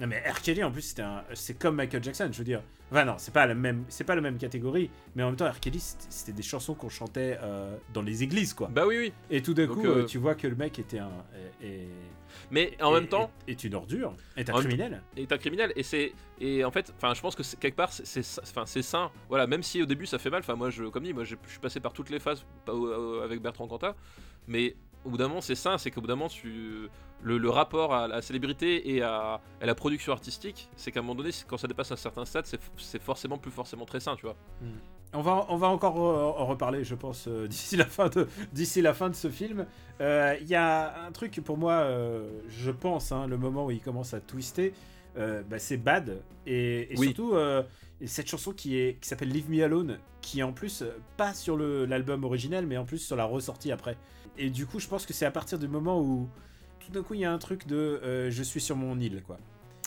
[0.00, 0.40] Non mais R.
[0.40, 2.62] Kelly en plus c'était un- c'est comme Michael Jackson, je veux dire.
[2.90, 5.50] Enfin non, c'est pas la même c'est pas la même catégorie, mais en même temps
[5.50, 5.60] R.
[5.60, 8.68] Kelly c'était- des chansons qu'on chantait euh, dans les églises quoi.
[8.72, 9.12] bah oui, oui.
[9.30, 11.10] Et tout d'un coup euh, euh, tu vois que le mec était un
[12.50, 15.02] Mais en même temps, est, une ordure, est un criminel.
[15.16, 18.40] est un criminel et c'est et en fait enfin je pense que quelque part c'est-
[18.42, 21.04] enfin c'est sain voilà même si au début ça fait mal enfin moi je comme
[21.04, 22.44] dit moi je suis passé par toutes les phases
[23.24, 23.94] avec Bertrand Cantat
[24.48, 26.88] mais au bout d'un moment c'est sain c'est qu'au bout d'un moment tu
[27.22, 31.02] le, le rapport à la célébrité et à, à la production artistique c'est qu'à un
[31.02, 32.46] moment donné quand ça dépasse un certain stade
[32.76, 34.36] c'est forcément plus forcément très sain tu vois
[35.14, 38.26] On va, on va encore euh, en reparler, je pense, euh, d'ici la fin de,
[38.80, 39.66] la fin de ce film.
[40.00, 43.70] Euh, Il y a un truc pour moi, euh, je pense, hein, le moment où
[43.70, 44.72] il commence à twister,
[45.18, 47.08] euh, bah, c'est Bad et, et Oui.
[47.08, 47.34] surtout
[48.02, 50.98] euh, cette chanson qui est qui s'appelle Leave Me Alone, qui est en plus euh,
[51.16, 53.96] pas sur l'album original, mais en plus sur la ressortie après.
[54.38, 56.28] Et du coup, je pense que c'est à partir du moment où
[56.80, 59.22] tout d'un coup il y a un truc de euh, je suis sur mon île,
[59.22, 59.38] quoi.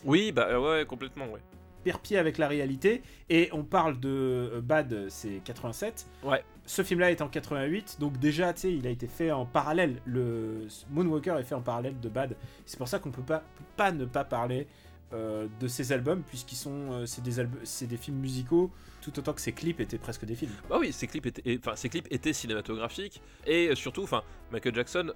[0.06, 1.42] oui bah ouais complètement ouais
[1.86, 3.02] perd pied avec la réalité.
[3.30, 6.08] Et on parle de euh, Bad, c'est 87.
[6.24, 6.44] Ouais.
[6.66, 10.02] Ce film-là est en 88, donc déjà, tu sais, il a été fait en parallèle.
[10.06, 12.36] Le Moonwalker est fait en parallèle de Bad.
[12.66, 14.68] C'est pour ça qu'on peut pas, peut pas ne pas parler
[15.16, 18.70] euh, de ces albums, puisqu'ils sont, euh, c'est des c'est des films musicaux,
[19.02, 20.52] tout autant que ces clips étaient presque des films.
[20.70, 25.14] Bah oui, ces clips étaient, enfin, clips étaient cinématographiques et surtout, enfin, Michael Jackson,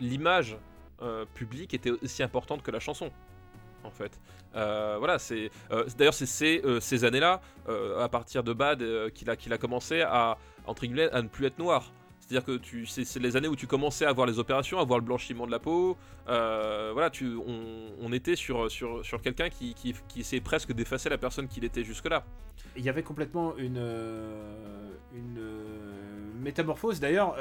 [0.00, 0.58] l'image
[1.02, 3.10] euh, publique était aussi importante que la chanson.
[3.82, 4.20] En fait,
[4.52, 5.50] voilà, c'est
[5.96, 7.40] d'ailleurs c'est ces, ces années-là,
[7.98, 10.36] à partir de Bad, qu'il a a commencé à
[10.66, 11.90] à ne plus être noir.
[12.30, 15.00] C'est-à-dire que tu, c'est, les années où tu commençais à voir les opérations, à voir
[15.00, 15.96] le blanchiment de la peau.
[16.28, 21.08] Euh, voilà, tu, on, on était sur, sur, sur quelqu'un qui, qui, qui presque d'effacer
[21.08, 22.24] la personne qu'il était jusque-là.
[22.76, 27.00] Il y avait complètement une, euh, une euh, métamorphose.
[27.00, 27.34] D'ailleurs,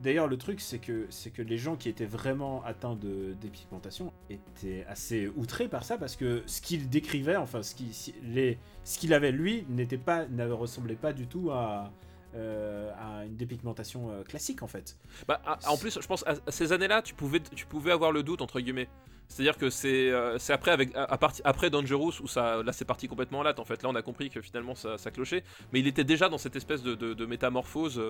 [0.00, 4.12] d'ailleurs, le truc, c'est que, c'est que les gens qui étaient vraiment atteints de dépigmentation
[4.30, 7.88] étaient assez outrés par ça parce que ce qu'il décrivait, enfin, ce qu'il,
[8.22, 11.90] les, ce qu'il avait lui, n'était pas, ne ressemblait pas du tout à,
[12.36, 14.96] euh, à une dépigmentation euh, classique en fait.
[15.26, 18.12] Bah, à- en plus, je pense à, à ces années-là, tu pouvais, tu pouvais avoir
[18.12, 18.88] le doute entre guillemets.
[19.28, 23.40] C'est-à-dire que c'est, euh, après avec, à, après Dangerous où ça, là c'est parti complètement
[23.40, 23.58] en latte.
[23.58, 25.42] En fait, là on a compris que finalement ça, ça clochait,
[25.72, 28.00] mais il était déjà dans cette espèce de, de- de métamorphose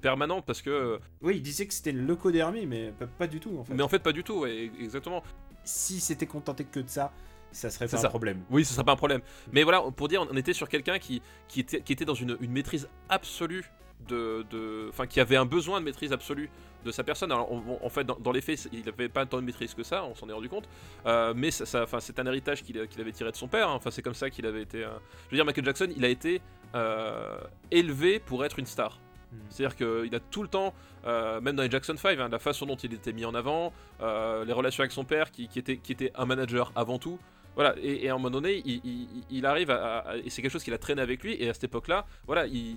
[0.00, 3.56] permanente parce que, Oui, il disait que c'était une leucodermie, mais pas, pas du tout
[3.58, 3.74] en fait.
[3.74, 5.22] mais en fait pas du tout, ouais, exactement.
[5.64, 7.12] Si c'était contenté que de ça,
[7.52, 8.06] ça serait pas ça.
[8.06, 8.42] un problème.
[8.50, 9.20] Oui, ce serait pas un problème.
[9.52, 12.36] Mais voilà, pour dire, on était sur quelqu'un qui, qui, était, qui était dans une,
[12.40, 13.64] une maîtrise absolue
[14.08, 14.44] de.
[14.50, 16.50] de- Enfin, qui avait un besoin de maîtrise absolue
[16.84, 17.30] de sa personne.
[17.30, 19.72] Alors, on- on- en fait, dans, dans les faits, il n'avait pas tant de maîtrise
[19.74, 20.68] que ça, on s'en est rendu compte.
[21.06, 23.68] Euh, mais ça, ça- c'est un héritage qu'il qu'il avait tiré de son père.
[23.68, 23.74] hein.
[23.74, 24.82] Enfin, c'est comme ça qu'il avait été.
[24.84, 24.88] euh,
[25.26, 26.40] Je veux dire, Michael Jackson, il a été
[26.74, 27.36] euh,
[27.70, 28.98] élevé pour être une star.
[29.30, 29.36] Mm.
[29.50, 30.74] C'est-à-dire qu'il a tout le temps,
[31.04, 34.52] même dans les Jackson 5, hein, la façon dont il était mis en avant, les
[34.52, 37.18] relations avec son père, qui, qui était, qui était un manager avant tout.
[37.54, 40.40] Voilà, et, et à un moment donné, il, il- il arrive à, à- Et c'est
[40.42, 42.76] quelque chose qu'il a traîné avec lui, et à cette époque-là, voilà, il,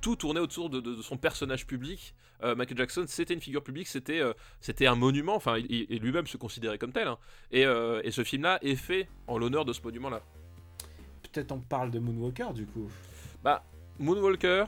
[0.00, 2.14] tout tournait autour de, de- de son personnage public.
[2.42, 6.26] Euh, Michael Jackson, c'était une figure publique, c'était euh, c'était un monument, enfin, il, lui-même
[6.26, 7.08] se considérait comme tel.
[7.08, 7.18] hein.
[7.52, 10.20] Et, euh, et ce film-là est fait en l'honneur de ce monument-là.
[11.32, 12.88] Peut-être on parle de Moonwalker du coup.
[13.98, 14.64] Moonwalker.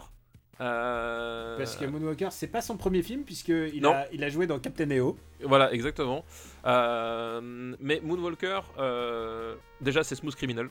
[0.61, 4.59] euh, Parce que Moonwalker, c'est pas son premier film, puisqu'il a, il a joué dans
[4.59, 5.19] Captain EO.
[5.43, 6.24] Voilà, exactement.
[6.66, 7.40] Euh,
[7.80, 10.68] mais Moonwalker, euh, déjà c'est Smooth Criminal,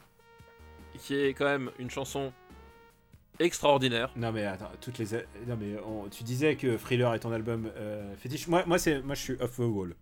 [0.99, 2.33] qui est quand même une chanson
[3.39, 4.11] extraordinaire.
[4.15, 5.05] Non mais attends, toutes les...
[5.47, 8.47] Non mais on- tu disais que Thriller est ton album euh, fétiche.
[8.47, 9.01] Moi, moi, c'est...
[9.01, 9.93] moi je suis Off the Wall.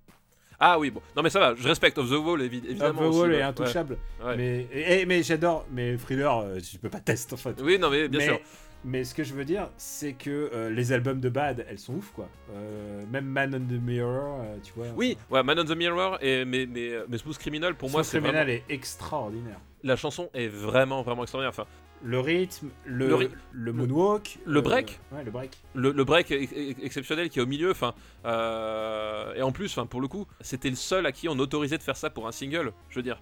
[0.59, 3.01] Ah oui, bon, non mais ça va, je respecte Of the Wall évi- Off évidemment.
[3.01, 3.37] the aussi, Wall ouais.
[3.37, 3.97] est intouchable.
[4.23, 4.37] Ouais.
[4.37, 5.65] Mais, et- mais j'adore...
[5.71, 7.59] Mais Thriller, tu peux pas tester en fait.
[7.61, 8.39] Oui, non mais bien mais, sûr.
[8.85, 11.95] Mais ce que je veux dire, c'est que euh, les albums de Bad, elles sont
[11.95, 12.27] ouf quoi.
[12.51, 14.87] Euh, même Man on the Mirror, euh, tu vois.
[14.95, 18.11] Oui, ouais, Man on the Mirror, et, mais, mais, mais Smooth Criminal, pour moi, Smooth
[18.11, 18.63] c'est Criminal vraiment...
[18.69, 19.59] est extraordinaire.
[19.83, 21.49] La chanson est vraiment, vraiment extraordinaire.
[21.49, 21.67] Enfin,
[22.03, 24.39] Le rythme, le, Le le, moonwalk.
[24.45, 24.99] le break.
[25.11, 25.57] Ouais, le break.
[25.73, 27.93] le, break ex- ex- exceptionnel qui est au milieu, enfin,
[28.25, 31.83] et en plus, enfin, pour le coup, c'était le seul à qui on autorisait de
[31.83, 33.21] faire ça pour un single, je veux dire.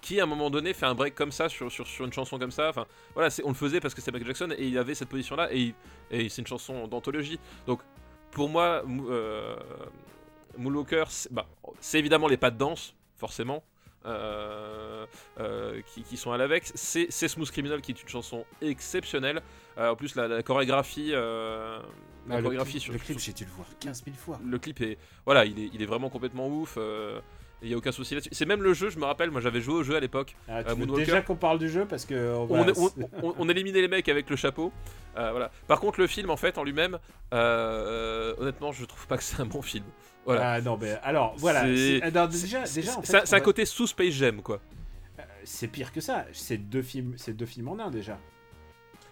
[0.00, 2.38] Qui à un moment donné fait un break comme ça sur, sur, sur une chanson
[2.38, 4.78] comme ça, enfin voilà, c'est- on le faisait parce que c'était Michael Jackson et il
[4.78, 5.74] avait cette position là et,
[6.10, 7.38] et c'est une chanson d'anthologie.
[7.66, 7.80] Donc
[8.30, 9.56] pour moi, euh,
[10.56, 11.46] Moonwalker, c'est bah,
[11.80, 13.62] c'est évidemment les pas de danse, forcément.
[14.06, 15.04] euh,
[15.40, 16.62] euh, qui, qui sont à l'avec.
[16.74, 19.42] C'est c'est Smooth Criminal qui est une chanson exceptionnelle.
[19.76, 21.80] Euh, en plus, la, la chorégraphie, la
[22.30, 24.38] Ah, le clip, sur, le clip j'ai dû le voir 15 000 fois.
[24.44, 26.76] le clip est voilà il est, il est vraiment complètement ouf
[27.62, 29.60] il y a aucun souci là-dessus c'est même le jeu je me rappelle moi j'avais
[29.60, 32.04] joué au jeu à l'époque Ah, tu Euh, veux déjà qu'on parle du jeu parce
[32.04, 34.72] que on, voilà, on- c'est- on- on éliminait les mecs avec le chapeau
[35.16, 36.98] Euh, voilà par contre le film en fait en lui-même
[37.34, 39.84] euh, honnêtement je trouve pas que c'est un bon film
[40.24, 41.62] voilà Ah non mais alors voilà.
[41.64, 44.12] C'est- c'est- alors, déjà, C'est- déjà en fait, c'est un- c'est va- côté sous Space
[44.12, 44.60] Jam quoi
[45.44, 46.26] c'est pire que ça.
[46.32, 48.18] C'est deux films, c'est deux films en un déjà.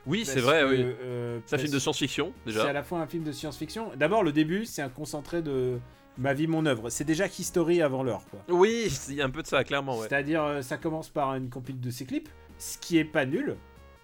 [0.06, 3.00] oui c'est vrai que, oui c'est un film de science-fiction C'est déjà à la fois
[3.00, 3.92] un film de science-fiction.
[3.96, 5.78] D'abord le début, c'est un concentré de
[6.18, 6.88] ma vie, mon œuvre.
[6.90, 8.40] C'est déjà History avant l'heure quoi.
[8.48, 11.34] oui il y a un peu de ça clairement ouais C'est-à-dire, euh, ça commence par
[11.34, 12.28] une compile de ses clips,
[12.58, 13.56] ce qui est pas nul.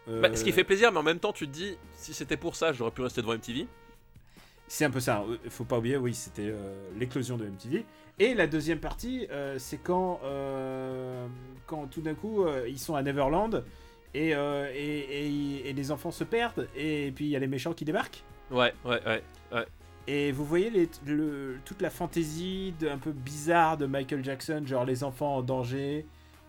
[0.08, 2.36] Euh, Bah, ce qui fait plaisir mais en même temps tu te dis si c'était
[2.36, 3.66] pour ça j'aurais pu rester devant MTV
[4.68, 5.22] C'est un peu ça.
[5.28, 7.84] euh, Faut pas oublier, oui, c'était euh, l'éclosion de MTV.
[8.18, 10.20] Et la deuxième partie, euh, c'est quand,
[11.66, 13.64] quand tout d'un coup, ils sont à Neverland
[14.14, 14.36] et, et,
[14.76, 18.22] et- et les enfants se perdent et puis il y a les méchants qui débarquent.
[18.50, 19.22] ouais ouais ouais
[20.08, 24.62] Et vous voyez les- le- toute la fantaisie de, un peu bizarre de Michael Jackson,
[24.66, 26.06] genre les enfants en danger,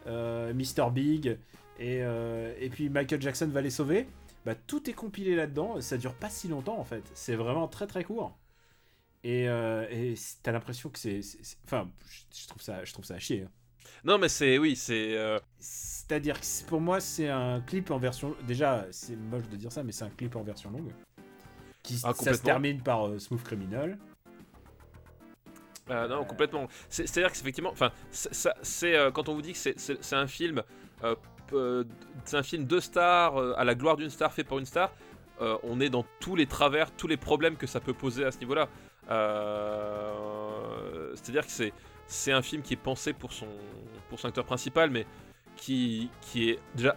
[0.08, 0.90] euh, Mr.
[0.92, 1.38] Big,
[1.80, 4.08] et, euh, et puis Michael Jackson va les sauver.
[4.46, 7.88] Bah, tout est compilé là-dedans, ça dure pas si longtemps en fait, c'est vraiment très
[7.88, 8.38] très court.
[9.24, 11.22] Et, euh, t'as l'impression que c'est.
[11.66, 11.90] Enfin,
[12.36, 13.44] je, trouve ça, je trouve ça à chier.
[13.44, 13.52] hein.
[14.04, 18.36] non mais c'est oui c'est euh, C'est-à-dire que pour moi, c'est un clip en version.
[18.48, 20.92] Déjà, c'est moche de dire ça, mais c'est un clip en version longue.
[21.84, 23.98] Qui, Ah, ça se termine par euh, Smooth Criminal.
[25.90, 26.68] Ah non, complètement.
[26.90, 30.28] C'est- C'est-à-dire que c'est effectivement, enfin, c'est- euh, quand on vous dit que c'est- un
[30.28, 30.64] film,
[31.04, 31.16] euh,
[31.52, 31.84] euh,
[32.24, 34.92] c'est un film de stars euh, à la gloire d'une star fait pour une star.
[35.42, 38.32] euh, on est dans tous les travers, tous les problèmes que ça peut poser à
[38.32, 38.70] ce niveau-là.
[39.10, 41.74] Euh, C'est-à-dire que c'est
[42.06, 43.48] c'est un film qui est pensé pour son
[44.10, 45.06] pour son acteur principal, mais
[45.58, 46.96] qui qui est déjà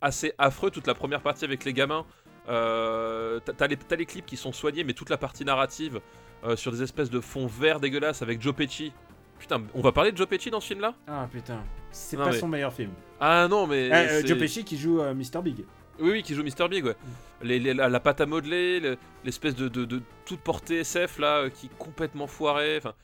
[0.00, 2.06] assez affreux toute la première partie avec les gamins.
[2.48, 6.00] Euh, t'as- les, clips qui sont soignés, mais toute la partie narrative
[6.44, 8.92] euh, sur des espèces de fonds verts dégueulasses avec Joe Pesci.
[9.38, 10.94] Putain, on va parler de Joe Pesci dans ce film-là?
[11.08, 12.90] Ah putain, c'est pas mais- son meilleur film.
[13.20, 13.88] Ah non, mais.
[13.90, 15.40] Ah, euh, Joe Pesci qui joue Mr.
[15.42, 15.64] Big.
[16.00, 16.68] Oui, oui, qui joue Mr.
[16.68, 16.96] Big, ouais.
[17.42, 21.18] Les, les- la, la pâte à modeler, le- l'espèce de, de, de toute portée SF
[21.18, 22.76] là, qui est complètement foirée.
[22.78, 22.94] Enfin,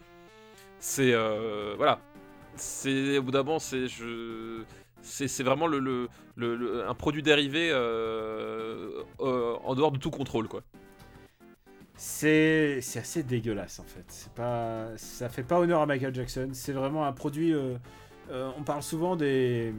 [0.79, 1.15] c'est.
[1.77, 2.01] voilà.
[2.57, 3.19] C'est.
[3.19, 3.87] Au bout d'un moment, c'est.
[3.87, 4.63] Je.
[5.03, 10.11] C'est vraiment le, le, le- le- un produit dérivé euh, euh, en dehors de tout
[10.11, 10.63] contrôle, quoi.
[11.97, 14.05] C'est assez dégueulasse en fait.
[14.09, 16.49] C'est pas ça fait pas honneur à Michael Jackson.
[16.53, 17.53] C'est vraiment un produit.
[17.53, 17.77] euh,
[18.31, 19.75] on parle souvent des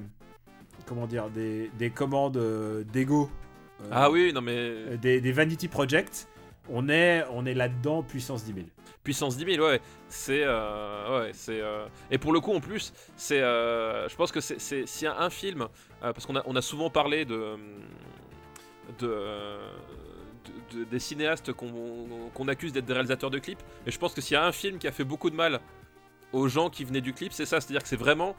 [0.85, 2.37] comment dire des, des commandes
[2.91, 3.29] d'ego.
[3.91, 4.97] Ah oui, non mais.
[4.97, 6.27] Des, des vanity projects.
[6.69, 8.65] On est on est là-dedans puissance 10 000.
[9.03, 9.81] Puissance 10 000, ouais.
[10.07, 10.43] C'est.
[10.45, 11.59] euh, ouais, c'est.
[11.59, 13.41] euh, Et pour le coup, en plus, c'est.
[13.41, 14.59] euh, Je pense que c'est.
[14.61, 15.67] c'est- S'il y a un film.
[16.01, 17.55] parce qu'on a, on a souvent parlé de.
[18.99, 19.07] de.
[19.07, 23.61] de- de- des cinéastes qu'on qu'on accuse d'être des réalisateurs de clips.
[23.85, 25.59] Et je pense que s'il y a un film qui a fait beaucoup de mal
[26.33, 27.59] aux gens qui venaient du clip, c'est ça.
[27.59, 28.35] C'est-à-dire que c'est vraiment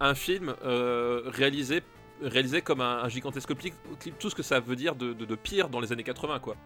[0.00, 1.82] un film réalisé
[2.22, 3.74] réalisé comme un, gigantesque clip,
[4.18, 6.56] tout ce que ça veut dire de pire dans les années 80, quoi.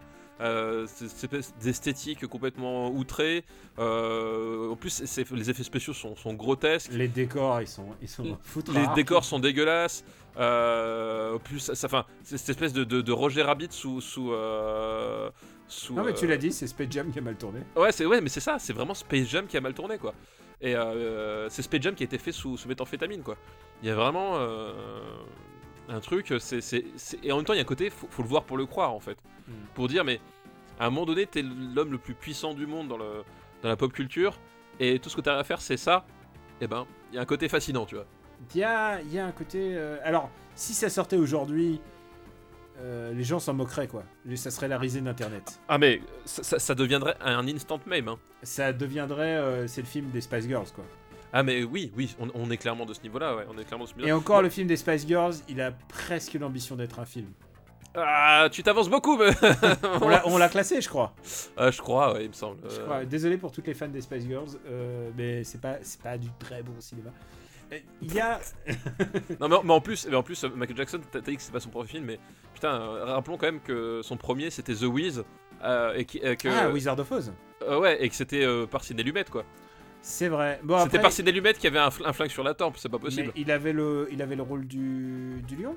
[0.41, 3.43] Euh, c'est- cette espèce d'esthétique complètement outrée.
[3.79, 5.01] Euh, en plus,
[5.31, 6.91] les effets spéciaux sont, sont grotesques.
[6.91, 8.23] Les décors ils sont ils sont
[8.73, 10.03] Les décors sont dégueulasses.
[10.37, 14.01] Euh, en plus, ça, ça- enfin, c'est cette espèce de, de, de Roger Rabbit sous
[14.01, 14.31] sous.
[14.31, 15.29] euh,
[15.67, 17.59] sous Non mais tu l'as dit, c'est Space Jam qui a mal tourné.
[17.75, 18.57] Ouais, c'est ouais, mais c'est ça.
[18.59, 20.13] C'est vraiment Space Jam qui a mal tourné, quoi.
[20.59, 23.35] Et euh, c'est Space Jam qui a été fait sous, sous méthamphétamine, quoi.
[23.81, 24.73] Il y a vraiment euh,
[25.89, 26.33] un truc.
[26.39, 28.27] C'est, c'est- c'est- et en même temps, il y a un côté, faut, faut le
[28.29, 29.17] voir pour le croire, en fait.
[29.47, 29.51] Mm.
[29.73, 30.19] Pour dire, mais
[30.79, 33.23] à un moment donné, t'es l'homme le plus puissant du monde dans, le,
[33.61, 34.37] dans la pop culture,
[34.79, 36.05] et tout ce que t'as à faire, c'est ça.
[36.61, 38.05] Et ben, il y a un côté fascinant, tu vois.
[38.55, 39.75] Il y a, il y a un côté.
[39.75, 41.79] euh, Alors, si ça sortait aujourd'hui,
[42.79, 44.03] euh, les gens s'en moqueraient, quoi.
[44.35, 45.59] Ça serait la risée d'Internet.
[45.67, 48.19] Ah, mais ça, ça- ça deviendrait un instant meme, hein.
[48.43, 49.37] Ça deviendrait.
[49.37, 50.85] euh, c'est le film des Spice Girls, quoi.
[51.33, 53.45] Ah, mais oui, oui, on, on est clairement de ce niveau-là, ouais.
[53.49, 54.09] On est clairement de ce niveau-là.
[54.09, 57.27] Et encore, le film des Spice Girls, il a presque l'ambition d'être un film.
[57.95, 59.31] Ah, tu t'avances beaucoup, mais.
[60.25, 61.13] On l'a- classé, je crois.
[61.57, 62.57] Ah, je crois, ouais, il me semble.
[62.69, 63.05] Je Euh, crois.
[63.05, 66.29] Désolé pour toutes les fans des Spice Girls, euh, mais c'est pas, c'est pas du
[66.39, 67.09] très bon cinéma.
[67.73, 68.39] Euh, Il y a.
[69.41, 71.51] Non mais, mais en plus, mais en plus, euh, Michael Jackson, t'as dit que c'est
[71.51, 72.19] pas son premier film, mais
[72.53, 75.23] putain, euh, rappelons quand même que son premier c'était The Wiz,
[75.63, 77.33] euh, et, qui- euh, que, Ah, Wizard of Oz.
[77.63, 79.43] euh, ouais, et que c'était euh, par Sidney Lumet quoi.
[80.01, 80.59] C'est vrai.
[80.63, 82.89] Bon, c'était par Sidney Lumet qui avait un, fl- un flingue sur la tempe, c'est
[82.89, 83.31] pas possible.
[83.35, 85.75] mais il avait le, il avait le rôle du, du lion,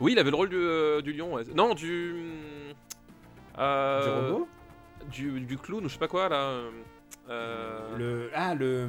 [0.00, 1.44] Oui, il avait le rôle du, euh, du lion, ouais.
[1.54, 2.74] non du, du
[3.58, 4.48] euh, robot?
[5.10, 6.36] du, du clown ou je sais pas quoi là.
[6.36, 6.70] euh,
[7.30, 8.86] Euh, Le, ah, le.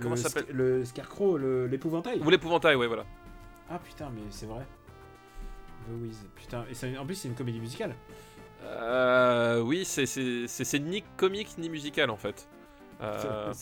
[0.00, 0.54] Comment le ça s'appelle?
[0.54, 1.36] Le Scarecrow,
[1.66, 2.20] l'épouvantail.
[2.24, 3.04] Ou l'épouvantail, ouais, voilà.
[3.68, 4.64] Ah putain, mais c'est vrai.
[5.86, 6.64] The Wiz, putain.
[6.70, 7.94] Et en plus, c'est une comédie musicale.
[8.64, 12.48] Euh, oui, c'est- c'est c'est- c'est ni comique ni musical en fait.
[13.02, 13.52] Euh,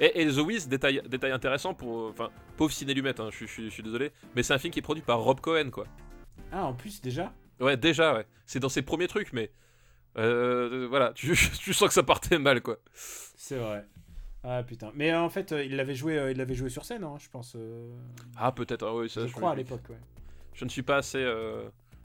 [0.00, 2.08] et, et The Wiz, détail, détail intéressant pour.
[2.08, 4.10] Enfin, pauvre ciné-lumette, hein, je, suis- je suis- je suis désolé.
[4.34, 5.86] Mais c'est un film qui est produit par Rob Cohen, quoi.
[6.52, 7.32] Ah, en plus, déjà?
[7.60, 8.26] Ouais, déjà, ouais.
[8.46, 9.50] C'est dans ses premiers trucs, mais.
[10.18, 12.78] euh, voilà, tu, tu sens que ça partait mal, quoi.
[12.94, 13.84] C'est vrai.
[14.42, 14.90] Ah putain.
[14.94, 17.56] Mais euh, en fait, il l'avait joué, il l'avait joué sur scène, hein, je pense.
[18.36, 19.26] Ah, peut-être, ah, oui, ça.
[19.26, 19.98] je crois à l'époque, ouais.
[20.54, 21.22] Je ne suis pas assez.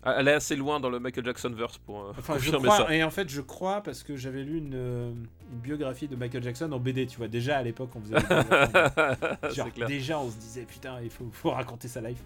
[0.06, 2.94] Euh, aller assez loin dans le Michael Jackson verse pour euh, Enfin, je crois, ça.
[2.95, 6.44] et en fait, je crois parce que j'avais lu une, euh, une biographie de Michael
[6.44, 7.27] Jackson en BD, tu vois.
[7.27, 8.15] Déjà à l'époque, on faisait.
[8.15, 9.49] des.
[9.56, 12.22] Genre, déjà, on se disait, putain, il faut, faut raconter sa life.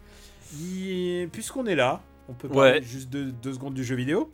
[1.32, 2.82] Puisqu'on est là, on peut parler Ouais.
[2.84, 4.32] juste de deux secondes du jeu vidéo.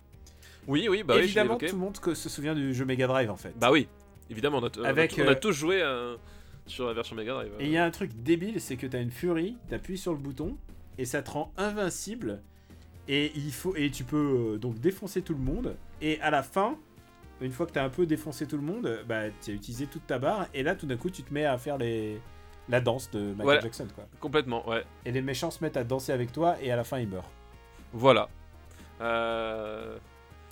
[0.67, 1.67] Oui, oui, bah oui, Évidemment, évoqué.
[1.67, 3.53] tout le monde que- se souvient du jeu Mega Drive, en fait.
[3.59, 3.87] Bah oui,
[4.31, 5.83] évidemment, on a, on a- Avec, on a euh, tous joué
[6.65, 7.51] sur la version Mega Drive.
[7.59, 10.17] Et il y a un truc débile, c'est que t'as une furie, t'appuies sur le
[10.17, 10.57] bouton,
[10.97, 12.41] et ça te rend invincible.
[13.07, 15.75] Et il faut et tu peux euh, donc défoncer tout le monde.
[16.01, 16.77] Et à la fin,
[17.41, 19.85] une fois que t'as un peu défoncé tout le monde, euh, bah tu as utilisé
[19.85, 20.47] toute ta barre.
[20.53, 22.19] Et là, tout d'un coup, tu te mets à faire les
[22.67, 23.61] la danse de Michael.
[23.61, 24.05] Jackson, quoi.
[24.19, 24.83] Complètement, ouais.
[25.05, 27.29] Et les méchants se mettent à danser avec toi, et à la fin, ils meurent.
[27.93, 28.27] Voilà.
[29.01, 29.97] Euh...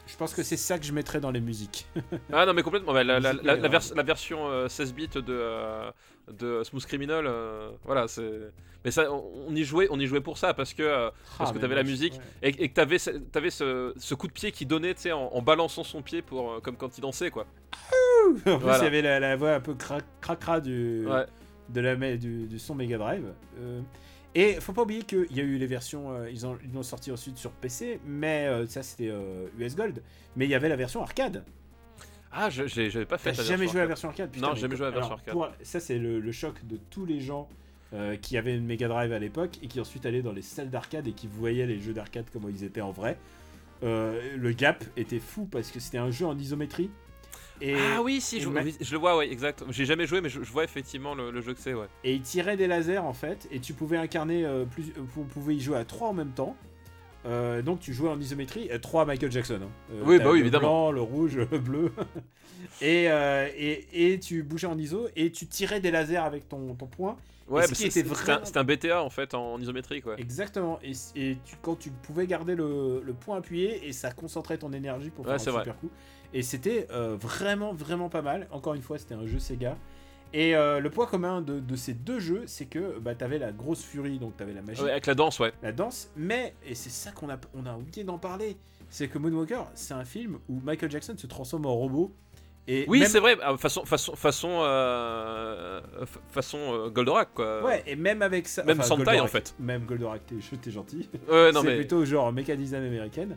[0.06, 1.88] Je pense que c'est ça que je mettrais dans les musiques.
[2.34, 5.90] Ah non mais complètement, ouais, la, vers- version euh, 16 bits de, euh,
[6.32, 8.30] de Smooth Criminal, euh, voilà, c'est...
[8.86, 11.54] Mais ça, on, y jouait, on y jouait pour ça, parce que, euh, Parce Ah,
[11.54, 12.14] que t'avais la musique.
[12.42, 12.50] ouais.
[12.52, 15.12] et, et que t'avais, ce, t'avais ce, ce coup de pied qui donnait, tu sais,
[15.14, 17.46] en, en balançant son pied, pour, euh, comme quand il dansait, quoi.
[18.28, 18.80] en plus, Voilà.
[18.80, 21.26] il y avait la, la voix un peu cra- cracra du, Ouais.
[21.70, 23.26] de la, du, du son Mega Drive.
[23.60, 23.80] Euh,
[24.36, 27.12] et faut pas oublier qu'il y a eu les versions, ils, ont, ils l'ont sorti
[27.12, 29.14] ensuite sur PC, mais ça c'était
[29.60, 30.02] US Gold.
[30.36, 31.46] Mais il y avait la version arcade.
[32.34, 34.54] Ah, je, j'ai- j'avais pas fait T'as jamais joué à la version arcade Putain, Non,
[34.54, 35.34] mais jamais joué à la version arcade.
[35.34, 37.48] pour- ça c'est le, le choc de tous les gens
[37.94, 40.70] euh, qui avaient une Mega Drive à l'époque et qui ensuite allaient dans les salles
[40.72, 43.18] d'arcade et qui voyaient les jeux d'arcade comment ils étaient en vrai.
[43.84, 46.90] Euh, le gap était fou parce que c'était un jeu en isométrie.
[47.62, 49.64] Et, Ah oui, si, je, ma- je le vois, ouais, exact.
[49.70, 51.86] J'ai jamais joué, mais je, je vois effectivement le, le jeu que c'est, ouais.
[52.04, 55.56] et il tirait des lasers en fait, et tu pouvais incarner euh, plus, vous pouvez
[55.56, 56.58] y jouer à trois en même temps.
[57.26, 59.60] Euh, donc tu jouais en isométrie, euh, trois Michael Jackson.
[59.64, 59.70] hein.
[59.94, 60.90] Euh, Oui, bah oui, le évidemment.
[60.90, 61.92] blanc, le rouge, le bleu.
[62.82, 66.76] et, euh, et, et tu bougeais en iso et tu tirais des lasers avec ton,
[66.76, 67.18] ton poing.
[67.48, 70.16] Ouais, c'est- c'était vraiment- un, c'était un BTA en fait en isométrique, ouais.
[70.18, 70.80] Exactement.
[70.84, 74.72] Et, et tu, quand tu pouvais garder le, le point appuyé et ça concentrait ton
[74.72, 75.62] énergie pour faire un vrai.
[75.64, 75.90] super coup.
[76.34, 78.48] Et c'était euh, vraiment, vraiment pas mal.
[78.52, 79.78] Encore une fois, c'était un jeu Sega.
[80.36, 83.52] Et euh, le point commun de, de ces deux jeux, c'est que bah, t'avais la
[83.52, 85.54] grosse furie, donc t'avais la magie, Ouais, avec la danse, ouais.
[85.62, 88.58] la danse, mais, et c'est ça qu'on a, on a oublié d'en parler,
[88.90, 92.12] c'est que Moonwalker, c'est un film où Michael Jackson se transforme en robot.
[92.68, 97.64] Et Oui, même- c'est vrai, ah, façon, façon, façon, euh, fa- façon euh, Goldorak, quoi.
[97.64, 98.64] Ouais, et même avec ça.
[98.64, 99.54] Même sans taille, Goldorak- en fait.
[99.60, 101.10] Même Goldorak, t'es gentil.
[101.30, 101.76] Ouais, non c'est mais.
[101.76, 103.36] plutôt genre méca design américaine.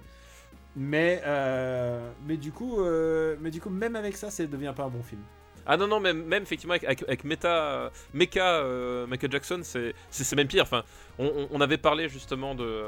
[0.77, 4.85] Mais, euh, mais, du coup, euh, mais du coup, même avec ça, ça devient pas
[4.85, 5.21] un bon film.
[5.67, 9.61] Ah non, non, même, même effectivement avec, avec, avec Meta, euh, Mecha euh, Michael Jackson,
[9.63, 10.63] c'est même pire.
[10.63, 10.85] Enfin,
[11.19, 12.83] on, on- avait parlé justement de.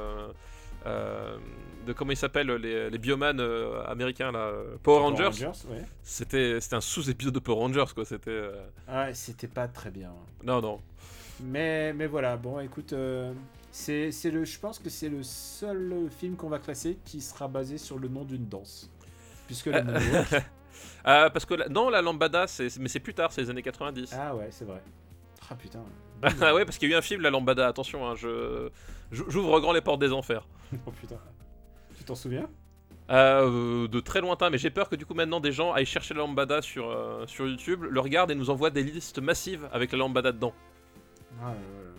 [0.86, 1.36] euh,
[1.86, 4.52] de comment ils s'appellent les, les bioman euh, américains là
[4.82, 5.30] Power Rangers,
[5.70, 5.82] ouais.
[6.02, 8.50] c'était c'était un sous-épisode de Power Rangers quoi c'était
[8.88, 10.12] Ouais, c'était pas très bien.
[10.44, 10.80] non non
[11.40, 12.94] Mais, mais voilà, bon, écoute,
[13.70, 17.48] c'est c'est le, je pense que c'est le seul film qu'on va classer qui sera
[17.48, 18.90] basé sur le nom d'une danse.
[19.46, 20.42] Puisque la moonwalk-
[21.04, 23.62] Ah, parce que la- non la lambada c'est mais c'est plus tard c'est les années
[23.62, 24.82] 90 Ah ouais, c'est vrai.
[25.50, 25.82] Ah putain.
[26.42, 28.68] ah ouais parce qu'il y a eu un film la lambada attention hein, je
[29.12, 30.46] j'ouvre grand les portes des enfers
[30.86, 31.16] oh putain.
[31.96, 32.48] Tu t'en souviens?
[33.10, 36.12] Euh, de très lointain, mais j'ai peur que du coup maintenant des gens aillent chercher
[36.12, 39.92] la lambada sur, euh, sur YouTube, le regardent et nous envoient des listes massives avec
[39.92, 40.52] la lambada dedans.
[41.42, 41.92] Ah, euh,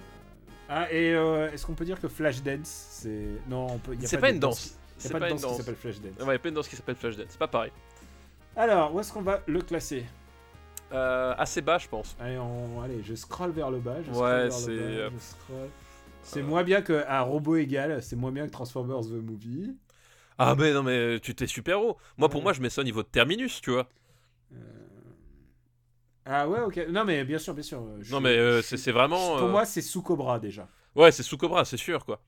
[0.69, 3.25] ah, et euh, est-ce qu'on peut dire que Flashdance, c'est.
[3.49, 3.95] Non, on peut.
[3.95, 4.67] y a C'est de pas une danse.
[4.67, 5.57] Il n'y C'est a pas, pas de une danse qui danse.
[5.57, 6.17] s'appelle Flashdance.
[6.19, 7.71] Ouais, il y a plein de danses qui s'appellent Flashdance, c'est pas pareil.
[8.55, 10.05] Alors, où est-ce qu'on va le classer?
[10.91, 12.15] Euh, assez bas, je pense.
[12.19, 12.81] Allez, on...
[12.81, 13.97] Allez, je scroll vers le bas.
[14.01, 15.09] Je Ouais, c'est, euh.
[16.23, 19.75] C'est euh, moins bien qu'un robot égal, c'est moins bien que Transformers The Movie.
[20.37, 21.97] Ah, mais non, mais tu t'es super haut.
[22.17, 23.87] Moi, pour moi, je mets ça au niveau de Terminus, tu vois.
[24.53, 24.57] Euh,
[26.25, 26.87] Ah ouais, ok.
[26.89, 27.83] Non, mais bien sûr, bien sûr.
[28.01, 29.37] je- Non, mais euh, c'est vraiment.
[29.37, 30.67] Pour moi, c'est sous Cobra déjà.
[30.95, 32.21] Ouais, c'est sous Cobra, c'est sûr, quoi.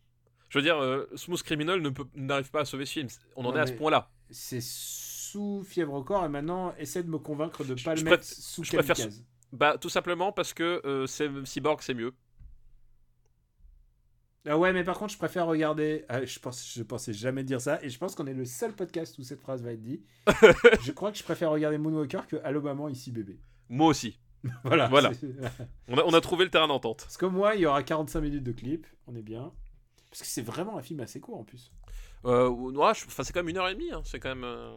[0.49, 0.77] Je veux dire,
[1.15, 1.81] Smooth Criminal
[2.15, 3.07] n'arrive pas à sauver ce film.
[3.35, 4.10] On en est à ce point-là.
[4.30, 4.61] C'est
[5.31, 8.11] sous Fièvre au corps et maintenant, essaie de me convaincre de Je- pas je le
[8.11, 9.23] mettre sous je préfère Kamikaze.
[9.53, 12.13] Bah, tout simplement parce que euh, c'est Cyborg, c'est mieux.
[14.47, 16.03] Ah ouais, mais par contre, je préfère regarder.
[16.09, 18.73] Ah, je, pense, je pensais jamais dire ça, et je pense qu'on est le seul
[18.73, 20.01] podcast où cette phrase va être dit.
[20.81, 23.39] je crois que je préfère regarder Moonwalker que Allo Maman, ici bébé.
[23.69, 24.19] Moi aussi.
[24.63, 24.87] voilà.
[24.87, 25.11] Voilà.
[25.87, 27.01] On a, on a trouvé le terrain d'entente.
[27.03, 29.51] Parce que moi, il y aura 45 minutes de clip, on est bien.
[30.09, 31.71] Parce que c'est vraiment un film assez court en plus.
[32.25, 33.91] Euh, ouais, c'est quand même une heure et demie.
[33.91, 34.43] hein, C'est quand même.
[34.43, 34.71] euh,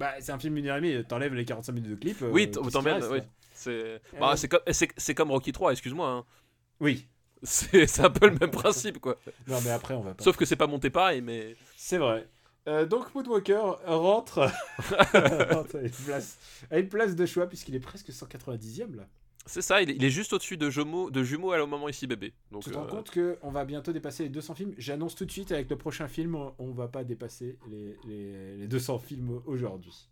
[0.00, 2.22] Bah, c'est un film d'une heure et demie, t'enlèves les 45 minutes de clip.
[2.22, 3.04] euh, Oui, t'emmènes.
[3.10, 3.18] Oui.
[3.52, 6.08] C'est Euh, bah, c'est comme, Rocky 3, excuse-moi.
[6.08, 6.24] hein.
[6.80, 7.06] Oui.
[7.42, 9.18] C'est c'est un peu le même principe, quoi.
[9.46, 10.24] Non, mais après, on va pas.
[10.24, 11.54] Sauf que c'est pas monté pareil, mais.
[11.76, 12.26] C'est vrai.
[12.66, 14.40] Euh, donc Moonwalker rentre,
[14.78, 16.38] rentre à, une place,
[16.70, 19.06] à une place de choix puisqu'il est presque 190e là.
[19.46, 21.88] C'est ça, il est, il est juste au-dessus de jumeaux, de jumeaux à le moment
[21.88, 22.32] ici bébé.
[22.52, 24.74] Donc, Tu te rends euh, compte qu'on va bientôt dépasser les 200 films?
[24.78, 28.68] J'annonce tout de suite avec le prochain film, on- va pas dépasser les, les, les
[28.68, 30.08] 200 films aujourd'hui.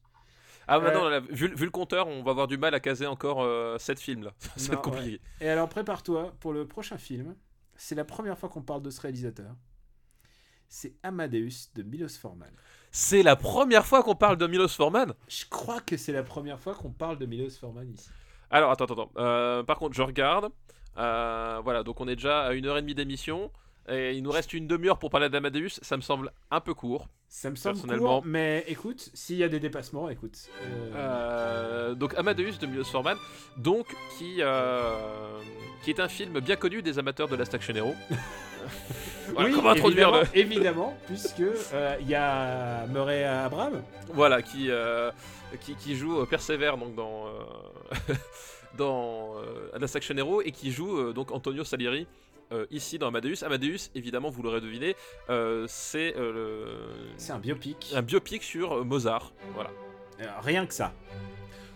[0.66, 3.46] Ah, bah Euh, vu, vu le compteur, on va avoir du mal à caser encore
[3.80, 4.34] 7 films là.
[4.56, 5.20] Ça va Non, être compliqué.
[5.40, 7.34] Et alors prépare-toi pour le prochain film.
[7.76, 9.54] C'est la première fois qu'on parle de ce réalisateur.
[10.68, 12.50] C'est Amadeus de Milos Forman.
[12.90, 15.14] C'est la première fois qu'on parle de Milos Forman?
[15.28, 18.08] Je crois que c'est la première fois qu'on parle de Milos Forman ici.
[18.50, 19.10] Alors, attends, attends, attends.
[19.18, 20.48] Euh, par contre, je regarde.
[20.96, 23.50] Euh, voilà, donc on est déjà à une heure et demie d'émission.
[23.90, 25.78] Et il nous reste une demi-heure pour parler d'Amadeus.
[25.80, 27.08] Ça me semble un peu court.
[27.28, 30.48] Ça me semble Personnellement- court, mais écoute, s'il y a des dépassements, écoute.
[30.62, 33.16] euh, Euh, donc Amadeus de Milos Forman,
[33.56, 33.86] donc
[34.18, 34.40] qui,
[35.82, 37.94] qui est un film bien connu des amateurs de Last Action Hero.
[39.34, 40.38] voilà, oui, comment introduire évidemment, le...
[40.38, 41.42] évidemment, puisque
[42.00, 43.82] il y a Murray Abraham.
[44.12, 44.68] Voilà, qui,
[45.60, 48.14] qui, qui joue euh, Persévère donc dans, euh,
[48.76, 52.06] dans euh, Last Action Hero et qui joue donc Antonio Salieri
[52.70, 53.44] ici dans Amadeus.
[53.44, 54.96] Amadeus, évidemment, vous l'aurez deviné,
[55.66, 56.66] c'est le-
[57.18, 57.92] C'est un biopic.
[57.94, 59.32] un biopic sur Mozart.
[59.54, 59.70] Voilà.
[60.42, 60.92] Rien que ça.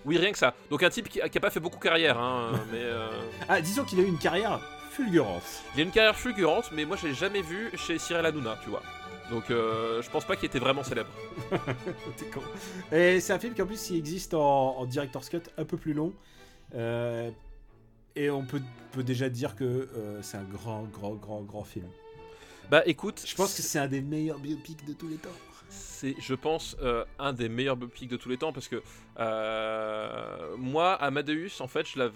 [0.07, 0.55] Oui, rien que ça.
[0.71, 3.09] Donc un type qui, qui a pas fait beaucoup carrière, hein, mais euh,
[3.51, 5.43] Ah, disons qu'il a eu une carrière fulgurante.
[5.75, 8.71] il a une carrière fulgurante, mais moi je l'ai jamais vu chez Cyril Hanouna, tu
[8.71, 8.83] vois.
[9.33, 11.09] Donc euh, je pense pas qu'il était vraiment célèbre.
[12.19, 12.43] T'es con.
[12.95, 15.79] Et c'est un film qui en plus il existe en, en director's cut un peu
[15.79, 16.13] plus long.
[16.75, 17.31] Euh,
[18.15, 18.61] et on peut,
[18.93, 21.87] peut déjà dire que euh, c'est un grand, grand, grand, grand film.
[22.71, 25.31] Bah écoute, Je pense que c'est un des meilleurs biopics de tous les temps.
[25.71, 28.83] c'est, je pense, euh, un des meilleurs biopics de tous les temps parce que
[30.59, 32.15] moi, Amadeus, en fait, je l'avais,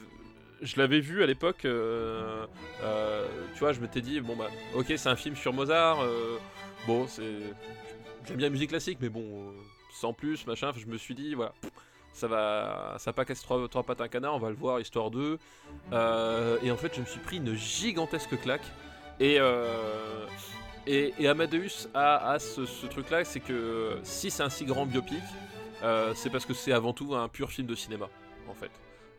[0.63, 1.65] je l'avais vu à l'époque.
[1.65, 2.47] euh,
[2.83, 6.01] euh, tu vois, je m'étais dit, bon bah, ok, c'est un film sur Mozart.
[6.03, 6.39] euh,
[6.87, 7.23] bon, c'est,
[8.27, 9.53] j'aime bien la musique classique, mais bon, euh,
[9.93, 10.73] sans plus, machin.
[10.77, 11.53] Je me suis dit, voilà.
[12.13, 15.39] Ça va, ça pas casser trois, pattes un canard, on va le voir, histoire 2.
[15.93, 18.65] et en fait, je me suis pris une gigantesque claque.
[19.21, 19.39] Et,
[20.87, 25.23] et, Amadeus a, ce, ce truc-là, c'est que si c'est un si grand biopic,
[26.15, 28.09] c'est parce que c'est avant tout un pur film de cinéma,
[28.49, 28.71] en fait.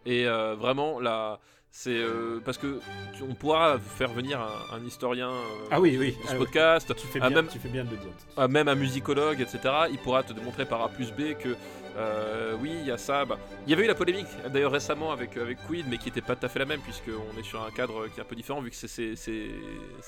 [0.07, 1.39] Et euh, vraiment, là,
[1.69, 2.79] c'est euh, parce que
[3.15, 6.11] tu- on pourra faire venir un, un historien euh, Ah oui, oui.
[6.11, 6.37] de ce ah oui.
[6.39, 8.11] podcast, Tu fais, Ah, bien, même- tu fais bien de le dire.
[8.37, 9.59] ah, même un musicologue, etc.
[9.91, 11.55] Il pourra te démontrer par A plus B que
[11.97, 13.25] euh, oui, il y a ça.
[13.25, 16.21] bah, il y avait eu la polémique d'ailleurs récemment avec, avec Queen, mais qui n'était
[16.21, 18.35] pas tout à fait la même, puisqu'on est sur un cadre qui est un peu
[18.35, 19.15] différent, vu que c'est-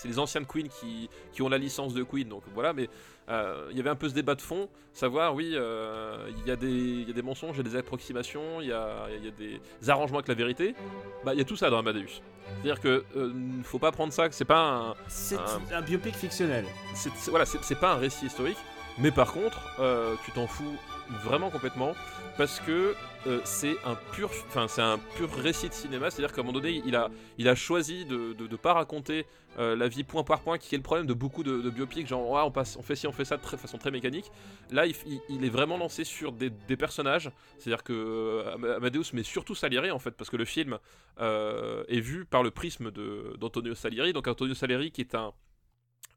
[0.06, 2.28] les anciennes Queen qui, qui ont la licence de Queen.
[2.30, 2.90] Donc voilà, mais
[3.30, 6.52] euh, il y avait un peu ce débat de fond, savoir, oui, euh, il y,
[6.52, 9.08] a des- il y a des mensonges, il y a des approximations, il y a,
[9.18, 10.76] il y a des arrangements avec la vérité.
[11.24, 12.22] Bah, il y a tout ça dans Amadeus.
[12.64, 13.32] C'est-à-dire que euh,
[13.64, 16.66] faut pas prendre ça, que c'est pas un, C'est Un- un biopic fictionnel.
[16.96, 18.58] c'est c'est- voilà, c'est c'est pas un récit historique,
[18.98, 20.76] mais par contre, euh, tu t'en fous
[21.24, 21.96] vraiment complètement
[22.38, 22.96] parce que
[23.28, 26.10] euh, c'est un pur, enfin c'est un pur récit de cinéma.
[26.10, 29.26] C'est-à-dire qu'à un moment donné, il a, il a choisi de, de pas raconter
[29.58, 32.30] euh, la vie point par point, qui est le problème de beaucoup de, biopics, genre
[32.30, 34.32] ouais, on passe, on fait ci, on fait ça de façon très mécanique.
[34.72, 37.30] Là, il, est vraiment lancé sur des, personnages.
[37.58, 40.78] C'est-à-dire que euh, Am- Amadeus, mais surtout Salieri en fait, parce que le film
[41.20, 44.14] est vu par le prisme d'Antonio Salieri.
[44.14, 45.34] Donc Antonio Salieri qui est un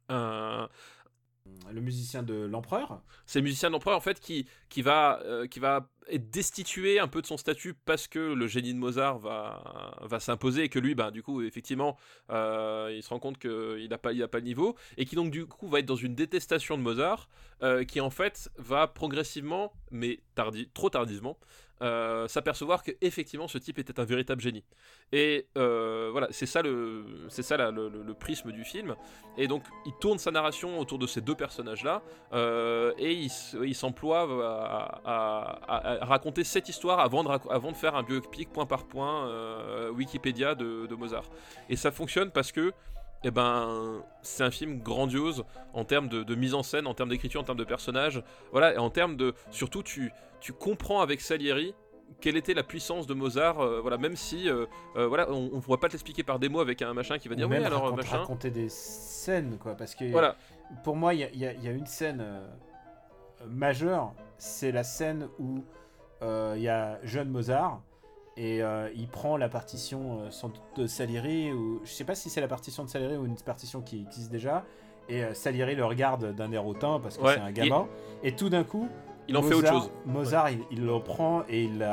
[0.09, 0.69] un,
[1.73, 3.03] Le musicien de l'empereur.
[3.27, 7.09] c'est le musicien d'empereur en fait qui, qui, va, euh, qui va être destitué un
[7.09, 10.79] peu de son statut parce que le génie de Mozart va, va s'imposer et que
[10.79, 11.97] lui, ben, du coup, effectivement,
[12.31, 15.31] euh, il se rend compte qu'il n'a pas, il pas le niveau et qui donc
[15.31, 17.29] du coup va être dans une détestation de Mozart
[17.63, 20.21] euh, qui en fait va progressivement, mais
[20.75, 21.39] trop tardivement,
[21.83, 24.65] euh, s'apercevoir que effectivement ce type était un véritable génie.
[25.13, 28.95] Et euh, voilà, c'est ça, le, c'est ça le, le- prisme du film.
[29.37, 32.03] Et donc il tourne sa narration autour de ces deux personnages-là.
[32.33, 33.31] Euh, et il,
[33.65, 34.29] il s'emploie
[35.05, 39.91] à, raconter cette histoire avant de, avant de faire un biopic point par point euh,
[39.91, 41.25] Wikipédia de Mozart.
[41.69, 42.73] Et ça fonctionne parce que
[43.25, 45.45] eh ben, c'est un film grandiose
[45.75, 48.23] en termes de, de mise en scène, en termes d'écriture, en termes de personnages.
[48.51, 49.35] Voilà, et en termes de.
[49.51, 51.75] Surtout, tu, tu comprends avec Salieri
[52.21, 53.61] quelle était la puissance de Mozart.
[53.61, 54.49] euh, voilà, même si.
[54.49, 54.67] euh,
[54.97, 57.29] euh, voilà, on ne pourra pas te l'expliquer par des mots avec un machin qui
[57.29, 58.19] va dire oui, même alors racont- machin.
[58.19, 59.75] raconter des scènes, quoi.
[59.75, 60.37] Parce que Voilà.
[60.85, 62.25] pour moi, il y, y a- il y a une scène
[63.47, 64.13] majeure.
[64.39, 65.65] C'est la scène où
[66.23, 67.81] il y a jeune Mozart
[68.37, 72.15] Et euh, il prend la partition euh, sans doute de Salieri, ou je sais pas
[72.15, 74.65] si c'est la partition de Salieri ou une partition qui existe déjà.
[75.09, 77.87] Et euh, Salieri le regarde d'un air hautain parce que Ouais, c'est un gamin.
[78.23, 78.89] Et tout d'un coup,
[79.29, 79.91] Il en fait autre Mozart- chose.
[80.07, 81.87] Mozart, il, il le prend et il,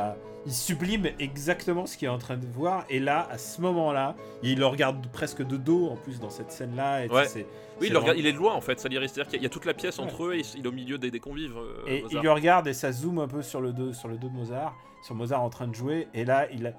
[0.48, 2.86] sublime exactement ce qu'il est en train de voir.
[2.90, 6.52] Et là, à ce moment-là, il le regarde presque de dos en plus dans cette
[6.52, 7.04] scène-là.
[7.04, 7.26] et tu Ouais.
[7.28, 7.46] sais,
[7.82, 9.10] Oui, il, le regarde- vraiment- il est de loin en fait, Salieri.
[9.10, 11.12] C'est-à-dire qu'il y a toute la pièce entre eux et il est au milieu des,
[11.12, 11.58] des convives.
[11.58, 12.22] euh, Et Mozart.
[12.22, 14.34] il le regarde et ça zoome un peu sur le dos, sur le dos de
[14.34, 16.08] Mozart, sur Mozart en train de jouer.
[16.14, 16.74] Et là, il,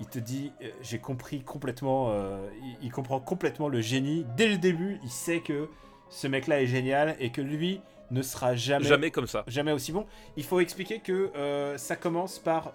[0.00, 4.26] il te dit, euh, j'ai compris complètement, euh, il, il comprend complètement le génie.
[4.36, 5.68] Dès le début, il sait que
[6.08, 7.80] ce mec-là est génial et que lui
[8.12, 9.42] ne sera jamais, Jamais comme ça.
[9.48, 10.06] jamais aussi bon.
[10.36, 12.72] Il faut expliquer que euh, ça commence par,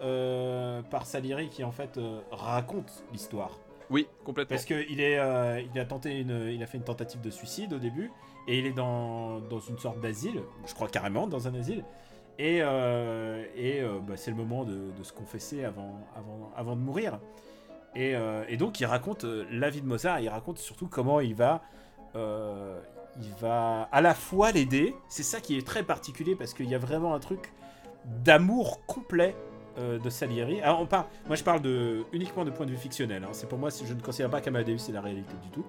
[0.90, 1.98] par Salieri qui en fait
[2.32, 3.58] raconte l'histoire.
[3.90, 4.56] Oui, complètement.
[4.56, 4.66] Parce
[5.02, 8.10] est, euh, il a tenté une, il a fait une tentative de suicide au début,
[8.48, 11.84] et il est dans, dans une sorte d'asile, je crois carrément dans un asile,
[12.42, 16.00] et, euh, euh, bah, c'est le moment de, se confesser avant,
[16.58, 17.20] de mourir.
[17.96, 21.62] Et, euh, donc il raconte la vie de Mozart, il raconte surtout comment il va,
[22.16, 26.74] il va à la fois l'aider, c'est ça qui est très particulier parce qu'il y
[26.74, 27.54] a vraiment un truc
[28.06, 29.36] d'amour complet
[29.78, 30.62] de Salieri.
[30.62, 31.62] Alors on parle, moi je parle
[32.12, 33.24] uniquement de point de vue fictionnel.
[33.24, 33.30] hein.
[33.34, 35.66] C'est pour moi, je ne considère pas qu'Amadeus c'est la réalité du tout.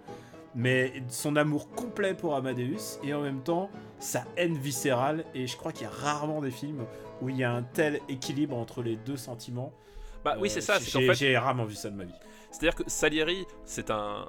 [0.55, 5.25] Mais son amour complet pour Amadeus et en même temps sa haine viscérale.
[5.35, 6.85] Et je crois qu'il y a rarement des films
[7.23, 9.73] où il y a un tel équilibre entre les deux sentiments.
[10.25, 10.79] Bah oui, Euh, c'est ça.
[10.79, 12.15] C'est qu'en j'ai- fait, J'ai rarement vu ça de ma vie.
[12.51, 14.27] C'est-à-dire que Salieri, c'est un,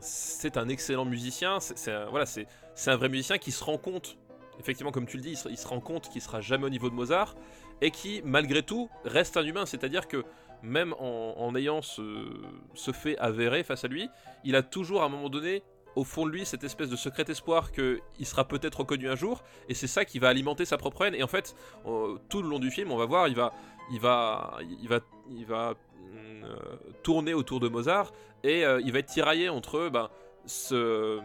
[0.00, 1.58] c'est un excellent musicien.
[1.60, 4.16] C'est, voilà, c'est, c'est un vrai musicien qui se rend compte,
[4.60, 6.70] effectivement, comme tu le dis, il se, il se rend compte qu'il sera jamais au
[6.70, 7.34] niveau de Mozart
[7.80, 9.66] et qui, malgré tout, reste un humain.
[9.66, 10.24] C'est-à-dire que
[10.62, 12.02] même en, ayant ce,
[12.92, 14.08] fait avéré face à lui,
[14.44, 15.62] il a toujours à un moment donné
[15.94, 19.42] au fond de lui cette espèce de secret espoir qu'il sera peut-être reconnu un jour
[19.68, 21.14] et c'est ça qui va alimenter sa propre haine.
[21.14, 21.56] Et en fait
[22.28, 23.54] tout le long du film on va voir il va
[23.90, 25.00] il va il va
[25.30, 25.74] il va
[26.46, 26.54] euh,
[27.02, 28.12] tourner autour de Mozart
[28.44, 30.08] et euh, il va être tiraillé entre ben,
[30.46, 31.20] ce,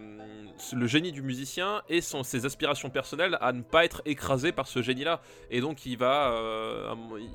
[0.73, 4.67] le génie du musicien et son, ses aspirations personnelles à ne pas être écrasé par
[4.67, 5.21] ce génie-là.
[5.49, 6.93] Et donc il va, euh,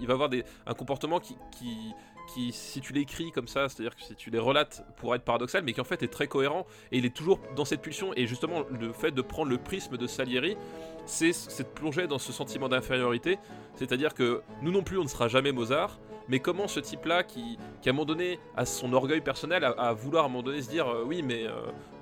[0.09, 0.31] avoir
[0.67, 4.85] un comportement qui, qui, si tu l'écris comme ça, c'est-à-dire que si tu les relates,
[4.97, 6.67] pourrait être paradoxal, mais qui en fait est très cohérent.
[6.93, 8.13] Et il est toujours dans cette pulsion.
[8.17, 10.57] Et justement, le fait de prendre le prisme de Salieri,
[11.07, 13.39] c'est cette plongée dans ce sentiment d'infériorité.
[13.77, 15.99] C'est-à-dire que nous non plus, on ne sera jamais Mozart.
[16.29, 19.93] Mais comment ce type-là, qui, à un moment donné a son orgueil personnel, à, à
[19.93, 21.53] vouloir à un moment donné se dire euh, oui, mais euh,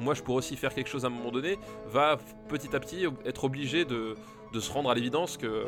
[0.00, 2.18] moi je pourrais aussi faire quelque chose à un moment donné, va
[2.48, 4.14] petit à petit être obligé de,
[4.58, 5.66] se rendre à l'évidence que,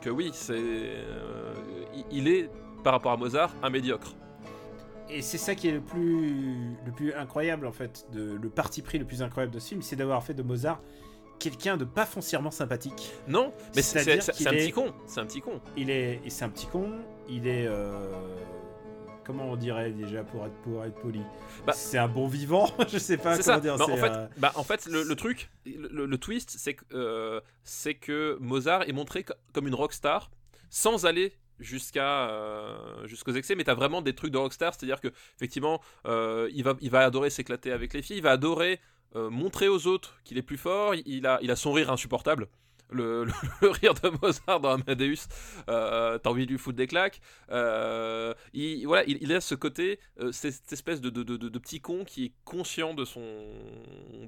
[0.00, 1.54] que oui, c'est, euh,
[1.94, 2.50] il- il est
[2.84, 4.14] par rapport à Mozart un médiocre.
[5.08, 8.82] Et c'est ça qui est le plus, le plus incroyable en fait, de, le parti
[8.82, 10.80] pris le plus incroyable de ce film, c'est d'avoir fait de Mozart
[11.38, 13.12] quelqu'un de pas foncièrement sympathique.
[13.28, 15.60] Non, mais c'est, un petit con, c'est un petit con.
[15.76, 16.92] Il est, c'est un petit con.
[17.28, 18.12] Il est, euh,
[19.24, 21.20] comment on dirait déjà pour être pour être poli?
[21.66, 22.70] Bah- c'est un bon vivant.
[22.88, 23.60] je sais pas c'est comment ça.
[23.60, 23.76] dire.
[23.76, 26.84] Bah, en fait, euh, bah, en fait, le, le truc, le, le twist, c'est que,
[26.94, 30.30] euh, c'est que Mozart est montré co- comme une rockstar
[30.70, 34.86] sans aller jusqu'à euh, jusqu'aux excès mais t'as vraiment des trucs de rockstar c'est à
[34.86, 38.32] dire que effectivement euh, il va il va adorer s'éclater avec les filles il va
[38.32, 38.80] adorer
[39.14, 42.48] euh, montrer aux autres qu'il est plus fort il, a il a son rire insupportable
[42.88, 43.26] le,
[43.62, 45.26] rire de Mozart dans Amadeus,
[45.66, 47.20] t'as envie de lui foutre des claques.
[47.50, 49.98] Il, voilà, il, a ce côté,
[50.30, 53.24] cette, espèce de, de, de, petit con qui est conscient de son,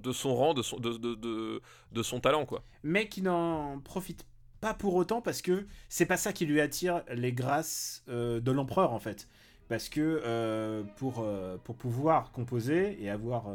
[0.03, 1.61] de son rang, de son, de,
[1.93, 2.65] de son talent, quoi.
[2.83, 7.03] mais qui n'en profite pas pour autant parce que c'est pas ça qui lui attire
[7.13, 9.29] les grâces euh, de l'empereur en fait.
[9.69, 13.47] Parce que euh, pour, euh, pour pouvoir composer et avoir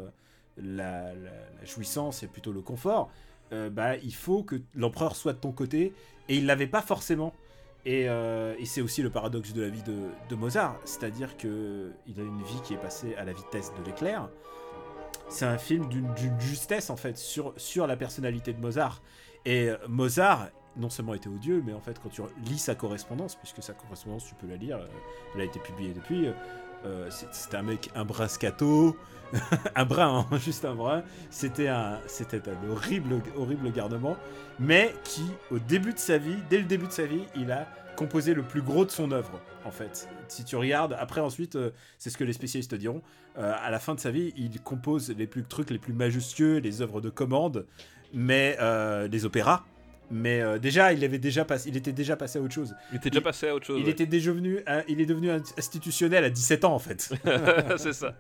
[0.58, 1.12] la,
[1.64, 3.10] jouissance et plutôt le confort,
[3.72, 5.94] bah, il faut que l'empereur soit de ton côté
[6.28, 7.34] et il l'avait pas forcément.
[7.86, 12.20] Et, et c'est aussi le paradoxe de la vie de, de Mozart, c'est-à-dire que il
[12.20, 14.28] a une vie qui est passée à la vitesse de l'éclair.
[15.30, 19.04] C'est un film d'une justesse en fait sur, sur la personnalité de Mozart.
[19.46, 23.62] Et Mozart, non seulement était odieux, mais en fait, quand tu lis sa correspondance, puisque
[23.62, 24.88] sa correspondance, tu peux la lire, euh,
[25.36, 26.34] elle a été publiée depuis, euh,
[26.86, 28.98] euh, c'était un mec, un brin scato,
[29.76, 31.04] un brin, hein, juste un brin.
[31.30, 34.18] C'était un, c'était un horrible, horrible garnement,
[34.60, 37.68] mais qui, au début de sa vie, dès le début de sa vie, il a
[37.96, 40.10] composé le plus gros de son œuvre, en fait.
[40.28, 41.58] Si tu regardes, après ensuite,
[42.00, 43.04] c'est ce que les spécialistes te diront,
[43.36, 46.82] à la fin de sa vie, il compose les plus trucs les plus majestueux, les
[46.82, 47.68] œuvres de commande,
[48.12, 48.58] mais
[49.12, 49.64] les opéras,
[50.12, 52.76] Mais euh, déjà, il avait déjà passé, il était déjà passé à autre chose.
[52.92, 53.80] Il était déjà passé à autre chose.
[53.80, 53.92] Il ouais.
[53.92, 57.14] était déjà venu, il est devenu institutionnel à 17 ans en fait.
[57.78, 58.14] c'est ça.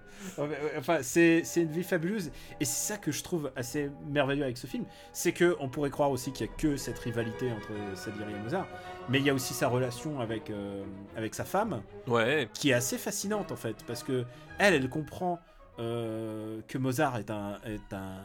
[0.78, 4.58] Enfin, c'est c'est une vie fabuleuse et c'est ça que je trouve assez merveilleux avec
[4.58, 7.70] ce film, c'est que on pourrait croire aussi qu'il y a que cette rivalité entre
[7.96, 8.68] Salieri et Mozart,
[9.10, 10.84] mais il y a aussi sa relation avec euh,
[11.18, 12.48] avec sa femme Ouais.
[12.54, 14.24] qui est assez fascinante en fait parce que
[14.60, 15.40] elle, elle comprend
[15.80, 18.22] euh, que Mozart est un est un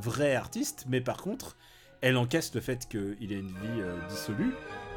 [0.00, 1.56] vrai artiste, mais par contre,
[2.02, 4.52] elle encaisse le fait qu'il ait une vie euh, dissolue.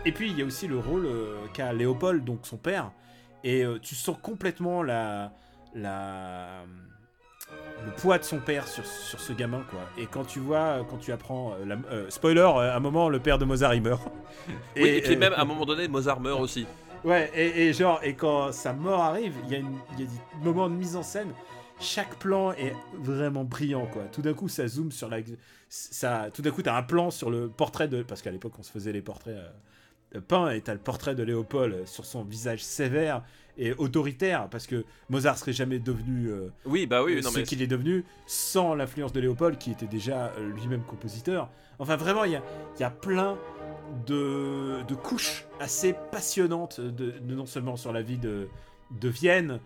[0.05, 2.91] Et puis il y a aussi le rôle euh, qu'a Léopold, donc son père,
[3.43, 5.31] et euh, tu sens complètement la
[5.73, 6.63] la
[7.85, 9.81] le poids de son père sur, sur ce gamin quoi.
[9.97, 11.77] Et quand tu vois, quand tu apprends, la-
[12.09, 14.01] spoiler, à un moment le père de Mozart il meurt.
[14.75, 16.65] Oui, et, puis même à un moment donné, Mozart meurt aussi.
[17.03, 20.07] Ouais, et, et genre, et quand sa mort arrive, il y, y a des
[20.43, 21.31] moments de mise en scène.
[21.79, 24.03] Chaque plan est vraiment brillant, quoi.
[24.05, 25.17] Tout d'un coup, ça zoome sur la.
[25.67, 28.01] Ça, tout d'un coup, t'as un plan sur le portrait de.
[28.03, 29.35] Parce qu'à l'époque, on se faisait les portraits
[30.15, 33.23] euh, peints, et t'as le portrait de Léopold sur son visage sévère
[33.57, 37.43] et autoritaire, parce que Mozart serait jamais devenu euh, Oui, bah oui, non ce mais.
[37.43, 41.49] qu'il est devenu sans l'influence de Léopold, qui était déjà euh, lui-même compositeur.
[41.79, 42.43] Enfin, vraiment, il y a,
[42.77, 43.37] il y a plein
[44.07, 48.47] de, de couches assez passionnantes, de, de- non seulement sur la vie de,
[48.91, 49.59] de Vienne,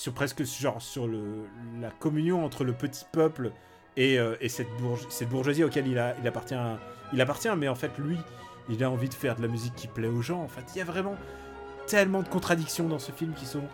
[0.00, 1.44] sur presque genre sur le,
[1.78, 3.52] la communion entre le petit peuple
[3.98, 4.68] et, euh, et cette,
[5.10, 6.54] cette bourgeoisie auquel il, appartient,
[7.12, 8.16] il appartient, mais en fait, lui,
[8.70, 10.40] il a envie de faire de la musique qui plaît aux gens.
[10.40, 11.18] En fait, il y a vraiment
[11.86, 13.64] tellement de contradictions dans ce film qui sont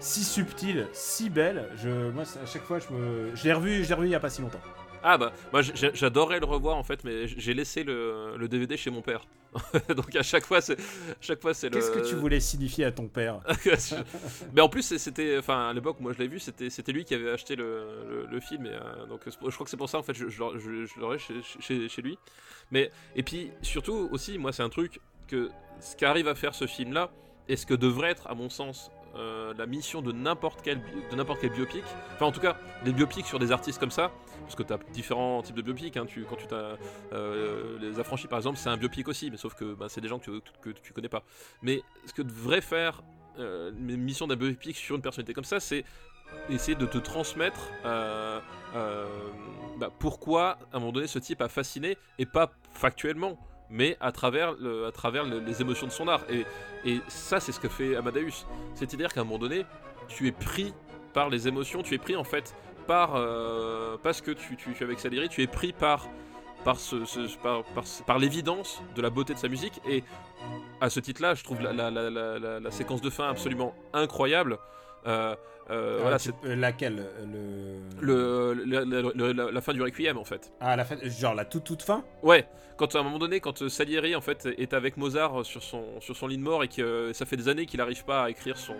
[0.00, 1.68] si subtiles, si belles.
[1.76, 4.20] Je, moi, à chaque fois, je me, je l'ai revu, je revu il y a
[4.20, 4.62] pas si longtemps.
[5.04, 8.90] Ah bah, moi j'adorais le revoir en fait, mais j'ai laissé le, le DVD chez
[8.90, 9.28] mon père.
[9.96, 10.76] Donc à chaque fois, c'est
[11.20, 11.74] chaque fois c'est le.
[11.76, 13.40] Qu'est-ce que tu voulais signifier à ton père
[14.54, 17.14] mais en plus c'était, enfin à l'époque moi je l'ai vu, c'était c'était lui qui
[17.14, 19.98] avait acheté le, le, le film, et, euh, donc je crois que c'est pour ça
[19.98, 22.18] en fait je, je, l'aurais- je- je l'aurais chez, chez, chez lui.
[22.70, 25.50] Mais et puis surtout aussi moi c'est un truc que
[25.80, 27.10] ce qu'arrive à faire ce film là,
[27.48, 30.80] et ce que devrait être à mon sens euh, la mission de n'importe quel
[31.10, 31.84] de n'importe quel biopic,
[32.14, 34.12] enfin en tout cas les biopics sur des artistes comme ça,
[34.42, 36.76] parce que tu as différents types de biopics, hein, quand tu t'as
[37.12, 40.08] euh, les affranchis par exemple c'est un biopic aussi, mais sauf que bah, c'est des
[40.08, 40.40] gens que,
[40.82, 41.22] tu connais pas.
[41.62, 43.02] Mais ce que devrait faire
[43.38, 45.84] euh, une mission d'un biopic sur une personnalité comme ça, c'est
[46.48, 48.40] essayer de te transmettre euh,
[49.78, 53.38] bah, pourquoi à un moment donné ce type a fasciné et pas factuellement
[53.70, 54.54] mais à travers,
[54.86, 56.22] à travers le- les émotions de son art.
[56.30, 56.44] Et,
[57.08, 58.46] ça c'est ce que fait Amadeus.
[58.74, 59.64] C'est-à-dire qu'à un moment donné
[60.08, 60.72] tu es pris
[61.12, 62.54] par les émotions tu es pris en fait
[62.86, 66.06] par euh, parce que tu, tu, es avec Salieri tu es pris par
[66.64, 69.80] par, ce, ce- par, par, par l'évidence de la beauté de sa musique.
[69.88, 70.02] Et
[70.80, 74.58] à ce titre-là, je trouve la séquence de fin absolument incroyable.
[75.06, 75.34] Euh,
[75.70, 77.02] euh, voilà, Ah, tu- euh, laquelle
[78.00, 78.54] le...
[78.54, 80.52] le, la, fin du Requiem en fait.
[80.60, 82.04] Ah, la fin, genre la toute toute fin?
[82.22, 82.46] Ouais,
[82.76, 86.00] quand à un moment donné, quand euh, Salieri en fait est avec Mozart sur son,
[86.00, 88.24] sur son lit de mort et que euh, ça fait des années qu'il n'arrive pas
[88.24, 88.76] à écrire son,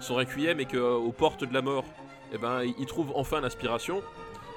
[0.00, 1.84] son Requiem et qu'aux portes de la mort,
[2.32, 4.00] eh ben, il il trouve enfin l'inspiration,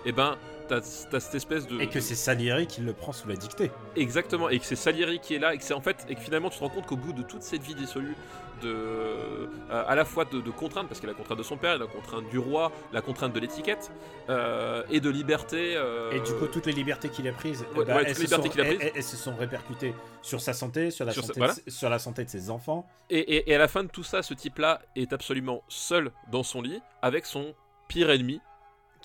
[0.06, 1.80] et ben, t'as cette espèce de.
[1.80, 3.72] Et que c'est Salieri qui le prend sous la dictée.
[3.96, 6.22] Exactement, et que c'est Salieri qui est là, et que c'est en fait, et que
[6.22, 8.16] finalement tu te rends compte qu'au bout de toute cette vie dissolue,
[8.62, 11.58] de, euh, à la fois de, de contraintes, parce qu'il a la contrainte de son
[11.58, 13.92] père, il y a la contrainte du roi, la contrainte de l'étiquette,
[14.30, 15.74] euh, et de liberté.
[15.76, 18.42] euh, Et du coup, toutes les libertés qu'il a prises, Ouais, ouais, elles, se sont,
[18.42, 18.88] qu'il a elles- prises.
[18.90, 21.54] elles- elles se sont répercutées sur sa santé, sur la, Sur sa- santé, voilà.
[21.54, 22.88] de, sur la santé de ses enfants.
[23.10, 26.44] et, et- et à la fin de tout ça, ce type-là est absolument seul dans
[26.44, 27.54] son lit, avec son
[27.90, 28.40] pire ennemi,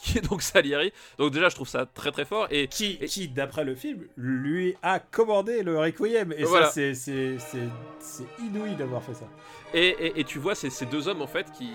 [0.02, 0.92] qui est donc Salieri.
[1.18, 4.06] Donc déjà, je trouve ça très très fort, et Qui, Et- qui d'après le film,
[4.16, 6.32] lui a commandé le Requiem.
[6.36, 6.66] Et Voilà.
[6.66, 7.68] ça, c'est- c'est c'est-
[7.98, 9.26] c'est inouï d'avoir fait ça.
[9.72, 11.70] Et, et- et tu vois, c'est ces deux hommes en fait, qui,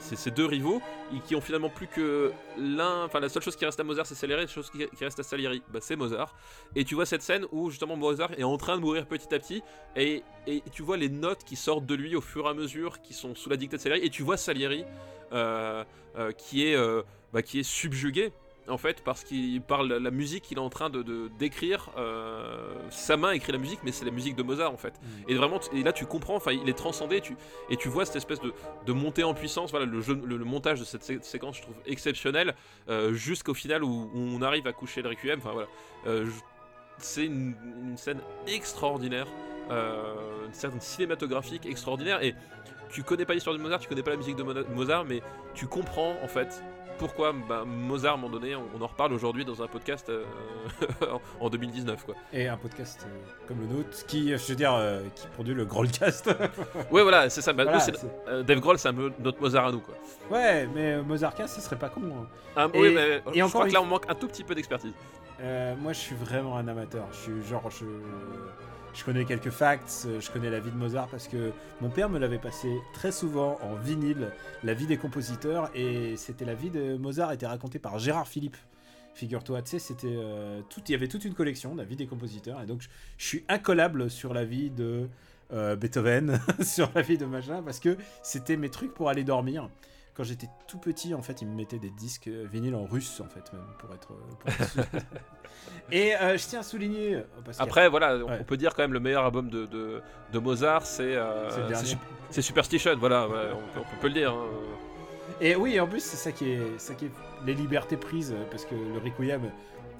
[0.00, 0.80] ces deux rivaux,
[1.26, 3.04] qui ont finalement plus que l'un.
[3.04, 5.22] Enfin, la seule chose qui reste à Mozart, c'est Salieri, la chose qui, reste à
[5.22, 6.34] Salieri, bah, c'est Mozart.
[6.74, 9.38] Et tu vois cette scène où justement Mozart est en train de mourir petit à
[9.38, 9.62] petit,
[9.94, 13.00] et, et tu vois les notes qui sortent de lui au fur et à mesure,
[13.00, 14.84] qui sont sous la dictée de Salieri, et tu vois Salieri
[15.30, 18.32] qui, est, euh, bah, qui est subjugué.
[18.68, 23.16] En fait, parce qu'il parle la musique qu'il est en train de d'écrire, euh, sa
[23.16, 24.92] main écrit la musique, mais c'est la musique de Mozart en fait.
[25.28, 27.36] Et vraiment, et là tu comprends, enfin il est transcendé, tu,
[27.70, 28.52] et tu vois cette espèce de,
[28.84, 31.62] de montée en puissance, voilà, le, jeu, le, le montage de cette sé- séquence je
[31.62, 32.56] trouve exceptionnel,
[32.88, 35.68] euh, jusqu'au final où, où on arrive à coucher le requiem, enfin voilà.
[36.08, 36.26] Euh,
[36.98, 37.54] c'est une,
[37.88, 39.28] une scène extraordinaire,
[39.70, 42.34] euh, une scène cinématographique extraordinaire, et
[42.88, 45.22] tu connais pas l'histoire de Mozart, tu connais pas la musique de Mo- Mozart, mais
[45.54, 46.62] tu comprends en fait
[46.98, 50.08] pourquoi bah, Mozart, à un moment donné, on, on en reparle aujourd'hui dans un podcast
[50.08, 50.24] euh,
[51.40, 52.14] en 2019 quoi.
[52.32, 55.64] Et un podcast euh, comme le nôtre, qui, je veux dire, euh, qui produit le
[55.66, 56.30] Grollcast.
[56.90, 57.86] Ouais voilà, c'est ça, bah, nous, Voilà,
[58.28, 59.94] euh, Dave Grohl c'est un peu notre Mozart à nous quoi.
[60.30, 62.00] ouais, mais euh, Mozartcast, ce serait pas con.
[62.04, 62.26] hein.
[62.56, 64.44] Ah, Et- oui, mais et je encore crois que là on manque un tout petit
[64.44, 64.92] peu d'expertise.
[65.42, 67.06] Euh, moi, je suis vraiment un amateur.
[67.12, 67.84] Je suis genre, je,
[68.96, 72.08] je connais quelques facts, euh, je connais la vie de Mozart parce que mon père
[72.08, 74.30] me l'avait passé très souvent en vinyle,
[74.64, 78.56] la vie des compositeurs, et c'était la vie de Mozart était racontée par Gérard Philippe.
[79.14, 82.60] Figure-toi, tu sais, c'était euh, il y avait toute une collection, la vie des compositeurs,
[82.62, 85.08] et donc je, je suis incollable sur la vie de
[85.52, 89.68] euh, Beethoven, sur la vie de machin, parce que c'était mes trucs pour aller dormir.
[90.16, 93.20] Quand j'étais tout petit, en fait, ils me mettaient des disques euh, vinyles en russe,
[93.20, 94.12] en fait, même, pour être.
[94.12, 94.84] euh, pour être sûr.
[95.92, 97.22] Et euh, je tiens à souligner.
[97.44, 100.00] Parce a- Après, voilà, on peut dire quand même le meilleur album de, de,
[100.32, 101.68] de Mozart, c'est euh,
[102.30, 104.32] C'est Superstition, voilà, ouais, on, peut- on peut le dire.
[104.32, 104.46] hein.
[105.40, 107.10] Et oui, en plus, c'est ça qui est, ça qui est
[107.44, 109.42] les libertés prises, parce que le Requiem,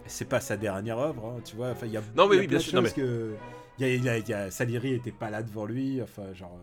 [0.07, 1.69] c'est pas sa dernière œuvre, hein, tu vois.
[1.71, 3.35] Enfin, il y a, Non, mais il y a oui, bien sûr, non, choses que
[3.79, 6.59] y a, y a- y a- Salieri était pas là devant lui, enfin, genre.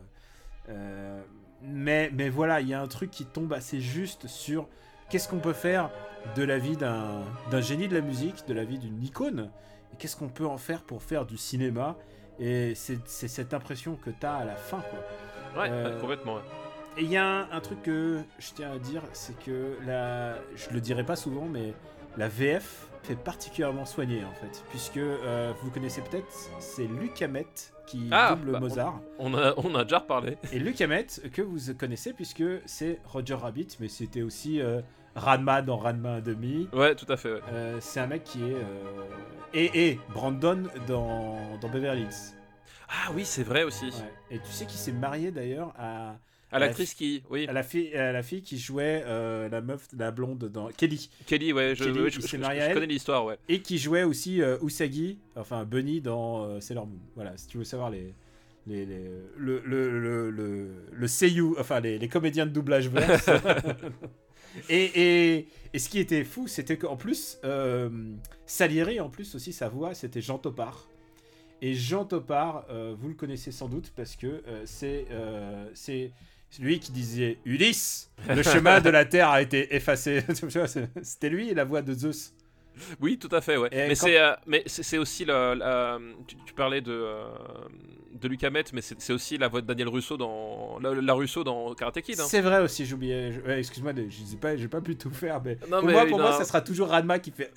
[0.70, 1.22] euh,
[1.64, 4.68] mais, mais voilà, il y a un truc qui tombe assez juste sur
[5.10, 5.90] qu'est-ce qu'on peut faire
[6.36, 7.24] de la vie d'un
[7.62, 9.50] génie de la musique, de la vie d'une icône,
[9.94, 11.96] et qu'est-ce qu'on peut en faire pour faire du cinéma.
[12.40, 15.62] Et c'est cette impression que tu as à la fin, quoi.
[15.62, 16.36] Ouais, Euh, complètement.
[16.36, 16.42] ouais.
[16.98, 20.36] Et il y a un, un truc que je tiens à dire, c'est que la,
[20.56, 21.74] je le dirai pas souvent, mais
[22.18, 26.28] la VF fait particulièrement soigner en fait, puisque euh, vous connaissez peut-être,
[26.60, 27.46] c'est Luc Hamet
[27.86, 29.00] qui Ah, double bah, Mozart.
[29.20, 30.38] On a, on a déjà reparlé.
[30.52, 34.82] Et Luc Hamet que vous connaissez puisque c'est Roger Rabbit, mais c'était aussi euh,
[35.16, 36.74] Ranma dans Ranma 1,5.
[36.76, 37.34] Ouais, tout à fait.
[37.34, 37.42] ouais.
[37.52, 39.04] Euh, c'est un mec qui est euh,
[39.54, 42.36] et, et Brandon dans, dans Beverly Hills.
[42.90, 43.86] Ah oui, c'est vrai aussi.
[43.88, 44.14] Ouais.
[44.32, 46.16] Et tu sais qu'il s'est marié d'ailleurs à
[46.54, 49.88] À l'actrice qui, oui, à la fille, à la fille qui jouait euh, la meuf,
[49.98, 53.38] la blonde dans Kelly, Kelly, ouais, je, Kelly, ouais, je, je- je connais l'histoire, ouais.
[53.50, 57.00] et qui jouait aussi euh, Usagi, enfin Bunny dans euh, Sailor Moon.
[57.16, 58.14] Voilà, si tu veux savoir les,
[58.68, 62.90] les, les- le, le, le, le, le seiyuu, enfin les, les comédiens de doublage
[64.70, 64.84] et,
[65.36, 67.90] et, et ce qui était fou, c'était qu'en plus, euh,
[68.46, 70.88] Salieri, en plus aussi, sa voix, c'était Jean Topard.
[71.62, 75.06] Et Jean Topard, euh, vous le connaissez sans doute parce que c'est
[75.74, 76.12] c'est
[76.60, 80.24] lui qui disait Ulysse, le chemin de la terre a été effacé.
[81.02, 82.34] C'était lui la voix de Zeus.
[83.00, 83.70] Oui, tout à fait, ouais.
[83.72, 87.26] Et mais quand- c'est, euh, mais c'est aussi la, la- tu, tu parlais de euh,
[88.20, 91.44] de Luc Hamet, mais c'est aussi la voix de Daniel Russo dans la, la Russo
[91.44, 92.20] dans Karate Kid.
[92.20, 92.26] hein.
[92.28, 93.32] C'est vrai aussi, j'oubliais.
[93.46, 96.06] ouais, Excuse-moi, je sais pas, j'ai pas pu tout faire, mais Non, pour mais moi,
[96.08, 97.52] pour moi, ça sera toujours Ranma qui fait.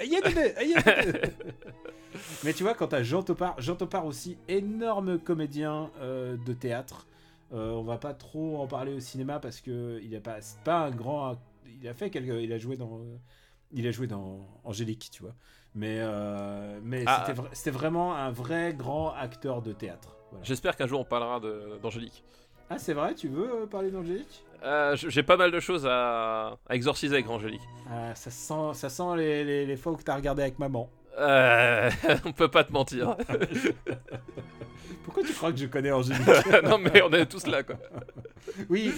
[2.44, 7.06] Mais tu vois, quand t'as Jean Topard, Jean Topard aussi, énorme comédien euh, de théâtre.
[7.52, 10.60] Euh, on va pas trop en parler au cinéma parce que il a pas, c'est
[10.64, 11.36] pas un grand.
[11.80, 13.00] Il a fait quelques, il a joué dans,
[13.72, 15.34] il a joué dans Angélique, tu vois.
[15.74, 17.24] Mais euh, mais Ah.
[17.26, 20.16] c'était vra- c'était vraiment un vrai grand acteur de théâtre.
[20.30, 20.44] Voilà.
[20.44, 22.24] J'espère qu'un jour on parlera de- d'Angélique.
[22.68, 24.44] Ah, c'est vrai, tu veux euh, parler d'Angélique?
[24.64, 27.60] Euh, J'ai pas mal de choses à, à exorciser avec Angélique.
[27.88, 30.90] Ah, ça sent, ça sent les, les, les fois où t'as regardé avec maman.
[31.18, 31.90] Euh,
[32.24, 33.16] on peut pas te mentir.
[35.04, 36.26] Pourquoi tu crois que je connais Angélique
[36.64, 37.76] non mais on est tous là quoi.
[38.68, 38.92] Oui,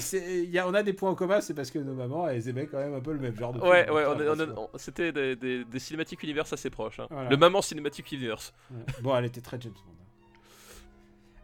[0.51, 2.67] y a, on a des points en commun, c'est parce que nos mamans, elles aimaient
[2.67, 4.47] quand même un peu le même genre de Ouais film, ouais,
[4.77, 7.01] c'était des, des, des cinématiques univers assez proches.
[7.01, 7.07] hein.
[7.11, 7.29] Voilà.
[7.31, 8.53] Le maman cinématique universe.
[8.71, 8.81] Ouais.
[9.03, 9.93] Bon, elle était très James Bond.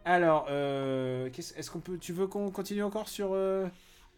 [0.05, 3.65] Alors, euh, est-ce qu'on peut, tu veux qu'on continue encore sur euh,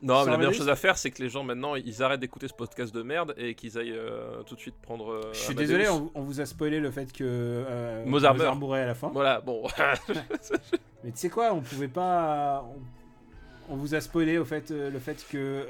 [0.01, 2.47] Non, mais la meilleure chose à faire, c'est que les gens maintenant ils arrêtent d'écouter
[2.47, 5.11] ce podcast de merde et qu'ils aillent euh, tout de suite prendre.
[5.11, 5.65] euh, Je suis Amadeus.
[5.65, 8.59] désolé, on, on vous a spoilé le fait que euh, Mozart meurt.
[8.59, 9.09] mourait à la fin.
[9.11, 9.63] Voilà, bon.
[11.03, 12.63] Mais tu sais quoi, on pouvait pas.
[13.69, 15.65] On, on vous a spoilé au fait, le fait que.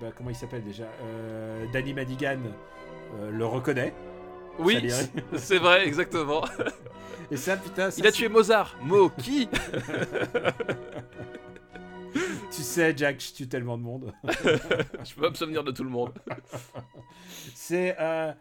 [0.00, 0.84] bah, comment il s'appelle déjà
[1.72, 2.38] Danny Madigan
[3.30, 3.94] le reconnaît.
[4.58, 4.90] oui,
[5.36, 6.44] c'est- vrai, exactement.
[7.30, 8.74] Et ça, putain, ça, Il a tué Mozart.
[8.82, 9.48] Mo, qui?
[12.58, 14.12] Tu sais, Jack, je tue tellement de monde.
[14.24, 16.12] Je peux pas me souvenir de tout le monde.
[17.54, 17.94] c'est.
[18.00, 18.32] euh,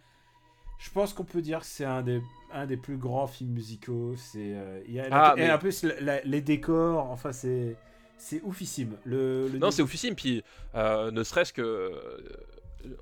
[0.80, 2.20] je pense qu'on peut dire que c'est un des,
[2.52, 4.16] un des plus grands films musicaux.
[4.18, 4.54] C'est.
[4.56, 4.82] euh,
[5.12, 7.76] Ah, et en plus, la- la- les décors, enfin, c'est.
[8.18, 8.98] C'est oufissime.
[9.06, 11.92] Le, le Non, c'est oufissime, puis euh, ne serait-ce que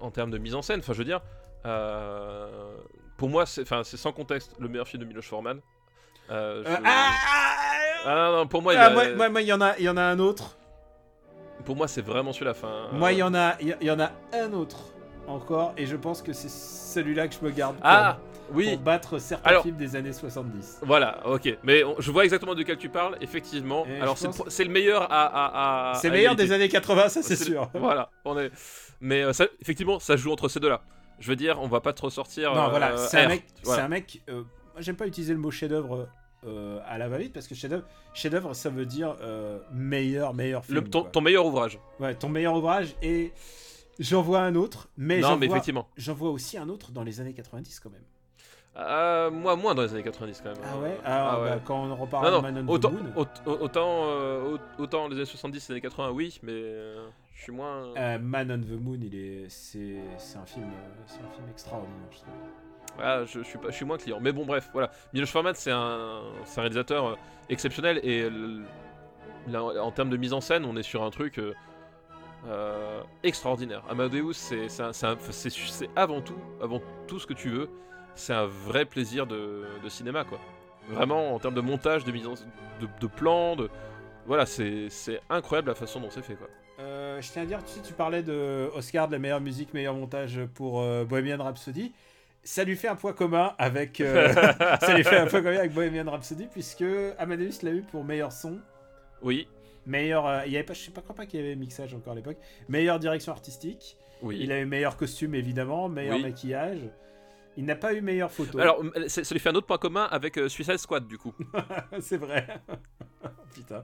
[0.01, 1.21] en termes de mise en scène, enfin je veux dire,
[3.15, 5.61] pour moi, c'est sans contexte le meilleur film de Miloš Forman.
[6.27, 6.33] Je-
[6.67, 7.11] ah, ah,
[8.05, 9.61] Ah, non, non, pour moi, il y ah, a- moi, moi, moi, il y en
[9.61, 10.57] a, il y en a un autre.
[11.65, 12.51] Pour moi, c'est vraiment celui-là.
[12.51, 14.77] Enfin, Moi, il y euh, en a, il y- en a un autre
[15.27, 18.17] encore, et je pense que c'est celui-là que je me garde pour, Ah,
[18.47, 18.77] pour oui.
[18.77, 20.81] battre certains Alors- films des années 70.
[20.83, 21.57] Voilà, ok.
[21.63, 23.85] Mais on- je vois exactement de quel tu parles, effectivement.
[23.87, 25.25] Et Alors, je c'est pense- le, c'est le meilleur à.
[25.25, 27.69] à, à- c'est à meilleur des années 80, ça c'est C'est- sûr.
[27.73, 28.51] Voilà, on est.
[29.01, 30.81] Mais euh, ça, effectivement, ça se joue entre ces deux-là.
[31.19, 32.53] Je veux dire, on va pas te ressortir.
[32.53, 33.43] Non, euh, voilà, c'est un R, mec.
[33.63, 33.79] voilà.
[33.81, 34.21] C'est un mec.
[34.29, 34.33] euh,
[34.73, 36.07] moi, j'aime pas utiliser le mot chef-d'œuvre
[36.45, 40.79] euh, à la va-vite parce que chef-d'œuvre, chef-d'œuvre, ça veut dire euh, meilleur, meilleur film.
[40.81, 41.79] Le- ton, meilleur ouvrage.
[41.99, 43.31] Ouais, ton meilleur ouvrage et
[43.97, 45.87] J'en vois un autre, mais non, j'en mais vois, effectivement.
[45.95, 48.03] j'en vois aussi un autre dans les années 90 quand même.
[48.77, 50.61] Euh, moi, moins dans les années 90 quand même.
[50.65, 50.97] Ah ouais?
[51.05, 51.49] Ah, ah ouais.
[51.51, 53.13] bah, quand on reparle Non, de non, Man on autant, the Moon.
[53.45, 56.73] aut- autant, au- autant les années 70 et les années 80, oui, mais
[57.35, 57.93] je suis moins.
[58.19, 60.65] Man on the Moon, il est, c'est, c'est un film,
[61.05, 62.33] c'est un film extraordinaire, je trouve.
[63.01, 64.19] Ah, je, suis pas, je suis moins client.
[64.21, 64.91] Mais bon, bref, voilà.
[65.13, 67.15] Milos Forman, c'est un, un réalisateur euh,
[67.49, 68.61] exceptionnel et euh,
[69.47, 71.53] là, en termes de mise en scène, on est sur un truc euh,
[72.47, 73.83] euh, extraordinaire.
[73.89, 74.67] Amadeus, c'est,
[75.95, 77.69] avant tout, avant tout ce que tu veux,
[78.15, 80.39] c'est un vrai plaisir de, de cinéma, quoi.
[80.89, 83.69] Vraiment, en termes de montage, de mise en, de, de plan, de,
[84.27, 84.89] voilà, c'est,
[85.29, 86.47] incroyable la façon dont c'est fait, quoi.
[87.21, 90.41] Je tiens à dire, tu tu parlais de Oscar de la meilleure musique, meilleur montage
[90.53, 91.93] pour euh, Bohemian Rhapsody.
[92.47, 94.31] Ça lui fait un point commun avec, euh,
[94.79, 96.85] ça lui fait un point commun avec Bohemian Rhapsody puisque
[97.17, 98.59] Amadeus l'a eu pour meilleur son,
[99.23, 99.47] Oui,
[99.87, 101.93] meilleur, euh, il y avait pas, je sais pas, crois pas qu'il y avait mixage
[101.95, 102.37] encore à l'époque,
[102.69, 103.97] meilleure direction artistique.
[104.21, 104.37] oui.
[104.39, 106.21] Il a eu meilleur costume évidemment, meilleur Oui.
[106.21, 106.79] maquillage.
[107.57, 108.59] Il n'a pas eu meilleure photo.
[108.59, 111.33] Alors, ça lui fait un autre point commun avec euh, Suicide Squad, du coup.
[112.01, 112.45] c'est vrai.
[113.55, 113.81] Putain.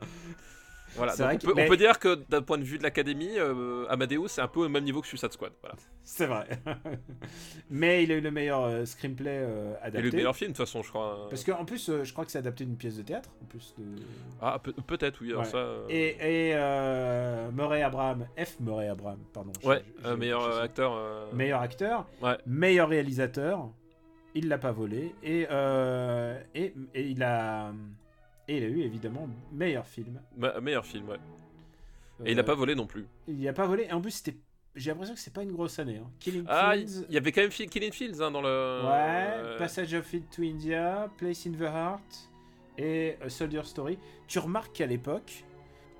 [0.95, 3.37] Voilà, on, que- peut, on mais- peut dire que d'un point de vue de l'académie,
[3.37, 5.53] euh, Amadeus c'est un peu au même niveau que Suicide Squad.
[5.61, 5.75] Voilà.
[6.03, 6.47] C'est vrai.
[7.69, 10.01] Mais il a eu le meilleur euh, screenplay euh, Et adapté.
[10.09, 11.27] le meilleur film, de toute façon, je crois.
[11.29, 13.29] Parce qu'en plus, euh, je crois que c'est adapté d'une pièce de théâtre.
[13.41, 13.83] En plus de...
[14.41, 15.29] Ah, peut- peut-être, oui.
[15.29, 15.49] Alors Ouais.
[15.49, 15.57] ça.
[15.57, 18.57] euh, Et, et euh, Murray Abraham, F.
[18.59, 19.51] Murray Abraham, pardon.
[19.63, 20.93] Ouais, je- je- meilleur je acteur.
[21.33, 22.37] Meilleur acteur, Ouais.
[22.45, 23.69] meilleur réalisateur.
[24.33, 25.41] Il l'a pas volé et,
[26.55, 27.71] et, et il a
[28.47, 30.21] et il a eu évidemment meilleur film.
[30.37, 31.17] me- meilleur film, ouais.
[32.25, 33.07] Et il a Euh, pas volé non plus.
[33.27, 33.85] Il a pas volé.
[33.89, 34.37] Et en plus, c'était.
[34.75, 35.97] J'ai l'impression que c'est pas une grosse année.
[35.97, 36.09] Hein.
[36.19, 37.05] Killing Ah, il Fields.
[37.09, 38.47] il y avait quand même Killing Fields hein, dans le.
[38.47, 42.29] Ouais, euh, Passage of It to India, Place in the Heart
[42.77, 43.97] et A Soldier Story.
[44.27, 45.43] Tu remarques qu'à l'époque,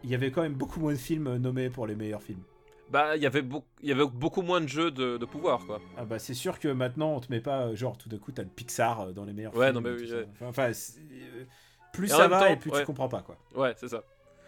[0.04, 2.44] il y avait quand même beaucoup moins de films euh, nommés pour les meilleurs films.
[2.92, 5.66] Bah, il y avait beaucoup, il y avait beaucoup moins de jeux de, de pouvoir,
[5.66, 5.80] quoi.
[5.98, 8.32] Ah bah c'est sûr que maintenant on te met pas euh, genre tout d'un coup
[8.34, 9.76] t'as le Pixar euh, dans les meilleurs Ouais, films.
[9.76, 10.28] non, mais oui, ouais.
[10.34, 11.46] Enfin, enfin, c'est- euh,
[11.92, 12.80] plus ça va temps, et plus ouais.
[12.82, 13.38] tu comprends pas quoi.
[13.56, 14.04] Ouais, c'est ça.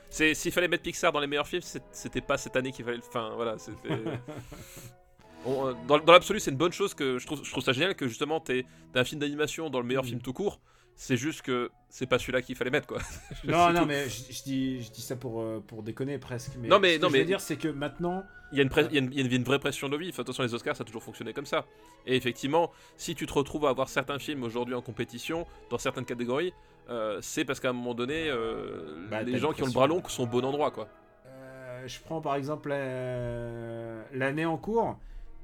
[0.09, 2.97] C'est s'il fallait mettre Pixar dans les meilleurs films, c'était pas cette année qu'il fallait.
[2.97, 3.89] le- Enfin, voilà, c'était.
[5.45, 7.73] On, euh, dans dans l'absolu, c'est une bonne chose que je trouve, je trouve ça
[7.73, 8.65] génial que justement t'aies
[8.95, 10.07] un film d'animation dans le meilleur Mm.
[10.07, 10.59] film tout court.
[10.95, 12.99] C'est juste que c'est pas celui-là qu'il fallait mettre, quoi.
[13.43, 13.85] non non tout.
[13.87, 16.51] mais je, je dis je dis ça pour euh, pour déconner presque.
[16.59, 18.59] Mais Non, mais- ce que non, je mais- veux dire c'est que maintenant Il y,
[18.59, 19.93] a une pré- il y a une- il y a une- une vraie pression de
[19.93, 20.09] lobby.
[20.09, 21.65] Enfin, attention, les Oscars, ça a toujours fonctionné comme ça.
[22.05, 26.05] Et effectivement, si tu te retrouves à avoir certains films aujourd'hui en compétition, dans certaines
[26.05, 26.53] catégories,
[26.89, 29.87] euh, c'est parce qu'à un moment donné, euh, Bah, les gens qui ont le bras
[29.87, 30.87] long sont au bon endroit, quoi.
[31.27, 34.97] euh, je prends par exemple euh, l'année en cours.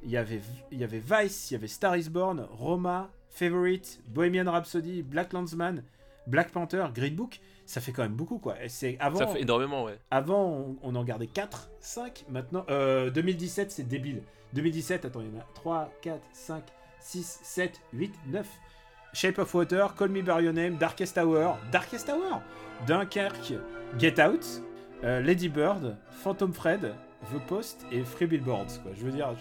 [0.04, 0.42] Il y avait
[0.72, 5.34] il y avait Vice, il y avait Star Is Born, Roma, Favorite, Bohemian Rhapsody, Black
[5.34, 5.84] Landsman,
[6.28, 7.40] Black Panther, Green Book.
[7.66, 8.56] Ça fait quand même beaucoup quoi.
[8.64, 9.20] Et c'est avant.
[9.20, 10.00] Ça fait énormément, ouais.
[10.10, 12.26] Avant, on, on en gardait 4, 5.
[12.30, 14.24] Maintenant, euh, 2017, c'est débile.
[14.54, 16.64] 2017, attends, il y en a 3, 4, 5,
[17.02, 18.48] 6, 7, 8, 9.
[19.14, 22.42] Shape of Water, Call Me By Your Name, Darkest Hour, Darkest Hour,
[22.88, 23.54] Dunkerque,
[23.98, 24.46] Get Out,
[25.04, 26.94] euh, Lady Bird, Phantom Fred,
[27.34, 28.80] The Post et Free Billboards.
[28.84, 28.92] Quoi.
[28.96, 29.34] Je veux dire,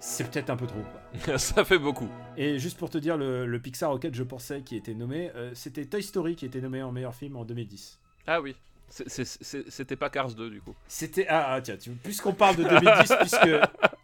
[0.00, 0.82] c'est peut-être un peu trop.
[1.24, 1.38] Quoi.
[1.38, 2.08] ça fait beaucoup.
[2.36, 5.50] Et juste pour te dire, le, le Pixar auquel je pensais qui était nommé, euh,
[5.54, 7.98] c'était Toy Story qui était nommé en meilleur film en 2010.
[8.26, 8.56] Ah oui.
[8.88, 10.74] C'était pas Cars 2, du coup.
[10.88, 13.48] C'était ah, ah, tiens tu- puisqu'on parle de 2010 puisque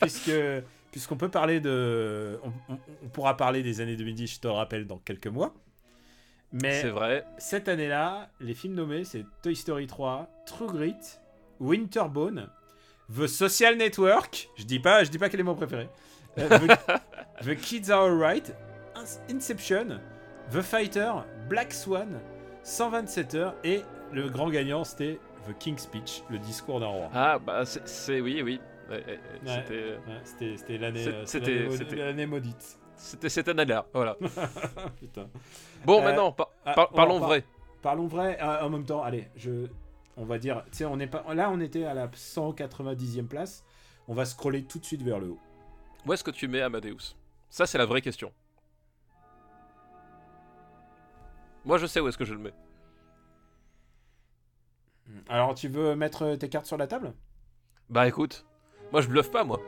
[0.01, 0.31] puisque
[0.97, 4.55] puisqu'on peut parler de on, on- on pourra parler des années 2010 je te le
[4.55, 5.53] rappelle dans quelques mois
[6.53, 7.27] mais C'est vrai.
[7.37, 10.95] cette année-là les films nommés c'est Toy Story 3 True Grit
[11.61, 12.49] Winterbone
[13.15, 15.91] The Social Network je dis pas je dis pas quel est mon préféré
[16.39, 18.55] Euh, The, The Kids Are Alright
[18.95, 20.01] In- Inception
[20.51, 21.13] The Fighter
[21.51, 22.21] Black Swan
[22.63, 23.83] 127 heures et
[24.13, 28.21] le grand gagnant c'était The King's Speech le discours d'un roi Ah, bah, c'est.
[28.21, 28.61] Oui, oui.
[28.89, 30.79] C'était.
[30.79, 34.17] L'année C'est- euh, c'était- l'année maudite- c'était- cette année-là, voilà.
[35.01, 35.29] Putain.
[35.85, 37.45] Bon, Euh, maintenant, par- ah, par- parlons par- vrai.
[37.83, 39.03] Parlons vrai euh, en même temps.
[39.03, 39.67] Allez, je
[40.17, 43.65] on va dire tu sais on est pas là on était à la 190e place.
[44.09, 45.39] On va scroller tout de suite vers le haut.
[46.07, 47.17] Où est-ce que tu mets Amadeus?
[47.51, 48.33] Ça, c'est la vraie question.
[51.65, 52.53] Moi, je sais où est-ce que je le mets.
[55.29, 57.13] Alors tu veux mettre tes cartes sur la table?
[57.91, 58.45] Bah écoute,
[58.93, 59.61] moi je bluffe pas, moi.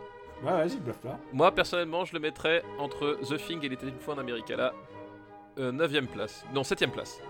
[0.43, 1.19] Ouais, vas-y, bluffe là.
[1.32, 4.57] Moi, personnellement, je le mettrais entre The Thing et était une fois en Amérique, à
[4.57, 4.73] la
[5.59, 6.45] 9ème place.
[6.55, 7.20] Non, 7ème place.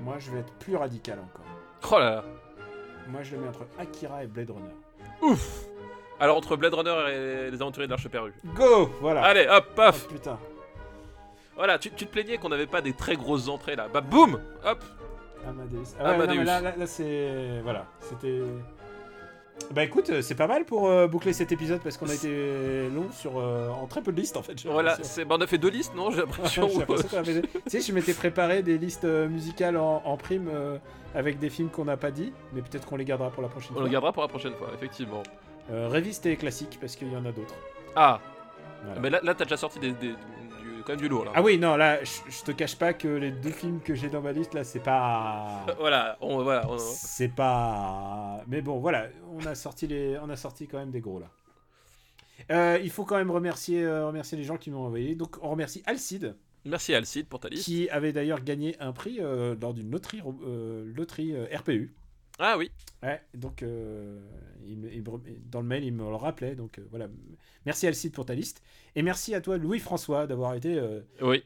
[0.00, 1.44] Moi je vais être plus radical encore.
[1.92, 2.24] Oh là là.
[3.08, 4.74] Moi je le mets entre Akira et Blade Runner.
[5.22, 5.66] Ouf
[6.18, 8.32] Alors, entre Blade Runner et Les Aventuriers de l'Arche perdue.
[8.54, 9.22] Go Voilà.
[9.22, 10.38] Allez, hop, Oh, paf putain.
[11.56, 13.88] Voilà, tu, tu te plaignais qu'on n'avait pas des très grosses entrées là.
[13.92, 14.82] Bah, boum Hop
[15.46, 15.94] Amadeus.
[15.98, 16.38] Ah ouais, non, Amadeus.
[16.38, 18.40] mais là, là, là, c'est voilà, c'était
[19.72, 22.88] Bah écoute, euh, c'est pas mal pour euh, boucler cet épisode parce qu'on a été
[22.88, 24.60] long sur euh, en très peu de listes en fait.
[24.66, 26.68] Voilà, c'est- bah, on a fait deux listes, non J'ai l'impression.
[26.68, 26.80] Tu
[27.68, 30.76] sais, je m'étais préparé des listes musicales en, en prime euh,
[31.14, 33.70] avec des films qu'on n'a pas dit, mais peut-être qu'on les gardera pour la prochaine
[33.72, 33.82] On fois.
[33.84, 35.22] le gardera pour la prochaine fois, effectivement.
[35.72, 37.54] Révise tes classiques parce qu'il y en a d'autres.
[37.94, 38.18] Ah,
[38.84, 39.00] Voilà.
[39.00, 40.14] mais là, là t'as déjà sorti des, des-
[40.82, 41.32] quand même du lourd là.
[41.34, 44.20] Ah oui, non, là, je te cache pas que les deux films que j'ai dans
[44.20, 45.64] ma liste là, c'est pas.
[45.78, 48.42] Voilà, on, voilà, on- C'est pas.
[48.48, 51.26] Mais bon, voilà, on a sorti les, on a sorti quand même des gros là.
[52.50, 55.14] Euh, il faut quand même remercier, euh, remercier les gens qui m'ont envoyé.
[55.14, 57.64] Donc, on remercie Alcide, Merci Alcide pour ta liste.
[57.64, 60.22] qui avait d'ailleurs gagné un prix euh, lors d'une loterie,
[60.94, 61.92] loterie RPU.
[62.42, 62.70] Ah oui,
[63.02, 64.18] Ouais, donc euh,
[64.64, 66.54] il me- il me- dans le mail, il me le rappelait.
[66.54, 67.06] Donc euh, voilà,
[67.66, 68.62] merci Alcide pour ta liste.
[68.94, 71.42] Et merci à toi, Louis-François, d'avoir été euh, oui.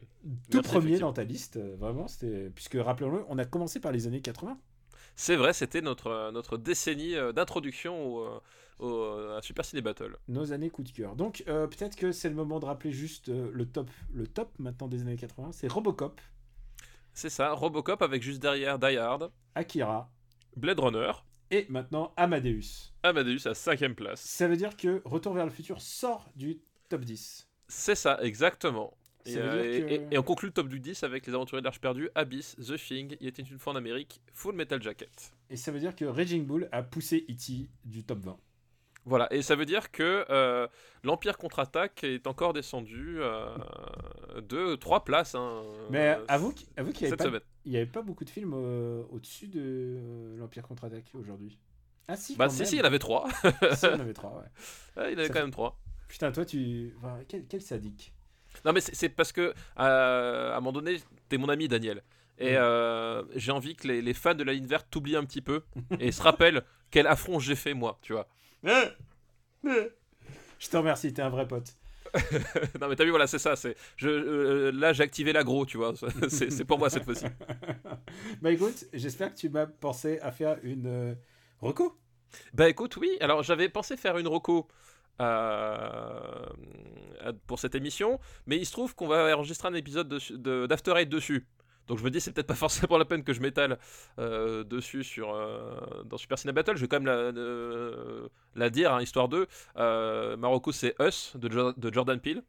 [0.50, 1.58] tout Merci, premier dans ta liste.
[1.78, 2.50] Vraiment, c'était.
[2.54, 4.56] Puisque rappelons-le, on a commencé par les années 80.
[5.16, 8.40] C'est vrai, c'était notre, notre décennie d'introduction au,
[8.80, 10.16] au- à Super Ciné Battle.
[10.28, 11.14] nos années coup de cœur.
[11.16, 15.02] Donc peut-être que c'est le moment de rappeler juste le top, le top maintenant des
[15.02, 16.20] années 80, c'est Robocop,
[17.12, 20.10] C'est ça, Robocop avec juste derrière Die Hard, Akira
[20.56, 21.12] Blade Runner,
[21.50, 22.92] et maintenant Amadeus.
[23.02, 24.20] Amadeus à cinquième place.
[24.20, 26.58] Ça veut dire que Retour vers le futur sort du
[26.88, 27.48] top 10.
[27.68, 28.96] C'est ça, exactement.
[29.26, 31.80] Et, euh, que- et on conclut le top du 10 avec Les Aventuriers de l'Arche
[31.80, 35.32] perdue, Abyss, The Thing, Il était une fois en Amérique, Full Metal Jacket.
[35.48, 37.68] Et ça veut dire que Raging Bull a poussé E.T.
[37.86, 38.36] du top 20.
[39.06, 40.66] Voilà, et ça veut dire que euh,
[41.02, 43.54] l'Empire contre-attaque est encore descendu euh,
[44.40, 45.34] de 3 places.
[45.34, 47.16] hein, Mais euh, avoue, qu'- avoue qu'il n'y avait,
[47.86, 51.58] pas- avait beaucoup de films euh, au-dessus de euh, l'Empire contre-attaque aujourd'hui.
[52.08, 52.66] Ah si, Bah quand si, même.
[52.66, 53.28] si, il avait 3.
[53.74, 54.42] Si, il en avait trois,
[54.96, 55.12] ouais.
[55.12, 55.78] il avait Ça quand fait- même 3.
[56.08, 56.94] Putain, toi, tu...
[56.98, 58.12] enfin, quel, quel sadique.
[58.64, 60.96] Non, mais c'est parce que, euh, à un moment donné,
[61.28, 62.02] t'es mon ami, Daniel.
[62.38, 62.56] Et Mm.
[62.58, 65.62] euh, j'ai envie que les, les fans de la ligne verte t'oublient un petit peu
[66.00, 68.28] et se rappellent quel affront j'ai fait, moi, tu vois.
[69.64, 71.74] Je te remercie, t'es un vrai pote.
[72.80, 73.56] non, mais t'as vu, voilà, c'est ça.
[73.56, 75.94] c'est je, euh, Là, j'ai activé l'agro, tu vois.
[76.28, 77.26] C'est pour moi cette fois-ci.
[78.42, 81.14] bah écoute, j'espère que tu m'as pensé à faire une euh,
[81.60, 81.98] reco.
[82.52, 84.68] Bah écoute, oui, alors j'avais pensé faire une roco
[85.20, 86.46] euh,
[87.46, 90.94] pour cette émission, mais il se trouve qu'on va enregistrer un épisode de- de- d'After
[90.96, 91.46] Eight dessus.
[91.86, 93.78] Donc je me dis c'est peut-être pas forcément la peine que je m'étale
[94.18, 96.76] euh, dessus sur euh, dans Super Ciné Battle.
[96.76, 99.46] Je vais quand même la, euh, la dire, hein, histoire de.
[99.76, 102.42] Euh, Marocco c'est Us de, Jo- de Jordan Peele,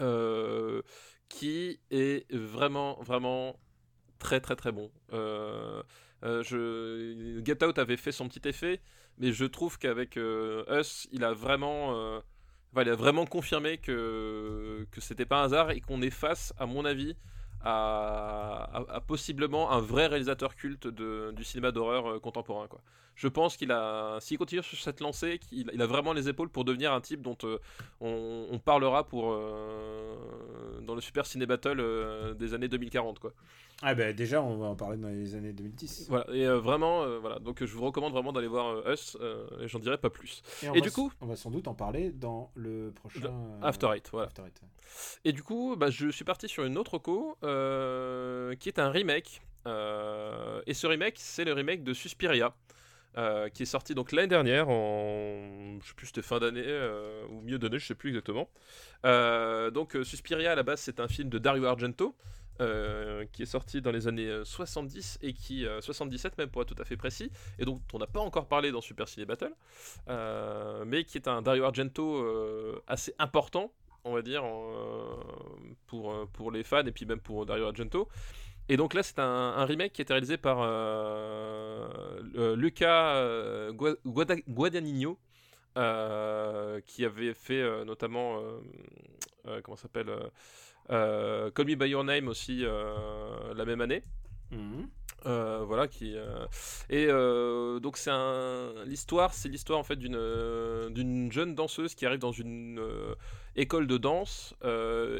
[0.00, 0.82] euh,
[1.28, 3.58] qui est vraiment vraiment
[4.18, 4.90] très très très bon.
[6.22, 7.40] Je...
[7.44, 8.80] Get Out avait fait son petit effet,
[9.18, 11.90] mais je trouve qu'avec Us, il a vraiment,
[12.72, 16.52] enfin, il a vraiment confirmé que que c'était pas un hasard et qu'on est face,
[16.58, 17.16] à mon avis,
[17.62, 22.66] à, à- à possiblement un vrai réalisateur culte de- du cinéma d'horreur euh, contemporain.
[22.68, 22.80] Quoi.
[23.16, 26.48] Je pense qu'il a, s'il continue sur cette lancée, qu'il il a vraiment les épaules
[26.48, 27.58] pour devenir un type dont euh,
[28.00, 33.32] on, on parlera pour euh, dans le Super Ciné Battle euh, des années 2040 quoi.
[33.82, 36.06] Ah bah déjà, on va en parler dans les années 2010.
[36.10, 39.16] Voilà et vraiment voilà donc je vous recommande vraiment d'aller voir Us
[39.60, 40.42] et j'en dirai pas plus.
[40.74, 43.32] Et du coup on va sans doute en parler dans le prochain
[43.62, 44.26] After Eight voilà.
[44.26, 44.60] After Eight.
[45.24, 47.36] Et du coup bah, je suis parti sur une autre co
[48.56, 52.54] qui est un remake euh, et ce remake c'est le remake de Suspiria.
[53.18, 57.24] euh, qui est sorti donc l'année dernière en je sais plus c'était fin d'année euh,
[57.30, 58.48] ou milieu d'année je sais plus exactement
[59.06, 62.14] Euh, donc euh, Suspiria à la base c'est un film de Dario Argento
[62.60, 66.62] euh, qui est sorti dans les années euh, 70 et qui euh, 77 même pour
[66.62, 69.24] être tout à fait précis et donc on n'a pas encore parlé dans Super Ciné
[69.26, 69.54] Battle
[70.08, 73.72] euh, mais qui est un Dario Argento euh, assez important
[74.04, 75.16] on va dire euh,
[75.86, 78.08] pour, euh, pour les fans et puis même pour Dario Argento
[78.68, 84.42] et donc là c'est un, remake qui a été réalisé par euh, Luca Gua- Guada-
[84.48, 85.18] Guadagnino
[85.74, 88.40] qui avait fait notamment
[89.62, 90.10] comment s'appelle
[90.88, 94.02] Call Me by Your Name aussi la même année
[94.52, 94.88] Mhm.
[95.26, 96.46] Euh, voilà qui euh,
[96.88, 100.18] et euh, donc c'est un l'histoire c'est l'histoire en fait d'une
[100.90, 102.80] d'une jeune danseuse qui arrive dans une
[103.56, 104.54] école de danse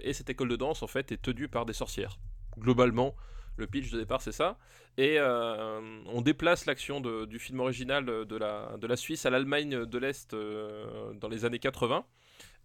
[0.03, 2.19] et cette école de danse en fait est tenue par des sorcières.
[2.59, 3.15] Globalement
[3.57, 4.59] le pitch de départ c'est ça.
[4.97, 9.99] Et on déplace l'action du film original de la, de la Suisse à l'Allemagne de
[9.99, 12.05] l'Est dans les années 80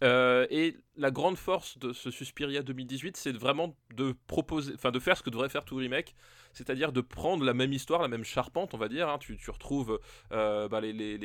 [0.02, 4.98] euh, et la grande force de ce Suspiria 2018, c'est vraiment de proposer, enfin de
[4.98, 6.14] faire ce que devrait faire tout remake,
[6.52, 9.08] c'est-à-dire de prendre la même histoire, la même charpente, on va dire.
[9.08, 9.18] hein.
[9.18, 10.00] Tu, retrouves
[10.32, 11.18] euh, bah, les, les-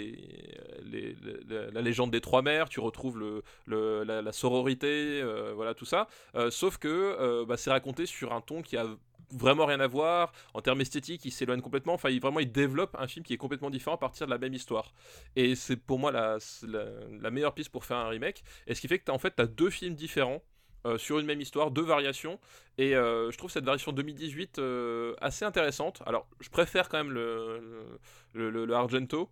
[1.72, 6.08] la légende des trois mères, tu retrouves la, sororité, euh, voilà tout ça.
[6.50, 8.86] Sauf que bah, c'est raconté sur un ton qui a
[9.32, 10.32] vraiment rien à voir.
[10.54, 11.94] En termes esthétiques, il s'éloigne complètement.
[11.94, 14.38] Enfin, il, vraiment, il développe un film qui est complètement différent à partir de la
[14.38, 14.94] même histoire.
[15.36, 18.44] Et c'est pour moi la, la, meilleure piste pour faire un remake.
[18.68, 20.42] Et ce qui fait que as, en fait, tu as deux films différents.
[20.88, 22.40] Euh, sur une même histoire, deux variations,
[22.80, 26.02] et euh, je trouve cette variation 2018 euh, assez intéressante.
[26.08, 28.00] Alors, je préfère quand même le,
[28.34, 29.30] le, le, Argento,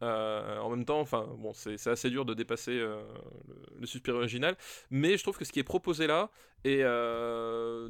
[0.00, 4.56] en même temps, enfin, bon, c'est assez dur de dépasser le, super original,
[4.90, 6.30] mais je trouve que ce qui est proposé là
[6.62, 6.84] et,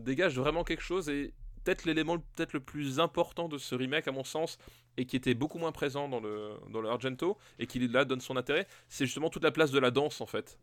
[0.01, 1.35] dégage vraiment quelque chose et
[1.65, 4.59] peut-être l'élément peut-être le plus important de ce remake à mon sens
[4.97, 8.21] et qui était beaucoup moins présent dans le dans le Argento et qui là donne
[8.21, 10.59] son intérêt, c'est justement toute la place de la danse en fait.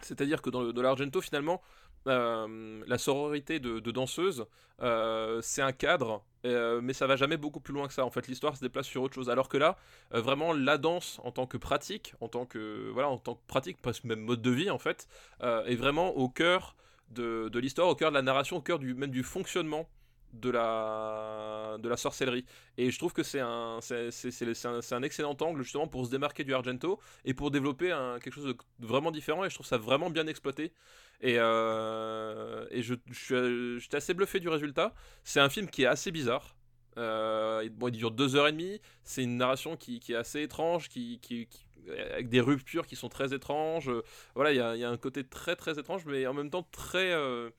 [0.00, 1.62] C'est-à-dire que dans l'Argento finalement,
[2.08, 4.46] euh, la sororité de, danseuses,
[4.80, 8.04] euh, c'est un cadre, euh, mais ça va jamais beaucoup plus loin que ça.
[8.04, 9.30] En fait, l'histoire se déplace sur autre chose.
[9.30, 9.76] Alors que là,
[10.10, 13.80] vraiment, la danse en tant que pratique, en tant que voilà, en tant que pratique,
[13.80, 15.08] presque même mode de vie en fait,
[15.42, 16.74] est vraiment au cœur
[17.10, 19.88] de, de l'histoire, au cœur de la narration, au cœur du même du fonctionnement
[20.32, 22.44] de la, de la sorcellerie.
[22.78, 27.00] Et je trouve que c'est un, un, excellent angle justement pour se démarquer du Argento
[27.24, 27.88] et pour développer
[28.22, 28.56] quelque chose de
[28.86, 29.44] vraiment différent.
[29.44, 30.72] Et je trouve ça vraiment bien exploité.
[31.20, 34.94] Et, euh, et je, je, j'étais assez bluffé du résultat.
[35.22, 36.56] C'est un film qui est assez bizarre.
[36.98, 38.80] Euh, bon, il dure deux heures et demie.
[39.04, 41.48] C'est une narration qui, qui est assez étrange, qui, qui,
[41.88, 43.90] avec des ruptures qui sont très étranges.
[44.34, 46.66] Voilà, il y a, y a, un côté très très étrange, mais en même temps
[46.70, 47.50] très euh,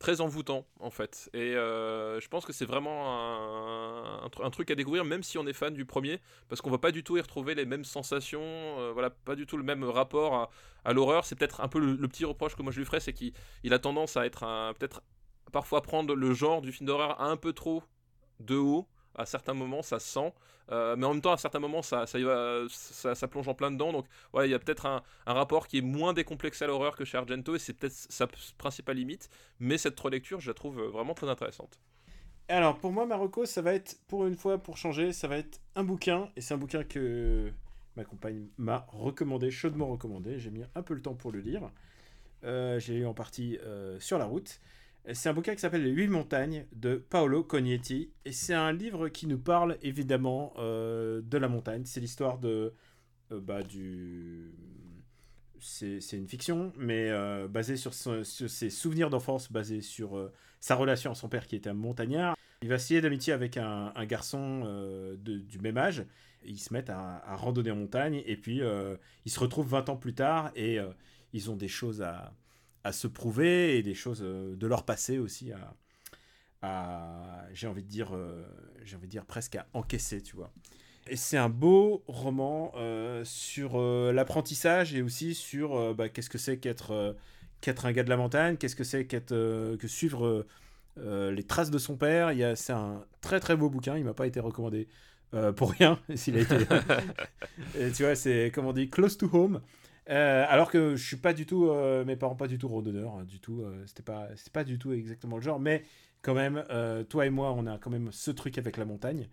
[0.00, 1.30] très envoûtant en fait.
[1.34, 5.52] Et euh, je pense que c'est vraiment un, truc à découvrir, même si on est
[5.52, 8.90] fan du premier, parce qu'on va pas du tout y retrouver les mêmes sensations, euh,
[8.92, 10.50] voilà, pas du tout le même rapport
[10.84, 11.24] à, l'horreur.
[11.24, 13.32] C'est peut-être un peu le, petit reproche que moi je lui ferais, c'est qu'il
[13.72, 15.02] a tendance à être peut-être
[15.52, 17.84] parfois prendre le genre du film d'horreur un peu trop
[18.40, 20.32] de haut à certains moments ça sent,
[20.70, 23.54] euh, mais en même temps à certains moments ça, ça, y va, ça, plonge en
[23.54, 26.68] plein dedans, donc ouais, il y a peut-être un, rapport qui est moins décomplexé à
[26.68, 28.26] l'horreur que chez Argento, et c'est peut-être sa
[28.58, 29.28] principale limite,
[29.58, 31.78] mais cette relecture je la trouve vraiment très intéressante.
[32.48, 35.60] Alors pour moi Marocco ça va être, pour une fois pour changer, ça va être
[35.74, 37.52] un bouquin, et c'est un bouquin que
[37.96, 41.70] ma compagne m'a recommandé, chaudement recommandé, j'ai mis un peu le temps pour le lire,
[42.44, 44.60] euh, j'ai eu en partie euh, sur la route,
[45.12, 48.10] c'est un bouquin qui s'appelle Les Huit Montagnes de Paolo Cognetti.
[48.24, 51.82] Et c'est un livre qui nous parle évidemment euh, de la montagne.
[51.84, 52.74] C'est l'histoire de.
[53.32, 54.52] Euh, bah, du.
[55.62, 61.14] C'est une fiction, mais euh, basée sur, ses souvenirs d'enfance, basée sur sa relation à
[61.14, 62.34] son père qui était un montagnard.
[62.62, 64.64] Il va essayer d'amitié avec un, garçon
[65.18, 66.06] du même âge.
[66.46, 68.22] ils se mettent à, randonner en montagne.
[68.24, 68.62] Et puis,
[69.26, 70.78] ils se retrouvent 20 ans plus tard et
[71.34, 72.32] ils ont des choses à
[72.84, 75.74] à se prouver et des choses euh, de leur passé aussi à,
[76.62, 78.44] à j'ai envie de dire euh,
[78.84, 80.52] j'ai envie de dire presque à encaisser tu vois.
[81.08, 83.80] Et c'est un beau roman euh, sur
[84.12, 87.16] l'apprentissage et aussi sur bah, qu'est-ce que c'est qu'être
[87.60, 90.46] qu'être un gars de la montagne qu'est-ce que c'est qu'être que suivre
[90.96, 92.32] les traces de son père.
[92.32, 94.88] Il c'est un très très beau bouquin il m'a pas été recommandé
[95.56, 96.56] pour rien s'il a été.
[97.96, 99.60] Tu vois c'est comment on dit close to home
[100.08, 103.14] euh, alors que je suis pas du tout, euh, mes parents pas du tout randonneurs,
[103.14, 103.62] hein, du tout.
[103.62, 105.60] Euh, c'était pas, c'est pas du tout exactement le genre.
[105.60, 105.84] Mais
[106.22, 106.64] quand même,
[107.08, 109.28] toi et moi, on a quand même ce truc avec la montagne.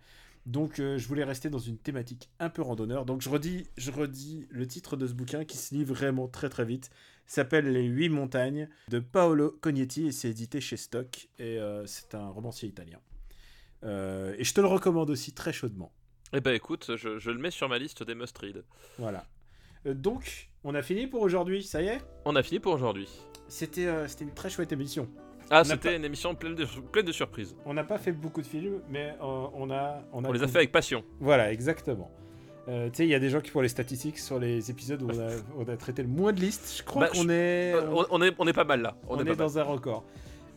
[0.46, 3.04] Donc je voulais rester dans une thématique un peu randonneur.
[3.04, 6.48] Donc je redis, je redis le titre de ce bouquin qui se lit vraiment très
[6.48, 6.90] très vite.
[7.26, 12.28] S'appelle Les Huit Montagnes de Paolo Cognetti et c'est édité chez Stock et c'est un
[12.28, 13.00] romancier italien.
[13.82, 15.92] et je te le recommande aussi très chaudement.
[16.32, 18.64] Eh ben écoute, je, je le mets sur ma liste des must-read.
[18.98, 19.26] Voilà.
[19.84, 22.00] Donc, on a fini pour aujourd'hui, ça y est?
[22.24, 23.08] On a fini pour aujourd'hui.
[23.48, 25.08] C'était euh, une très chouette émission.
[25.50, 27.56] Ah, c'était une émission pleine de, pleine de surprises.
[27.64, 30.02] On n'a pas fait beaucoup de films, mais euh, on a...
[30.12, 31.02] On, a on les a fait avec passion.
[31.20, 32.10] Voilà, exactement.
[32.68, 35.00] Euh, tu sais, il y a des gens qui font les statistiques sur les épisodes
[35.00, 35.08] où
[35.56, 36.74] on a, traité le moins de listes.
[36.76, 37.74] Je crois bah, qu'on est,
[38.10, 38.34] on, est...
[38.38, 38.94] On est pas mal là.
[39.08, 40.04] On, est, dans un record.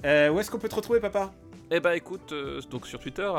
[0.04, 1.32] où est-ce qu'on peut te retrouver, papa?
[1.74, 2.34] Eh bah écoute,
[2.70, 3.32] donc sur Twitter,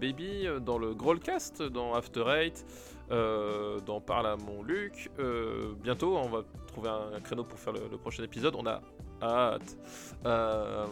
[0.00, 2.66] baby, dans le Growlcast, dans After Eight,
[3.10, 5.10] euh, dans Parle à mon Luc.
[5.18, 8.54] Euh, bientôt, on va trouver un, créneau pour faire le, prochain épisode.
[8.56, 8.80] On a
[9.22, 9.76] hâte.
[10.24, 10.86] Euh,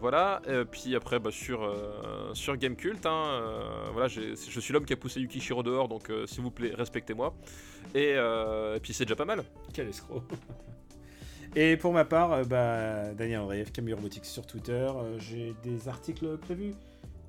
[0.00, 0.42] voilà.
[0.46, 1.74] Et puis après, bah, sur,
[2.34, 3.40] sur Gamecult, hein,
[3.92, 7.34] voilà, je suis l'homme qui a poussé Yuki Shiro dehors, donc s'il vous plaît, respectez-moi.
[7.94, 8.16] Et,
[8.82, 9.44] puis c'est déjà pas mal.
[9.72, 10.22] Quel escroc.
[11.56, 14.86] Et pour ma part, bah, Daniel Andreev, Camille Robotics sur Twitter.
[15.16, 16.74] J'ai des articles prévus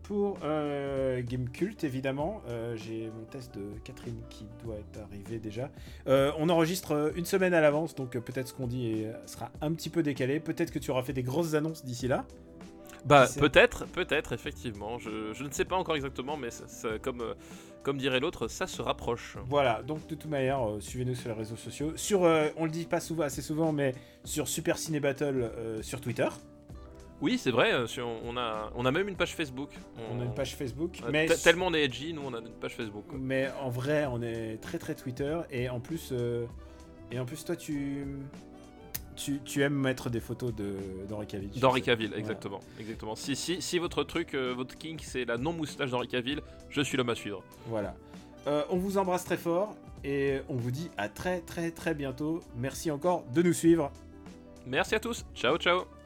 [0.10, 2.42] pour euh, Game Cult, évidemment.
[2.50, 5.70] Euh, j'ai mon test de Catherine qui doit être arrivé déjà.
[6.08, 9.92] Euh, on enregistre une semaine à l'avance, donc peut-être ce qu'on dit sera un petit
[9.92, 10.40] peu décalé.
[10.40, 12.26] Peut-être que tu auras fait des grosses annonces d'ici là.
[13.06, 14.98] Bah peut-être, peut-être, effectivement.
[14.98, 16.50] Je, ne sais pas encore exactement, mais
[17.04, 17.24] comme,
[17.84, 19.38] comme dirait l'autre, ça se rapproche.
[19.48, 21.94] Voilà, donc de toute manière, suivez-nous sur les réseaux sociaux.
[21.96, 22.22] Sur,
[22.58, 25.52] on le dit pas souvent, assez souvent, mais sur Super Ciné Battle
[25.84, 26.30] sur Twitter.
[27.22, 27.86] Oui, c'est vrai, euh,
[28.26, 29.72] on a, on a même une page Facebook.
[30.12, 32.50] On a une page Facebook, mais, te- Tellement on est edgy, nous on a une
[32.52, 33.06] page Facebook.
[33.08, 33.18] quoi.
[33.22, 36.46] mais en vrai, on est très très Twitter et en plus, euh,
[37.12, 38.06] et en plus, toi, tu,
[39.18, 40.76] tu, tu aimes mettre des photos de
[41.10, 41.50] d'Henri Cavill.
[41.54, 41.82] je D'Henri.
[41.82, 42.20] Cavill, Voilà.
[42.22, 42.60] exactement.
[42.80, 43.16] exactement.
[43.16, 46.40] Si, si, si votre truc, euh, votre kink, c'est la non-moustache d'Henri Cavill,
[46.70, 47.44] je suis l'homme à suivre.
[47.68, 47.96] Voilà.
[48.48, 49.76] Euh, on vous embrasse très fort
[50.06, 52.40] et on vous dit à très très très bientôt.
[52.56, 53.92] Merci encore de nous suivre.
[54.66, 55.99] Merci à tous, ciao ciao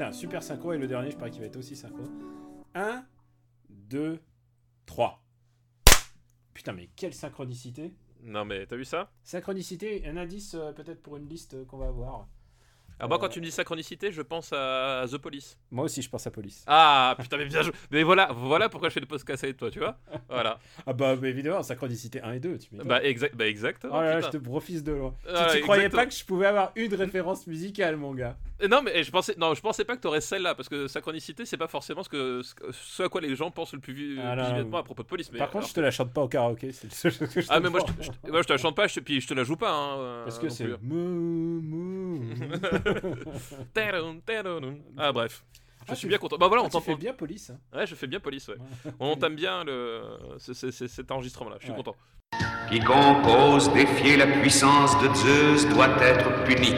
[0.00, 2.04] Putain, super synchro et le dernier, je parie qu'il va être aussi synchro.
[2.74, 3.04] 1,
[3.68, 4.18] 2,
[4.86, 5.22] 3.
[6.54, 7.92] Putain, mais quelle synchronicité.
[8.22, 9.10] Non mais t'as vu ça?
[9.22, 12.28] Synchronicité, un indice euh, peut-être pour une liste euh, qu'on va avoir.
[12.98, 13.20] Alors moi Euh.
[13.20, 15.58] quand tu me dis synchronicité, je pense à The Police.
[15.70, 16.64] Moi aussi, je pense à police.
[16.66, 17.74] Ah putain mais bien joué.
[17.90, 19.98] Mais voilà, voilà pourquoi je fais le podcast avec toi, tu vois
[20.30, 20.58] Voilà.
[20.86, 22.88] Ah bah, mais évidemment, synchronicité 1 et 2, tu m'étonnes.
[22.88, 23.98] Bah, exact, bah exactement.
[23.98, 25.14] Oh là là, je te profite de loin.
[25.28, 28.49] Ah, tu, tu croyais pas que je pouvais avoir une référence musicale, mon gars Euh,
[28.68, 31.56] Non mais je pensais, non je pensais pas que t'aurais celle-là parce que synchronicité c'est
[31.56, 32.42] pas forcément ce que
[32.72, 34.78] ce, à quoi les gens pensent le plus, Ah, plus vivement non.
[34.78, 35.30] à propos de police.
[35.32, 37.28] Mais Par contre, alors- je te la chante pas au karaoké, c'est le seul chose
[37.34, 38.76] que je te ah mais moi je, te- je te- moi, je te la chante
[38.76, 39.70] pas, je te- puis je te la joue pas.
[39.72, 40.66] Hein, euh, Parce que c'est.
[44.98, 45.44] Ah bref.
[45.86, 46.36] Je Ah, suis bien content.
[46.36, 47.50] Bah voilà, Ah, on t'en fais bien police.
[47.50, 47.58] hein.
[47.76, 48.54] Ouais, je fais bien police, ouais.
[48.84, 48.92] Ouais.
[49.00, 50.02] On entame bien le...
[50.38, 51.76] ce- ce- ce- cet enregistrement-là, je suis Ouais.
[51.78, 51.96] content.
[52.70, 56.74] Quiconque ose défier la puissance de Zeus doit être puni.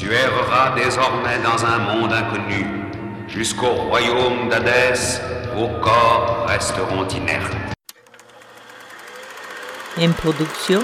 [0.00, 2.64] Tu erreras désormais dans un monde inconnu.
[3.28, 5.20] Jusqu'au royaume d'Hadès,
[5.54, 7.54] vos corps resteront inertes.
[9.98, 10.80] Une production.